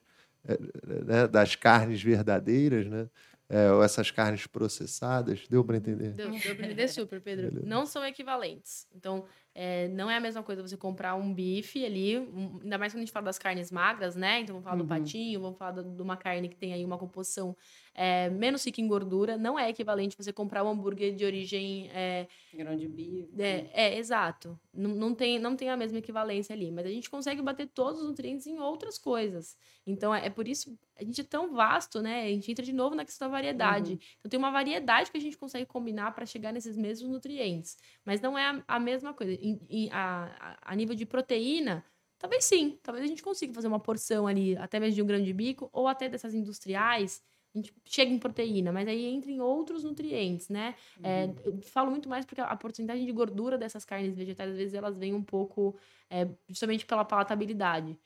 [0.44, 0.58] é,
[1.04, 3.08] né, das carnes verdadeiras, né?
[3.48, 5.46] É, ou essas carnes processadas.
[5.46, 6.12] Deu para entender?
[6.12, 7.48] Deu, deu para entender super, Pedro.
[7.48, 7.66] Beleza.
[7.66, 8.86] Não são equivalentes.
[8.94, 12.92] Então, é, não é a mesma coisa você comprar um bife ali, um, ainda mais
[12.92, 14.40] quando a gente fala das carnes magras, né?
[14.40, 14.82] Então, vamos falar uhum.
[14.82, 17.56] do patinho, vamos falar de uma carne que tem aí uma composição
[17.94, 19.36] é, menos rica em gordura.
[19.36, 21.90] Não é equivalente você comprar um hambúrguer de origem...
[21.92, 23.28] É, Grão de bife.
[23.38, 24.58] É, é exato.
[24.72, 26.70] Não, não, tem, não tem a mesma equivalência ali.
[26.70, 29.56] Mas a gente consegue bater todos os nutrientes em outras coisas.
[29.86, 30.74] Então, é, é por isso...
[30.98, 32.24] A gente é tão vasto, né?
[32.24, 33.92] A gente entra de novo na questão da variedade.
[33.92, 33.98] Uhum.
[34.20, 37.76] Então, tem uma variedade que a gente consegue combinar para chegar nesses mesmos nutrientes.
[38.04, 41.84] Mas não é a, a mesma coisa em, em, a, a nível de proteína,
[42.18, 42.78] talvez sim.
[42.82, 45.68] Talvez a gente consiga fazer uma porção ali, até mesmo de um grão de bico,
[45.72, 47.22] ou até dessas industriais,
[47.54, 50.74] a gente chega em proteína, mas aí entra em outros nutrientes, né?
[51.02, 51.34] É, uhum.
[51.44, 54.72] É, eu falo muito mais porque a porcentagem de gordura dessas carnes vegetais, às vezes,
[54.72, 55.76] elas vêm um pouco
[56.08, 57.98] é, justamente pela palatabilidade.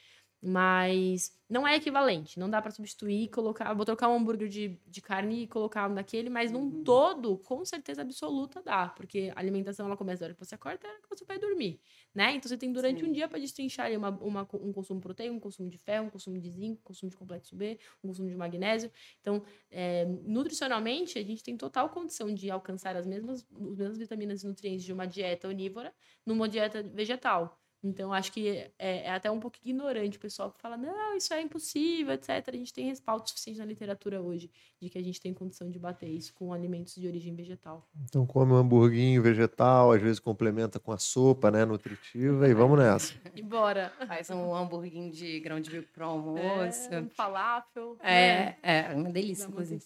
[0.43, 2.39] Mas não é equivalente.
[2.39, 3.73] Não dá para substituir colocar.
[3.75, 6.85] Vou trocar um hambúrguer de, de carne e colocar naquele, mas num uhum.
[6.85, 8.89] todo, com certeza absoluta dá.
[8.89, 11.39] Porque a alimentação ela começa da hora que você acorda e hora que você vai
[11.39, 11.81] dormir.
[12.15, 12.35] Né?
[12.35, 13.09] Então você tem durante Sim.
[13.09, 16.39] um dia para destrinchar uma, uma, um consumo proteico, um consumo de ferro, um consumo
[16.39, 18.91] de zinco, um consumo de complexo B, um consumo de magnésio.
[19.21, 24.43] Então, é, nutricionalmente, a gente tem total condição de alcançar as mesmas, as mesmas vitaminas
[24.43, 27.61] e nutrientes de uma dieta onívora numa dieta vegetal.
[27.87, 31.33] Então, acho que é, é, até um pouco ignorante o pessoal que fala, não, isso
[31.33, 32.31] é impossível, etc.
[32.49, 35.79] A gente tem respaldo suficiente na literatura hoje de que a gente tem condição de
[35.79, 37.87] bater isso com alimentos de origem vegetal.
[38.05, 42.79] Então, come um hamburguinho vegetal, às vezes complementa com a sopa, né, nutritiva, e vamos
[42.79, 43.15] nessa.
[43.35, 43.93] e bora.
[44.07, 46.93] Faz um hamburguinho de grão de bico para almoço.
[46.93, 47.97] É, um falafel.
[48.01, 48.57] É, né?
[48.63, 49.83] é, uma delícia, inclusive.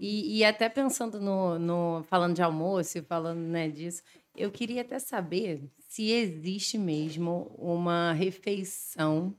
[0.00, 4.02] E, e até pensando no, no, falando de almoço e falando, né, disso,
[4.36, 5.62] eu queria até saber
[5.94, 9.32] se existe mesmo uma refeição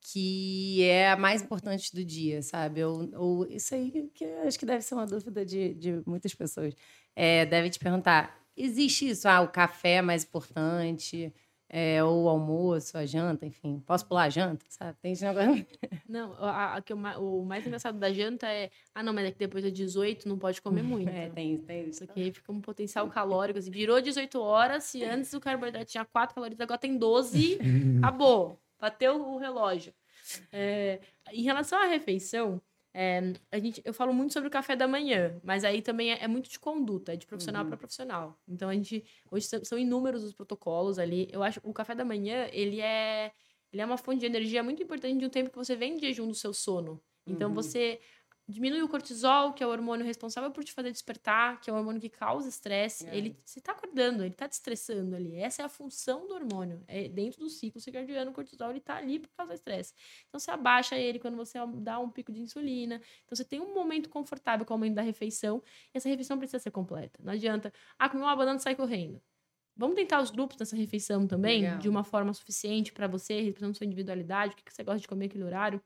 [0.00, 2.84] que é a mais importante do dia, sabe?
[2.84, 6.74] Ou, ou isso aí que acho que deve ser uma dúvida de, de muitas pessoas.
[7.16, 9.28] É, deve te perguntar: existe isso?
[9.28, 11.34] Ah, o café é mais importante?
[11.68, 13.82] É, o almoço, a janta, enfim.
[13.84, 14.96] Posso pular a janta, sabe?
[15.02, 15.66] Tem esse negócio.
[16.08, 18.70] Não, a, a, a, o mais engraçado da janta é.
[18.94, 21.08] Ah, não, mas é que depois das 18 não pode comer muito.
[21.08, 22.06] É, tem isso, tem isso.
[22.06, 23.58] Porque aí fica um potencial calórico.
[23.58, 27.58] Assim, virou 18 horas, se antes o carboidrato tinha 4 calorias, agora tem 12,
[27.98, 28.60] acabou.
[28.78, 29.92] Bateu o relógio.
[30.52, 31.00] É,
[31.32, 32.60] em relação à refeição,
[32.98, 36.24] é, a gente, eu falo muito sobre o café da manhã, mas aí também é,
[36.24, 37.68] é muito de conduta, é de profissional uhum.
[37.68, 38.40] para profissional.
[38.48, 41.28] Então a gente hoje são inúmeros os protocolos ali.
[41.30, 43.32] Eu acho o café da manhã ele é
[43.70, 46.06] ele é uma fonte de energia muito importante de um tempo que você vem de
[46.06, 46.98] jejum do seu sono.
[47.26, 47.54] Então uhum.
[47.54, 48.00] você
[48.48, 51.76] diminui o cortisol, que é o hormônio responsável por te fazer despertar, que é o
[51.76, 53.06] hormônio que causa estresse.
[53.06, 53.16] É.
[53.16, 55.36] Ele você tá acordando, ele tá te estressando ali.
[55.36, 56.82] Essa é a função do hormônio.
[56.86, 59.94] É dentro do ciclo circadiano, o cortisol ele tá ali por causa do estresse.
[60.28, 62.96] Então você abaixa ele quando você dá um pico de insulina.
[63.24, 66.60] Então você tem um momento confortável com o aumento da refeição, e essa refeição precisa
[66.60, 67.20] ser completa.
[67.22, 69.20] Não adianta, ah, comi uma banana e sai correndo.
[69.76, 71.78] Vamos tentar os grupos nessa refeição também, Legal.
[71.78, 75.08] de uma forma suficiente para você, respeitando sua individualidade, o que que você gosta de
[75.08, 75.82] comer aquele horário.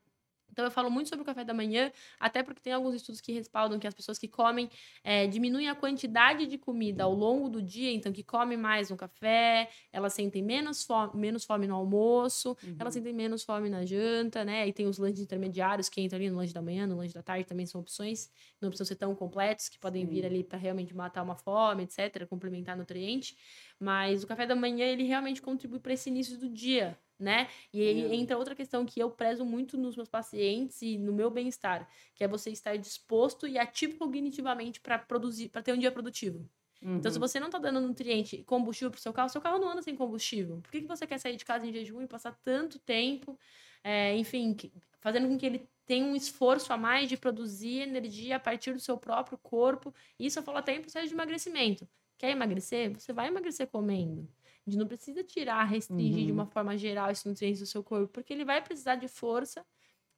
[0.51, 3.33] Então, eu falo muito sobre o café da manhã, até porque tem alguns estudos que
[3.33, 4.69] respaldam que as pessoas que comem
[5.05, 8.97] é, diminuem a quantidade de comida ao longo do dia, então, que comem mais no
[8.97, 12.77] café, elas sentem menos fome, menos fome no almoço, Uhum.
[12.79, 14.67] elas sentem menos fome na janta, né?
[14.69, 17.23] E tem os lanches intermediários que entram ali no lanche da manhã, no lanche da
[17.23, 20.27] tarde, também são opções, não precisam ser tão completos, que podem vir Sim.
[20.27, 23.37] ali para realmente matar uma fome, etc., complementar nutriente.
[23.79, 27.49] Mas o café da manhã, ele realmente contribui para esse início do dia, né?
[27.73, 28.15] E aí É.
[28.15, 32.25] entra outra questão que eu prezo muito nos meus pacientes e no meu bem-estar, que
[32.25, 36.49] é você estar disposto e ativo cognitivamente para produzir, para ter um dia produtivo.
[36.97, 37.21] Então, se Uhum.
[37.21, 39.95] você não tá dando nutriente e combustível pro seu carro, seu carro não anda sem
[39.97, 40.61] combustível.
[40.61, 43.39] Por que, que você quer sair de casa em jejum e passar tanto tempo,
[43.83, 44.57] é, enfim,
[45.01, 48.81] fazendo com que ele tenha um esforço a mais de produzir energia a partir do
[48.81, 49.95] seu próprio corpo?
[50.19, 51.89] Isso eu falo até em processo de emagrecimento.
[52.19, 52.93] Quer emagrecer?
[52.99, 54.29] Você vai emagrecer comendo.
[54.67, 56.39] A gente não precisa tirar, restringir de Uhum.
[56.39, 59.65] uma forma geral esses nutrientes do seu corpo, porque ele vai precisar de força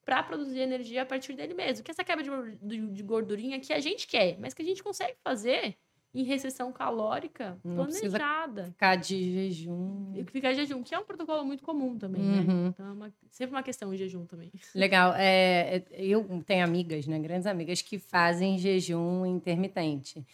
[0.04, 1.84] para produzir energia a partir dele mesmo.
[1.84, 4.82] Que essa quebra de, de- de gordurinha que a gente quer, mas que a gente
[4.82, 5.78] consegue fazer
[6.14, 8.64] em restrição calórica Não planejada.
[8.66, 10.12] Ficar de jejum.
[10.26, 12.40] Ficar em jejum, que é um protocolo muito comum também, né?
[12.46, 12.66] Uhum.
[12.68, 14.50] Então é uma- sempre uma questão o jejum também.
[14.74, 15.14] Legal.
[15.16, 17.18] É, é, eu tenho amigas, né?
[17.18, 20.24] Grandes amigas que fazem jejum intermitente.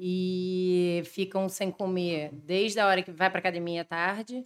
[0.00, 4.44] E ficam sem comer desde a hora que vai para academia à tarde,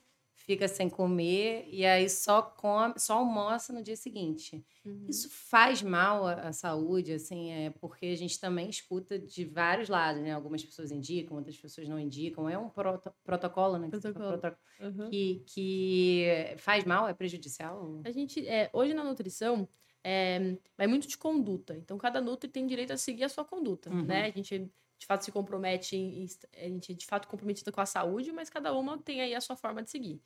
[0.48, 4.64] fica sem comer e aí só come, só almoça no dia seguinte.
[4.82, 5.04] Uhum.
[5.06, 9.90] Isso faz mal à, à saúde, assim, é porque a gente também escuta de vários
[9.90, 10.32] lados, né?
[10.32, 12.48] Algumas pessoas indicam, outras pessoas não indicam.
[12.48, 13.88] É um proto- protocolo, né?
[13.90, 14.38] Protocolo.
[14.38, 15.10] proto- Uhum.
[15.10, 16.24] Que, que
[16.56, 18.00] faz mal, é prejudicial?
[18.04, 19.68] A gente, é, hoje na nutrição,
[20.02, 21.76] é, vai muito de conduta.
[21.76, 24.02] Então, cada nutri tem direito a seguir a sua conduta, Uhum.
[24.04, 24.24] né?
[24.26, 26.26] A gente, de fato, se compromete, em, em-
[26.56, 29.40] a gente é, de fato, comprometida com a saúde, mas cada uma tem aí a
[29.40, 30.20] sua forma de seguir.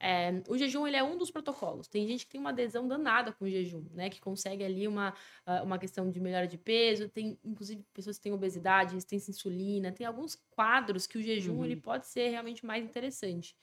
[0.00, 1.88] É, o jejum, ele é um dos protocolos.
[1.88, 4.08] Tem gente que tem uma adesão danada com o jejum, né?
[4.08, 5.14] Que consegue ali uma,
[5.44, 7.08] ah, uma questão de melhora de peso.
[7.08, 9.90] Tem, inclusive, pessoas que têm obesidade, resistência à insulina.
[9.92, 11.64] Tem alguns quadros que o jejum, Uhum.
[11.64, 13.56] ele pode ser realmente mais interessante.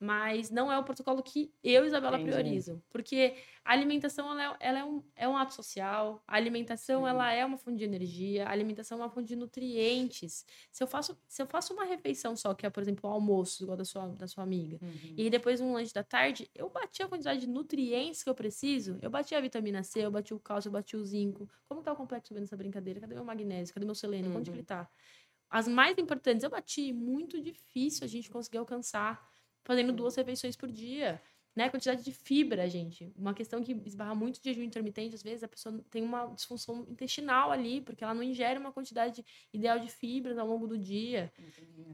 [0.00, 2.30] Mas não é o protocolo que eu Isabela Entendi.
[2.30, 2.80] priorizo.
[2.88, 3.34] Porque
[3.64, 7.08] a alimentação ela é, ela é, um, é um ato social, a alimentação Sim.
[7.08, 10.46] ela é uma fonte de energia, a alimentação é uma fonte de nutrientes.
[10.70, 13.64] Se eu faço, se eu faço uma refeição só, que é, por exemplo, o almoço,
[13.64, 15.14] igual da sua, da sua amiga, Uhum.
[15.16, 18.98] e depois um lanche da tarde, eu bati a quantidade de nutrientes que eu preciso,
[19.02, 21.48] eu bati a vitamina C, eu bati o cálcio, eu bati o zinco.
[21.68, 23.00] Como tá o complexo vendo essa brincadeira?
[23.00, 23.74] Cadê meu magnésio?
[23.74, 24.30] Cadê meu selênio?
[24.30, 24.56] Onde que Uhum.
[24.58, 24.88] ele tá?
[25.50, 29.26] As mais importantes eu bati, muito difícil a gente conseguir alcançar
[29.68, 31.20] fazendo duas refeições por dia.
[31.54, 31.68] Né?
[31.68, 33.12] Quantidade de fibra, gente.
[33.16, 36.86] Uma questão que esbarra muito de jejum intermitente, às vezes a pessoa tem uma disfunção
[36.88, 41.32] intestinal ali, porque ela não ingere uma quantidade ideal de fibras ao longo do dia.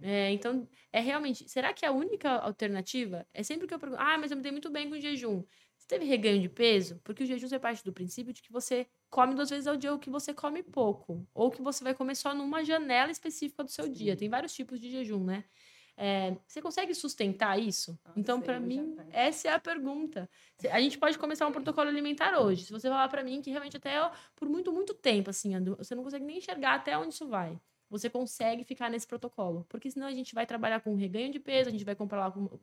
[0.02, 1.48] É, então, é realmente.
[1.48, 4.52] Será que a única alternativa é sempre que eu pergunto, ah, mas eu me dei
[4.52, 5.42] muito bem com o jejum.
[5.78, 7.00] Você teve reganho de peso?
[7.04, 9.92] Porque o jejum é parte do princípio de que você come duas vezes ao dia
[9.92, 11.26] ou que você come pouco.
[11.34, 14.16] Ou que você vai comer só numa janela específica do seu dia.
[14.16, 15.44] Tem vários tipos de jejum, né?
[15.96, 17.98] É, você consegue sustentar isso?
[18.04, 20.28] Ah, então, para mim, essa é a pergunta.
[20.70, 22.64] A gente pode começar um protocolo alimentar hoje.
[22.64, 25.94] Se você falar para mim que realmente até ó, por muito, muito tempo, assim, você
[25.94, 27.58] não consegue nem enxergar até onde isso vai.
[27.90, 29.66] Você consegue ficar nesse protocolo.
[29.68, 32.08] Porque senão a gente vai trabalhar com um reganho de peso, a gente vai, com,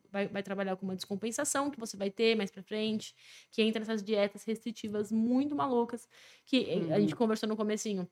[0.09, 3.15] vai, vai trabalhar com uma descompensação que você vai ter mais pra frente,
[3.49, 6.09] que entra nessas dietas restritivas muito malucas,
[6.45, 7.01] que eh, a Uhum.
[7.01, 8.09] gente conversou no comecinho.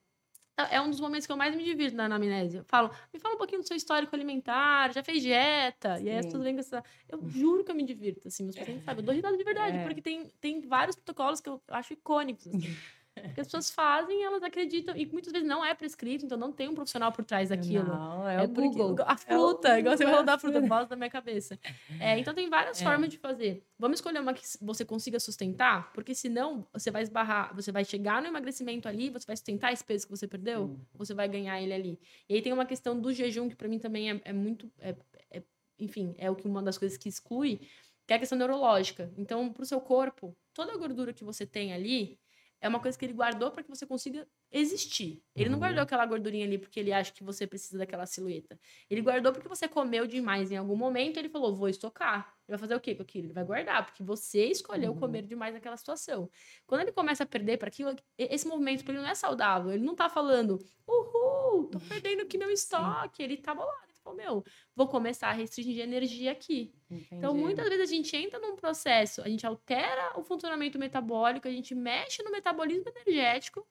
[0.71, 2.59] É é um dos momentos que eu mais me divirto na anamnésia.
[2.59, 5.99] Eu falo, me fala um pouquinho do seu histórico alimentar, já fez dieta?
[6.01, 6.29] E aí as Sim.
[6.31, 6.83] pessoas vêm com essa.
[7.07, 9.01] Eu juro que eu me divirto, assim, meus pacientes sabem.
[9.01, 9.83] Eu dou risada de verdade, É.
[9.83, 12.59] porque tem, tem vários protocolos que eu acho icônicos, assim.
[13.27, 16.67] Porque as pessoas fazem, elas acreditam, e muitas vezes não é prescrito, então não tem
[16.69, 17.85] um profissional por trás daquilo.
[17.87, 19.05] Não, é, o porque- Google.
[19.07, 21.59] A fruta, É o igual você falou da é a fruta, voz da minha cabeça.
[21.99, 22.83] É, então tem várias É.
[22.83, 23.63] formas de fazer.
[23.77, 28.21] Vamos escolher uma que você consiga sustentar, porque senão você vai esbarrar, você vai chegar
[28.21, 31.61] no emagrecimento ali, você vai sustentar esse peso que você perdeu, ou você vai ganhar
[31.61, 31.99] ele ali.
[32.27, 34.69] E aí tem uma questão do jejum, que para mim também é, é muito.
[34.79, 34.95] é-
[35.31, 35.43] é-
[35.79, 37.61] enfim, é o que uma das coisas que exclui,
[38.05, 39.11] que é a questão neurológica.
[39.17, 42.19] Então, para o seu corpo, toda a gordura que você tem ali
[42.61, 45.23] é uma coisa que ele guardou para que você consiga existir.
[45.35, 45.59] Ele não Uhum.
[45.59, 48.59] guardou aquela gordurinha ali porque ele acha que você precisa daquela silhueta.
[48.89, 52.33] Ele guardou porque você comeu demais em algum momento, ele falou: "Vou estocar".
[52.47, 53.27] Ele vai fazer o quê com aquilo?
[53.27, 54.95] Ele vai guardar, porque você escolheu Uhum.
[54.95, 56.29] comer demais naquela situação.
[56.67, 59.71] Quando ele começa a perder para aquilo, esse movimento para ele não é saudável.
[59.71, 60.57] Ele não tá falando:
[60.87, 63.21] "Uhul, tô perdendo aqui meu estoque".
[63.23, 63.88] Ele tá bolado.
[64.03, 64.43] Falou: "Meu,
[64.75, 66.73] vou começar a restringir energia aqui".
[66.89, 67.43] Então, Entendi.
[67.43, 71.75] muitas vezes a gente entra num processo, a gente altera o funcionamento metabólico, a gente
[71.75, 73.67] mexe no metabolismo energético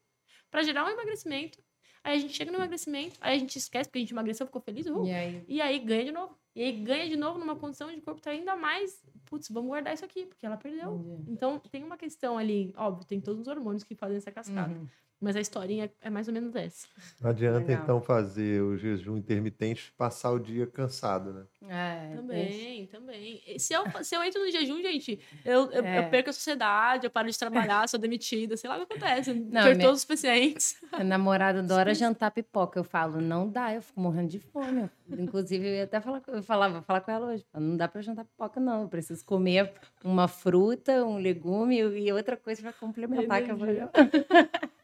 [0.51, 1.63] para gerar um emagrecimento.
[2.03, 4.63] Aí a gente chega no emagrecimento, aí a gente esquece porque a gente emagreceu, ficou
[4.63, 5.07] feliz, uhul.
[5.07, 5.45] E aí?
[5.49, 6.39] E aí ganha de novo.
[6.55, 9.95] E aí ganha de novo numa condição de corpo tá ainda mais, putz, vamos guardar
[9.95, 10.97] isso aqui, porque ela perdeu.
[10.97, 11.31] Entendi.
[11.31, 14.73] Então, tem uma questão ali, óbvio, tem todos os hormônios que fazem essa cascada.
[14.73, 14.89] Uhum.
[15.21, 16.87] Mas a historinha é mais ou menos essa.
[17.21, 17.83] Não adianta, Legal.
[17.83, 21.45] então, fazer o jejum intermitente e passar o dia cansado, né?
[21.69, 23.43] É, Também, também.
[23.45, 25.99] E Se eu, se eu entro no jejum, gente, eu, eu, É.
[25.99, 29.35] eu perco a sociedade, eu paro de trabalhar, sou demitida, sei lá o que acontece.
[29.35, 30.77] Não, Perco me- todos os pacientes.
[30.93, 32.79] A namorada adora jantar pipoca.
[32.79, 34.89] Eu falo, não dá, eu fico morrendo de fome.
[35.11, 37.45] Inclusive, eu ia até falar, eu falava, vou falar com ela hoje.
[37.53, 38.83] Não dá pra eu jantar pipoca, não.
[38.83, 39.73] Eu preciso comer
[40.05, 43.43] uma fruta, um legume e outra coisa pra complementar.
[43.43, 43.67] Que eu vou...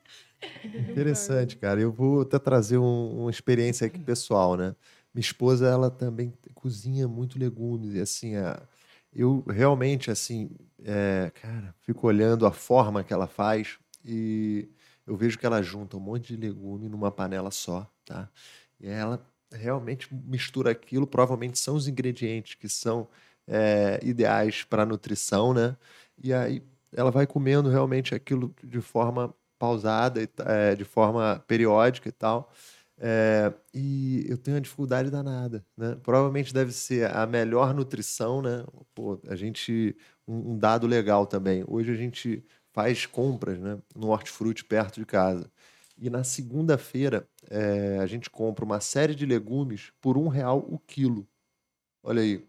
[0.76, 1.80] Interessante, cara.
[1.80, 4.74] Eu vou até trazer um- uma experiência aqui pessoal, né?
[5.14, 7.94] Minha esposa, ela também cozinha muito legumes.
[7.94, 8.60] E assim, a-
[9.14, 10.50] eu realmente, assim,
[10.84, 14.68] é, cara, fico olhando a forma que ela faz e
[15.06, 18.28] eu vejo que ela junta um monte de legume numa panela só, tá?
[18.80, 21.06] E ela realmente mistura aquilo.
[21.06, 23.08] Provavelmente são os ingredientes que são
[23.46, 25.76] é, ideais para nutrição, né?
[26.22, 26.62] E aí
[26.92, 32.50] ela vai comendo realmente aquilo de forma pausada, e é, de forma periódica e tal.
[32.98, 35.96] É, e eu tenho uma dificuldade danada, né?
[36.02, 38.64] Provavelmente deve ser a melhor nutrição, né?
[38.94, 41.64] Pô, a gente um, um dado legal também.
[41.66, 43.78] Hoje a gente faz compras, né?
[43.94, 45.50] No hortifruti perto de casa.
[45.98, 50.78] E na segunda-feira é, a gente compra uma série de legumes por um real o
[50.78, 51.26] quilo.
[52.02, 52.44] Olha aí.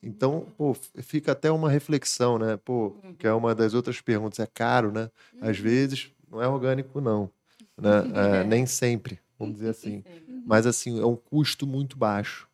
[0.00, 2.56] Então, pô, fica até uma reflexão, né?
[2.56, 4.38] Pô, que é uma das outras perguntas.
[4.38, 5.10] É caro, né?
[5.40, 7.30] Às vezes não é orgânico, não.
[7.76, 7.90] Né?
[8.40, 10.04] É, nem sempre, vamos dizer assim.
[10.44, 12.48] Mas, assim, é um custo muito baixo.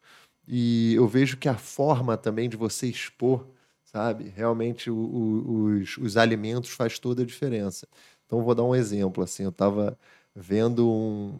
[0.46, 3.46] E eu vejo que a forma também de você expor,
[3.84, 4.28] sabe?
[4.30, 7.88] Realmente o- o- os, os alimentos faz toda a diferença.
[8.26, 9.22] Então, vou dar um exemplo.
[9.24, 9.98] Assim, eu estava
[10.34, 11.38] vendo um,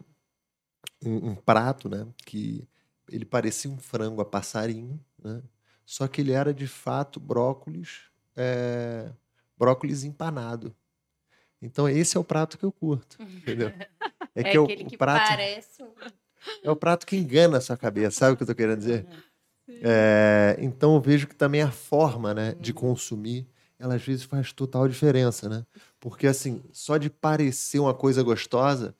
[1.03, 2.07] um, um prato, né?
[2.25, 2.67] Que
[3.09, 5.41] ele parecia um frango a passarinho, né?
[5.85, 8.03] Só que ele era, de fato, brócolis,
[8.35, 9.11] é,
[9.57, 10.75] brócolis empanado.
[11.65, 13.71] Então, esse é o prato que eu curto, entendeu?
[14.37, 15.81] É, É, que é aquele o que prato parece
[16.61, 19.07] é o prato que engana a sua cabeça, sabe o que eu tô querendo dizer?
[19.81, 23.47] É, então eu vejo que também a forma né, de consumir,
[23.79, 25.65] ela às vezes faz total diferença, né?
[25.99, 28.93] Porque assim, só de parecer uma coisa gostosa,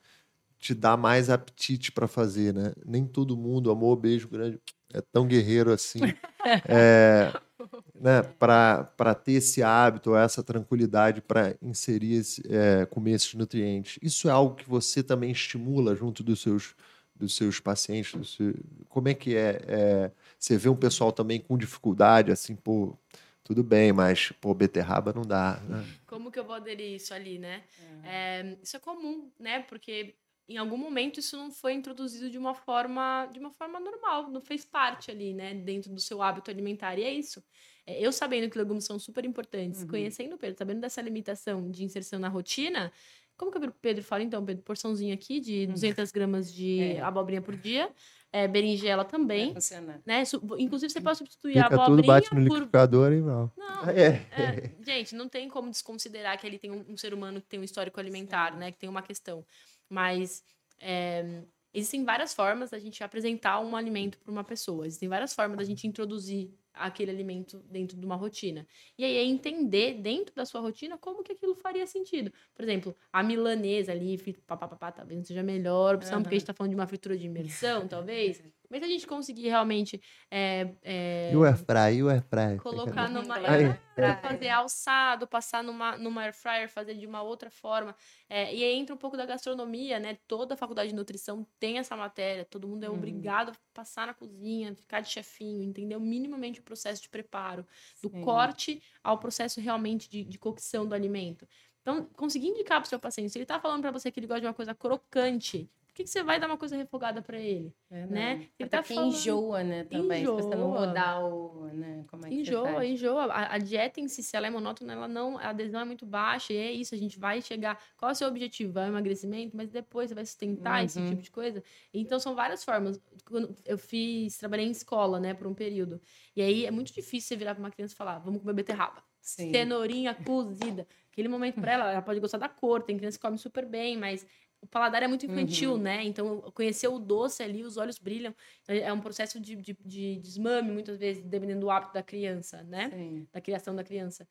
[0.58, 2.72] te dá mais apetite para fazer, né?
[2.84, 4.58] Nem todo mundo, amor, beijo grande,
[4.92, 6.00] é tão guerreiro assim.
[6.68, 7.32] É,
[7.94, 13.98] né, para ter esse hábito, essa tranquilidade para inserir, esse, é, comer esses nutrientes.
[14.02, 16.74] Isso é algo que você também estimula junto dos seus,
[17.14, 18.12] dos seus pacientes?
[18.14, 18.54] do seu-
[18.88, 20.12] como é que é, é?
[20.38, 22.96] Você vê um pessoal também com dificuldade, assim, pô,
[23.42, 25.84] tudo bem, mas, pô, beterraba não dá, né?
[26.06, 27.62] Como que eu vou aderir isso ali, né?
[28.04, 29.60] É, isso é comum, né?
[29.60, 30.14] Porque
[30.48, 34.40] em algum momento isso não foi introduzido de uma forma de uma forma normal, não
[34.40, 36.98] fez parte ali, né, dentro do seu hábito alimentar.
[36.98, 37.42] E é isso.
[37.86, 39.88] É, eu sabendo que legumes são super importantes, Uhum.
[39.88, 42.92] conhecendo o Pedro, sabendo dessa limitação de inserção na rotina,
[43.36, 47.00] como que o Pedro fala, então, Pedro, porçãozinha aqui de 200 gramas de É.
[47.00, 47.90] abobrinha por dia,
[48.32, 50.00] é, berinjela Vai também, funcionar.
[50.06, 50.24] né?
[50.24, 53.52] Su- Inclusive, você pode substituir a Fica tudo, abobrinha bate no por liquidificador e não.
[53.56, 54.26] não, É.
[54.32, 57.60] é, gente, não tem como desconsiderar que ele tem um, um ser humano que tem
[57.60, 58.72] um histórico alimentar, né?
[58.72, 59.44] Que tem uma questão.
[59.88, 60.42] Mas
[60.80, 61.42] é,
[61.72, 64.86] existem várias formas da gente apresentar um alimento para uma pessoa.
[64.86, 68.66] Existem várias formas da gente introduzir aquele alimento dentro de uma rotina.
[68.98, 72.30] E aí é entender dentro da sua rotina como que aquilo faria sentido.
[72.54, 76.42] Por exemplo, a milanesa ali, papapá, talvez não seja a melhor opção, porque a gente
[76.42, 78.42] está falando de uma fritura de imersão, talvez.
[78.70, 82.58] Mas se a gente conseguir realmente é, é, E o airfry, e o airfry?
[82.58, 84.14] colocar numa é.
[84.22, 87.94] fazer alçado, passar numa, numa air fryer, fazer de uma outra forma.
[88.28, 90.18] É, e aí entra um pouco da gastronomia, né?
[90.26, 92.96] Toda a faculdade de nutrição tem essa matéria, todo mundo é Uhum.
[92.96, 97.66] obrigado a passar na cozinha, ficar de chefinho, entender minimamente o processo de preparo,
[98.02, 98.20] do Sim.
[98.20, 101.46] corte ao processo realmente de, de cocção do alimento.
[101.82, 104.26] Então, conseguir indicar para o seu paciente, se ele está falando para você que ele
[104.26, 107.74] gosta de uma coisa crocante, que, que você vai dar uma coisa refogada para ele?
[107.90, 108.32] É, né?
[108.34, 109.84] Ele Ele tá falando- enjoa, né?
[109.84, 110.20] Também.
[110.24, 110.86] Se você não Enjoa.
[110.86, 111.66] mudar o.
[111.72, 112.04] Né?
[112.08, 113.24] Como é que Enjoa, enjoa.
[113.24, 116.04] A, a dieta em si, se ela é monótona, ela não, a adesão é muito
[116.06, 117.78] baixa, e é isso, a gente vai chegar.
[117.96, 118.72] Qual é o seu objetivo?
[118.72, 121.08] Vai o emagrecimento, mas depois você vai sustentar esse Uhum.
[121.10, 121.62] tipo de coisa.
[121.92, 123.00] Então são várias formas.
[123.24, 126.00] Quando eu fiz, trabalhei em escola, né, por um período.
[126.34, 129.02] E aí é muito difícil você virar pra uma criança e falar: vamos comer beterraba.
[129.20, 129.50] Sim.
[129.50, 130.86] Cenourinha cozida.
[131.10, 133.96] Aquele momento pra ela, ela pode gostar da cor, tem criança que come super bem,
[133.96, 134.24] mas
[134.66, 135.78] o paladar é muito infantil, Uhum.
[135.78, 136.04] né?
[136.04, 138.34] Então, conhecer o doce ali, os olhos brilham.
[138.68, 142.62] É é um processo de, de, de desmame, muitas vezes, dependendo do hábito da criança,
[142.64, 142.90] né?
[142.90, 143.26] Sim.
[143.32, 144.26] Da criação da criança.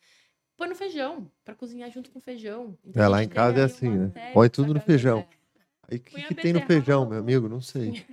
[0.57, 2.77] Põe no feijão, pra cozinhar junto com o feijão.
[2.85, 4.31] Então, É, lá em casa é assim, né?
[4.33, 5.25] Põe tudo no feijão.
[5.89, 7.47] Aí o que, que tem no feijão, meu amigo?
[7.49, 8.05] Não sei.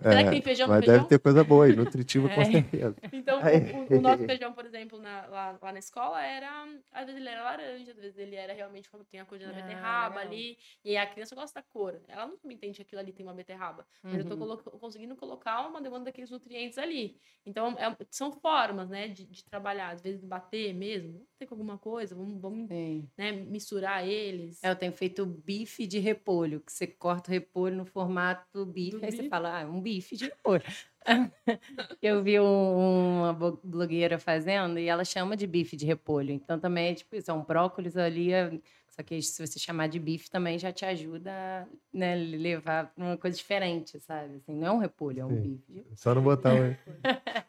[0.00, 0.96] Será que tem feijão no Mas feijão?
[1.02, 2.44] deve ter coisa boa aí, nutritiva com É.
[2.44, 2.96] certeza.
[3.12, 6.50] Então, o, o- nosso feijão, por exemplo, na- lá, lá na escola, era.
[6.92, 9.48] Às vezes ele era laranja, às vezes ele era realmente como tem a cor da
[9.48, 10.58] Ah, beterraba ali.
[10.84, 12.00] E a criança gosta da cor.
[12.08, 13.86] Ela não me entende que aquilo ali tem uma beterraba.
[14.02, 14.40] Mas eu tô Uhum.
[14.40, 17.16] colo- conseguindo colocar uma demanda daqueles nutrientes ali.
[17.46, 19.90] Então, é- são formas, né, de, de trabalhar.
[19.90, 21.26] Às vezes bater mesmo.
[21.38, 24.62] Tem com alguma coisa, vamos, vamos né, misturar eles.
[24.62, 28.98] É, eu tenho feito bife de repolho, que você corta o repolho no formato bife,
[28.98, 29.28] Do aí você bife.
[29.28, 30.62] fala, ah, um bife de repolho.
[32.00, 33.32] eu vi um- uma
[33.62, 36.30] blogueira fazendo e ela chama de bife de repolho.
[36.30, 38.58] Então também é tipo isso, é um brócolis ali, é-
[38.88, 43.16] só que se você chamar de bife também já te ajuda a né, levar uma
[43.16, 44.36] coisa diferente, sabe?
[44.36, 45.40] Assim, não é um repolho, é um Sim.
[45.68, 45.86] bife.
[45.96, 46.76] Só não botar o.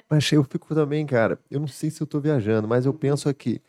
[0.09, 1.39] Mas eu fico também, cara.
[1.51, 3.61] Eu não sei se eu tô viajando, mas eu penso aqui.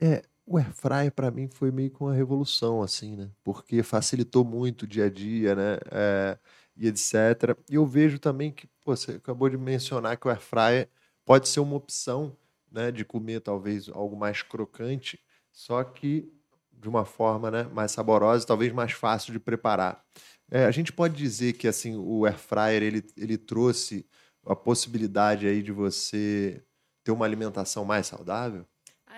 [0.00, 3.30] É, o airfryer para mim foi meio que uma revolução, assim, né?
[3.42, 5.78] Porque facilitou muito o dia a dia, né?
[5.90, 6.38] É,
[6.78, 7.56] e etc.
[7.68, 10.88] E eu vejo também que, pô, você acabou de mencionar que o airfryer
[11.24, 12.36] pode ser uma opção,
[12.70, 12.90] né?
[12.90, 15.18] De comer talvez algo mais crocante,
[15.52, 16.32] só que
[16.72, 17.64] de uma forma, né?
[17.64, 20.04] Mais saborosa, talvez mais fácil de preparar.
[20.50, 24.06] É, a gente pode dizer que assim o airfryer ele, ele trouxe
[24.46, 26.62] a possibilidade aí de você
[27.04, 28.66] ter uma alimentação mais saudável?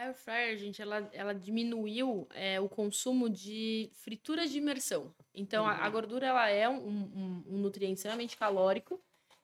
[0.01, 5.15] A air fryer, gente, ela, ela diminuiu é, o consumo de frituras de imersão.
[5.35, 8.99] Então, a, a gordura ela é um, um- um nutriente extremamente calórico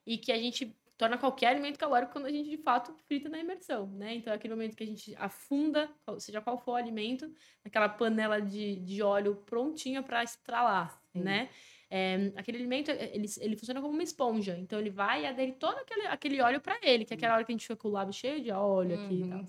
[0.06, 3.38] e que a gente torna qualquer alimento calórico quando a gente, de fato, frita na
[3.38, 4.14] imersão, né?
[4.14, 7.30] Então, é aquele momento que a gente afunda, seja qual for o alimento,
[7.62, 11.20] naquela panela de, de óleo prontinha para estralar, Sim.
[11.20, 11.50] né?
[11.90, 14.56] É, aquele alimento, ele, ele funciona como uma esponja.
[14.58, 17.44] Então, ele vai e adere todo aquele, aquele óleo para ele, que é aquela hora
[17.44, 19.28] que a gente fica com o lábio cheio de óleo aqui e Uhum.
[19.28, 19.46] tal.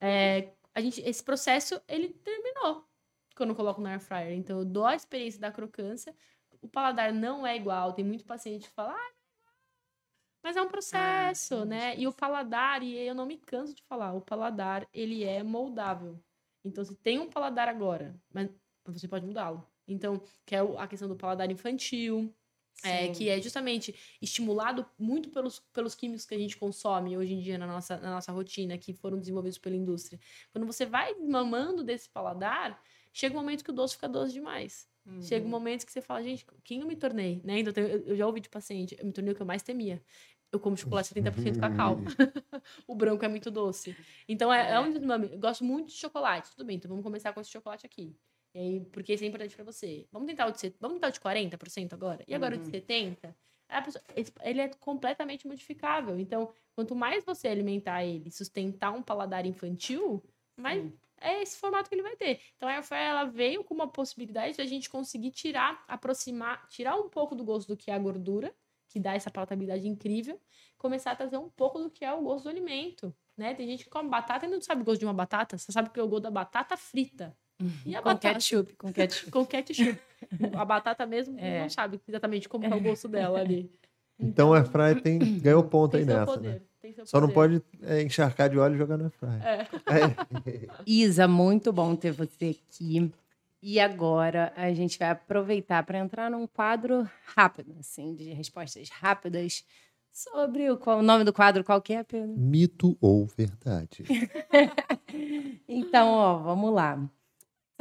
[0.00, 2.86] É, a gente, esse processo, ele terminou
[3.36, 4.32] quando eu coloco no air fryer.
[4.32, 6.14] Então, eu dou a experiência da crocância.
[6.60, 7.92] O paladar não é igual.
[7.92, 9.12] Tem muito paciente que fala, ah,
[10.44, 11.98] mas é um processo, é né?
[11.98, 16.22] E o paladar, e eu não me canso de falar, o paladar, ele é moldável.
[16.62, 18.50] Então, se tem um paladar agora, mas
[18.84, 19.66] você pode mudá-lo.
[19.88, 22.34] Então, que é a questão do paladar infantil,
[22.82, 27.40] é, que é justamente estimulado muito pelos, pelos químicos que a gente consome hoje em
[27.40, 30.18] dia na nossa, na nossa rotina, que foram desenvolvidos pela indústria.
[30.52, 32.82] Quando você vai mamando desse paladar,
[33.12, 34.88] chega um momento que o doce fica doce demais.
[35.20, 35.50] Chega um Uhum.
[35.50, 37.40] momento que você fala, gente, quem eu me tornei?
[37.44, 37.60] Né?
[37.60, 40.02] Então, eu, eu já ouvi de paciente, eu me tornei o que eu mais temia.
[40.52, 42.02] Eu como chocolate 70% cacau.
[42.86, 43.96] o branco é muito doce.
[44.28, 45.30] Então, é, é um desmame.
[45.32, 46.50] Eu gosto muito de chocolate.
[46.50, 48.14] Tudo bem, então vamos começar com esse chocolate aqui.
[48.54, 50.06] E aí, porque isso é importante pra você.
[50.12, 52.24] Vamos tentar o de, vamos tentar o de 40% agora?
[52.28, 52.70] E agora o de Uhum.
[52.70, 53.34] 70%?
[53.68, 54.04] A pessoa-
[54.42, 56.18] ele é completamente modificável.
[56.20, 60.22] Então, quanto mais você alimentar ele, sustentar um paladar infantil,
[60.56, 60.98] mais Sim.
[61.20, 62.40] é esse formato que ele vai ter.
[62.56, 66.94] Então, a Airfryer, ela veio com uma possibilidade de a gente conseguir tirar, aproximar, tirar
[66.96, 68.54] um pouco do gosto do que é a gordura,
[68.88, 70.40] que dá essa palatabilidade incrível,
[70.78, 73.52] começar a trazer um pouco do que é o gosto do alimento, né?
[73.54, 75.90] Tem gente que come batata e não sabe o gosto de uma batata, só sabe
[75.90, 77.36] que é o gosto da batata frita.
[77.86, 78.34] E a Com batata?
[78.34, 79.30] ketchup, com ketchup.
[79.32, 79.98] Com ketchup.
[80.56, 81.62] a batata mesmo É.
[81.62, 83.70] não sabe exatamente como é o gosto dela ali.
[84.18, 86.48] Então o airfryer tem, ganhou ponto tem aí seu nessa, poder.
[86.54, 86.60] né?
[86.80, 87.60] tem seu Só não poder.
[87.60, 89.42] pode é, encharcar de óleo e jogar no airfryer.
[89.46, 89.60] É.
[89.62, 90.68] É.
[90.86, 93.12] Isa, muito bom ter você aqui.
[93.62, 99.64] E agora a gente vai aproveitar para entrar num quadro rápido, assim, de respostas rápidas
[100.12, 102.36] sobre o, qual, o nome do quadro qual que é, Pedro?
[102.36, 104.04] Mito ou verdade?
[105.68, 106.98] Então, ó, vamos lá.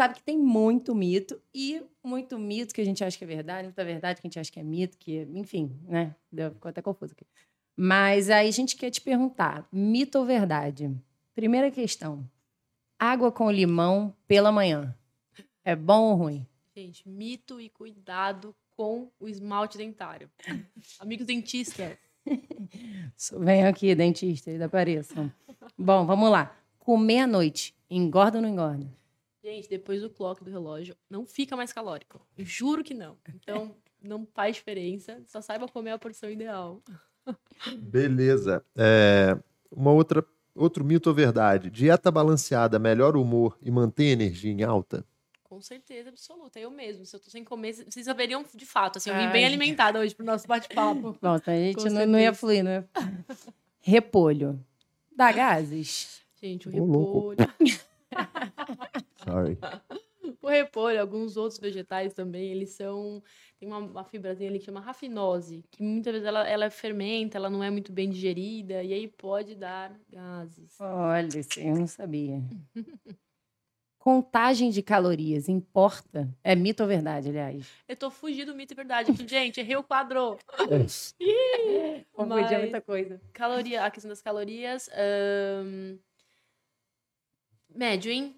[0.03, 3.63] Sabe que tem muito mito e muito mito que a gente acha que é verdade,
[3.63, 6.13] muita verdade que a gente acha que é mito, que, enfim, né?
[6.29, 7.25] Deu, ficou até confuso aqui.
[7.73, 10.93] Mas aí a gente quer te perguntar: mito ou verdade?
[11.33, 12.29] Primeira questão:
[12.99, 14.93] água com limão pela manhã.
[15.63, 16.45] É bom ou ruim?
[16.75, 20.29] Gente, mito e cuidado com o esmalte dentário.
[20.99, 21.97] Amigos dentistas,
[23.39, 25.31] Vem aqui, dentista, e apareçam.
[25.77, 26.53] Bom, vamos lá.
[26.77, 29.02] Comer à noite, engorda ou não engorda?
[29.43, 32.25] Gente, depois do clock do relógio, não fica mais calórico.
[32.37, 33.17] Eu juro que não.
[33.35, 35.21] Então, não faz diferença.
[35.27, 36.81] Só saiba comer a porção ideal.
[37.77, 38.65] Beleza.
[38.75, 39.37] É,
[39.69, 40.25] uma outra
[40.55, 41.69] outro mito ou verdade?
[41.69, 45.05] Dieta balanceada melhora o humor e mantém a energia em alta?
[45.43, 46.59] Com certeza absoluta.
[46.59, 47.05] Eu mesmo.
[47.05, 48.97] Se eu tô sem comer, vocês saberiam de fato.
[48.97, 51.17] Assim, eu vim Ai, bem alimentada hoje pro nosso bate-papo.
[51.21, 52.83] Nossa, a gente não, não, ia fluir, né?
[53.79, 54.59] Repolho.
[55.15, 56.21] Dá gases?
[56.41, 57.37] Gente, o repolho.
[59.23, 59.57] Sorry.
[60.41, 63.23] O repolho, alguns outros vegetais também, eles são.
[63.59, 67.49] Tem uma, uma fibrazinha ali que chama rafinose, que muitas vezes ela, ela fermenta, ela
[67.49, 70.79] não é muito bem digerida, e aí pode dar gases.
[70.79, 72.41] Olha, eu não sabia.
[73.97, 76.29] Contagem de calorias importa?
[76.43, 77.65] É mito ou verdade, aliás?
[77.87, 79.61] Eu tô fugindo do mito e verdade gente.
[79.61, 80.37] Errei o quadro.
[82.11, 83.21] Confundi muita coisa.
[83.31, 84.89] Caloria, a questão das calorias.
[85.63, 85.97] Um...
[87.73, 88.35] Médio, hein?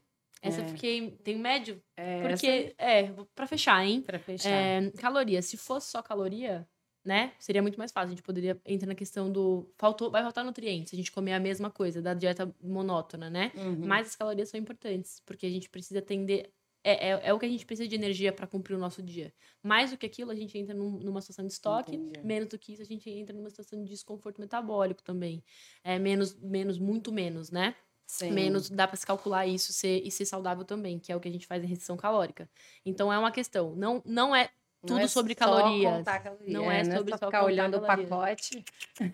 [0.48, 0.68] Essa é.
[0.68, 1.12] fiquei.
[1.24, 1.82] Tem médio?
[1.98, 2.76] É, porque, essa...
[2.78, 4.02] é, pra fechar, hein?
[4.02, 4.50] Pra fechar.
[4.50, 5.42] É, caloria.
[5.42, 6.68] Se fosse só caloria,
[7.06, 7.34] né?
[7.38, 8.08] Seria muito mais fácil.
[8.08, 9.72] A gente poderia entrar na questão do.
[9.78, 13.52] Faltou, vai faltar nutrientes se a gente comer a mesma coisa, da dieta monótona, né?
[13.56, 13.86] Uhum.
[13.86, 16.52] Mas as calorias são importantes, porque a gente precisa atender.
[16.84, 19.34] É, é, é o que a gente precisa de energia para cumprir o nosso dia.
[19.64, 21.96] Mais do que aquilo, a gente entra num, numa situação de estoque.
[21.96, 22.26] Entendi.
[22.26, 25.44] Menos do que isso, a gente entra numa situação de desconforto metabólico também.
[25.84, 27.76] É menos, menos, muito menos, né?
[28.08, 28.32] Sim.
[28.32, 31.28] menos dá para se calcular isso ser, e ser saudável também, que é o que
[31.28, 32.50] a gente faz em restrição calórica.
[32.86, 33.76] Então é uma questão.
[33.76, 34.50] Não, não é
[34.86, 36.04] tudo é sobre calorias.
[36.06, 36.54] Caloria.
[36.54, 38.06] Não é, é sobre só, só ficar olhando calorias.
[38.06, 38.66] o pacote.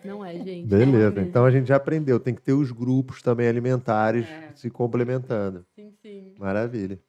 [0.04, 0.66] Não é, gente.
[0.66, 1.20] Beleza.
[1.20, 2.20] É então a gente já aprendeu.
[2.20, 4.52] Tem que ter os grupos também alimentares é.
[4.54, 5.64] se complementando.
[5.74, 6.34] Sim, sim.
[6.38, 7.00] Maravilha.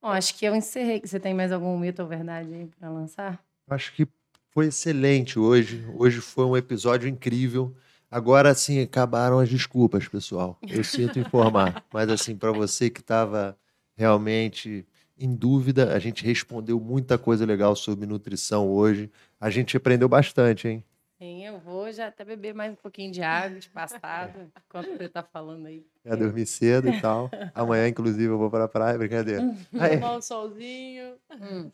[0.00, 1.00] Bom, acho que eu encerrei.
[1.04, 3.44] Você tem mais algum mito ou verdade aí para lançar?
[3.68, 4.06] Acho que
[4.50, 5.84] foi excelente hoje.
[5.94, 7.74] Hoje foi um episódio incrível.
[8.12, 10.58] Agora sim acabaram as desculpas, pessoal.
[10.68, 13.56] Eu sinto informar, mas assim para você que estava
[13.96, 14.86] realmente
[15.18, 19.10] em dúvida, a gente respondeu muita coisa legal sobre nutrição hoje.
[19.40, 20.84] A gente aprendeu bastante, hein?
[21.18, 25.22] Sim, eu vou já até beber mais um pouquinho de água espaçada, enquanto você está
[25.22, 25.82] falando aí.
[26.04, 27.30] É dormir cedo e tal.
[27.54, 29.42] Amanhã, inclusive, eu vou para a praia, brincadeira.
[29.72, 31.14] Tomar um solzinho.
[31.40, 31.70] Hum.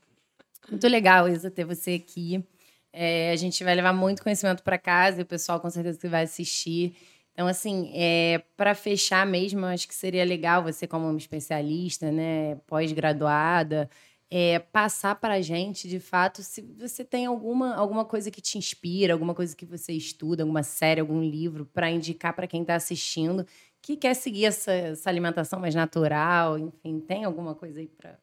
[0.71, 2.45] Muito legal, Isa, ter você aqui.
[2.93, 6.09] É, a gente vai levar muito conhecimento para casa e o pessoal com certeza que
[6.09, 6.97] vai assistir.
[7.33, 12.57] Então, assim, é, para fechar mesmo, acho que seria legal você, como uma especialista, né,
[12.67, 13.89] pós-graduada,
[14.31, 18.59] é, passar para a gente, de fato, se você tem alguma, alguma coisa que te
[18.59, 22.75] inspira, alguma coisa que você estuda, alguma série, algum livro, para indicar para quem está
[22.75, 23.47] assistindo
[23.83, 28.19] que quer seguir essa, essa alimentação mais natural, enfim, tem alguma coisa aí para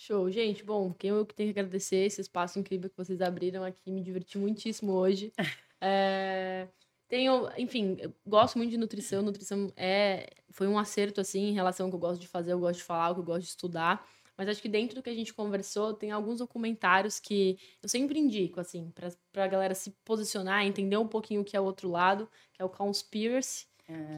[0.00, 0.62] Show, gente.
[0.62, 4.00] Bom, quem eu que tenho que agradecer esse espaço incrível que vocês abriram aqui, me
[4.00, 5.32] diverti muitíssimo hoje.
[5.80, 6.68] é,
[7.08, 9.22] tenho, enfim, gosto muito de nutrição.
[9.22, 12.60] Nutrição é foi um acerto assim em relação ao que eu gosto de fazer, eu
[12.60, 14.08] gosto de falar, o que eu gosto de estudar.
[14.36, 18.20] Mas acho que dentro do que a gente conversou, tem alguns documentários que eu sempre
[18.20, 18.92] indico, assim,
[19.32, 22.62] para a galera se posicionar, entender um pouquinho o que é o outro lado, que
[22.62, 23.66] é o Conspiracy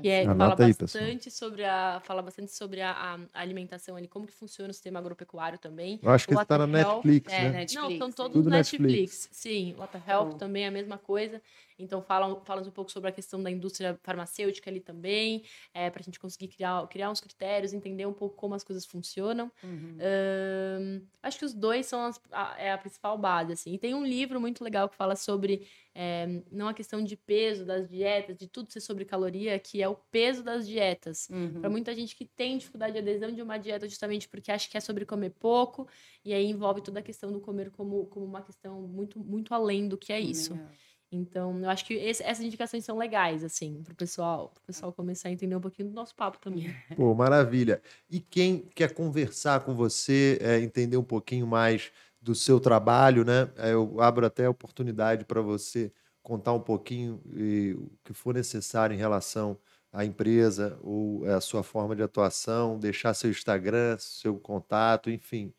[0.02, 4.26] que é, fala bastante aí, sobre a fala bastante sobre a, a, alimentação ali, como
[4.26, 6.00] que funciona o sistema agropecuário também.
[6.02, 7.50] Eu acho que está na Netflix, é, né?
[7.50, 8.82] Netflix, Não, estão todos Tudo Netflix.
[8.82, 9.28] Netflix.
[9.30, 11.40] Sim, Water Health também é a mesma coisa.
[11.78, 16.00] Então falam, falam um pouco sobre a questão da indústria farmacêutica ali também, é, para
[16.00, 19.50] a gente conseguir criar, criar uns critérios, entender um pouco como as coisas funcionam.
[19.62, 19.96] Uhum.
[20.00, 23.74] Um, acho que os dois são as, a, é a principal base, assim.
[23.74, 27.64] E tem um livro muito legal que fala sobre é, não a questão de peso
[27.64, 31.28] das dietas, de tudo ser sobre caloria, que é o peso das dietas.
[31.30, 31.60] Uhum.
[31.60, 34.76] Para muita gente que tem dificuldade de adesão de uma dieta justamente porque acha que
[34.76, 35.88] é sobre comer pouco,
[36.24, 39.88] e aí envolve toda a questão do comer como, como uma questão muito, muito além
[39.88, 40.54] do que é isso.
[40.54, 40.68] Uhum.
[41.12, 44.92] Então, eu acho que esse, essas indicações são legais, assim, para o pessoal, pro pessoal
[44.92, 46.72] começar a entender um pouquinho do nosso papo também.
[46.96, 47.82] Pô, maravilha.
[48.08, 51.90] E quem quer conversar com você, é, entender um pouquinho mais
[52.20, 53.50] do seu trabalho, né?
[53.56, 55.92] É, eu abro até a oportunidade para você
[56.22, 59.58] contar um pouquinho e, o que for necessário em relação
[59.92, 65.52] à empresa ou à sua forma de atuação, deixar seu Instagram, seu contato, enfim,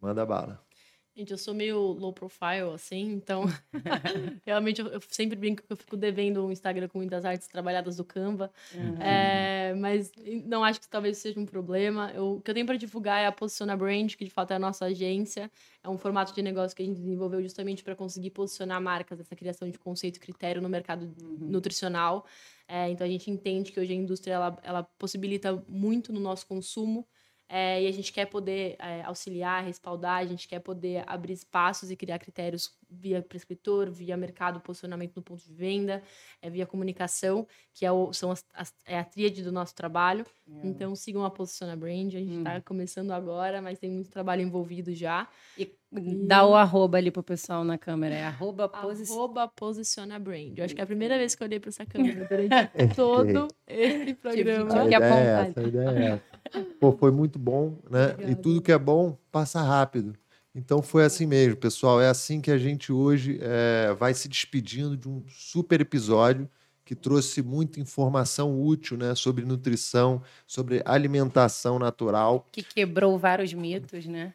[0.00, 0.67] manda bala.
[1.18, 3.42] Gente, eu sou meio low profile, assim, então
[4.46, 7.96] realmente eu, eu, sempre brinco que eu fico devendo um Instagram com muitas artes trabalhadas
[7.96, 9.02] do Canva, uhum.
[9.02, 10.12] é, mas
[10.44, 12.12] não acho que talvez seja um problema.
[12.14, 14.54] Eu, o que eu tenho para divulgar é a Posiciona Brand, que de fato é
[14.54, 15.50] a nossa agência,
[15.82, 19.34] é um formato de negócio que a gente desenvolveu justamente para conseguir posicionar marcas, essa
[19.34, 21.48] criação de conceito e critério no mercado uhum.
[21.48, 22.24] nutricional.
[22.68, 26.46] É, então a gente entende que hoje a indústria ela, ela possibilita muito no nosso
[26.46, 27.04] consumo,
[27.48, 31.90] é, e a gente quer poder é, auxiliar, respaldar, a gente quer poder abrir espaços
[31.90, 36.02] e criar critérios via prescritor, via mercado, posicionamento no ponto de venda,
[36.40, 40.24] é via comunicação, que é, o, são as, as, é a tríade do nosso trabalho.
[40.46, 40.66] É.
[40.66, 42.62] Então sigam a Posiciona Brand, a gente está hum.
[42.64, 45.28] começando agora, mas tem muito trabalho envolvido já.
[45.56, 46.26] E, e...
[46.26, 49.10] dá o arroba ali pro pessoal na câmera, é arroba, posi...
[49.12, 50.56] arroba Posiciona Brand.
[50.56, 52.48] Eu acho que é a primeira vez que eu olhei para essa câmera durante
[52.96, 54.80] todo esse programa.
[54.80, 56.38] A ideia é essa, a ideia é essa.
[56.80, 58.12] Pô, foi muito bom, né?
[58.12, 58.30] Obrigada.
[58.30, 60.14] E tudo que é bom passa rápido.
[60.54, 62.00] Então foi assim mesmo, pessoal.
[62.00, 66.48] É assim que a gente hoje é, vai se despedindo de um super episódio
[66.84, 72.46] que trouxe muita informação útil né, sobre nutrição, sobre alimentação natural.
[72.50, 74.32] Que quebrou vários mitos, né?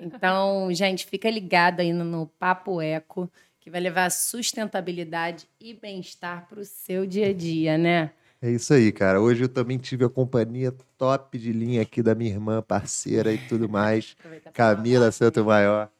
[0.00, 3.28] Então, gente, fica ligado aí no Papo Eco,
[3.58, 8.12] que vai levar sustentabilidade e bem-estar para o seu dia a dia, né?
[8.40, 9.20] É isso aí, cara.
[9.20, 13.38] Hoje eu também tive a companhia top de linha aqui da minha irmã, parceira e
[13.38, 14.16] tudo mais,
[14.54, 15.90] Camila Santo Maior.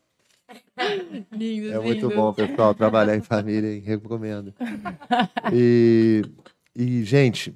[1.32, 3.80] Lindo, é muito bom, pessoal, trabalhar em família, hein?
[3.80, 4.54] recomendo.
[5.52, 6.22] E,
[6.74, 7.54] e, gente,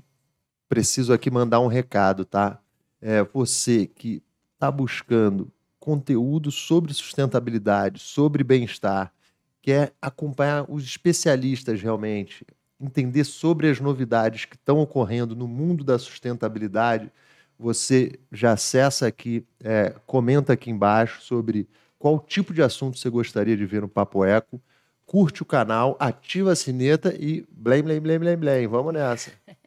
[0.68, 2.58] preciso aqui mandar um recado, tá?
[3.00, 4.22] É, você que
[4.54, 9.12] está buscando conteúdo sobre sustentabilidade, sobre bem-estar,
[9.60, 12.46] quer acompanhar os especialistas realmente,
[12.82, 17.10] entender sobre as novidades que estão ocorrendo no mundo da sustentabilidade,
[17.58, 21.68] você já acessa aqui, é, comenta aqui embaixo sobre
[21.98, 24.60] qual tipo de assunto você gostaria de ver no Papo Eco.
[25.06, 28.66] Curte o canal, ativa a sineta e blém, blém, blém, blém, blém.
[28.66, 29.30] Vamos nessa.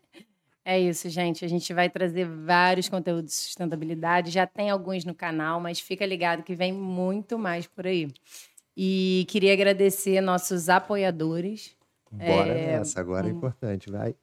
[0.68, 1.46] É isso, gente.
[1.46, 4.32] A gente vai trazer vários conteúdos de sustentabilidade.
[4.32, 8.12] Já tem alguns no canal, mas fica ligado que vem muito mais por aí.
[8.76, 11.76] E queria agradecer nossos apoiadores,
[12.18, 14.16] Bora é, nessa, agora é importante, vai.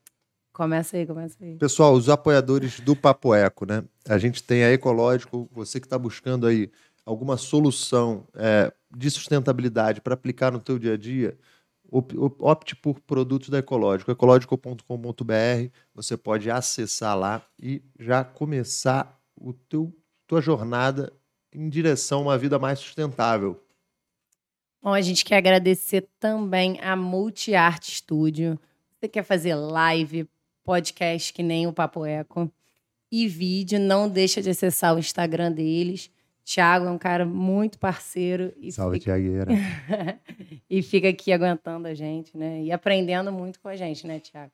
[0.53, 1.57] Começa aí, começa aí.
[1.57, 3.85] Pessoal, os apoiadores do Papo Eco, né?
[4.07, 6.71] A gente tem a Ecológico, você que está buscando aí
[7.07, 11.37] alguma solução é, de sustentabilidade para aplicar no teu dia a dia,
[11.91, 19.93] opte por produtos da Ecológico, ecológico.com.br, você pode acessar lá e já começar o teu
[20.27, 21.13] tua jornada
[21.53, 23.63] em direção a uma vida mais sustentável.
[24.83, 28.59] Bom, a gente quer agradecer também a Multi Art Studio.
[28.99, 30.29] Você quer fazer live,
[30.65, 32.51] podcast que nem o Papo Eco
[33.11, 36.11] e vídeo, não deixa de acessar o Instagram deles.
[36.45, 38.53] Tiago é um cara muito parceiro.
[38.57, 39.13] E Salve, fica...
[39.13, 39.53] Tiagueira.
[40.69, 42.65] e fica aqui aguentando a gente, né?
[42.65, 44.51] E aprendendo muito com a gente, né, Tiago?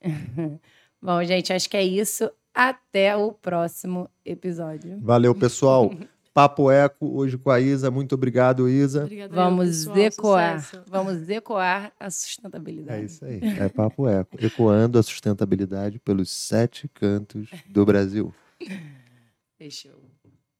[1.02, 2.30] Bom, gente, acho que é isso.
[2.54, 5.00] Até o próximo episódio.
[5.00, 5.92] Valeu, pessoal.
[6.34, 7.92] Papo Eco, hoje com a Isa.
[7.92, 9.04] Muito obrigado, Isa.
[9.04, 10.60] Obrigada, vamos pessoal, ecoar.
[10.60, 10.84] Sucesso.
[10.88, 13.02] Vamos ecoar a sustentabilidade.
[13.02, 13.40] É isso aí.
[13.40, 14.36] É Papo Eco.
[14.44, 18.34] Ecoando a sustentabilidade pelos sete cantos do Brasil.
[19.56, 20.13] Fechou.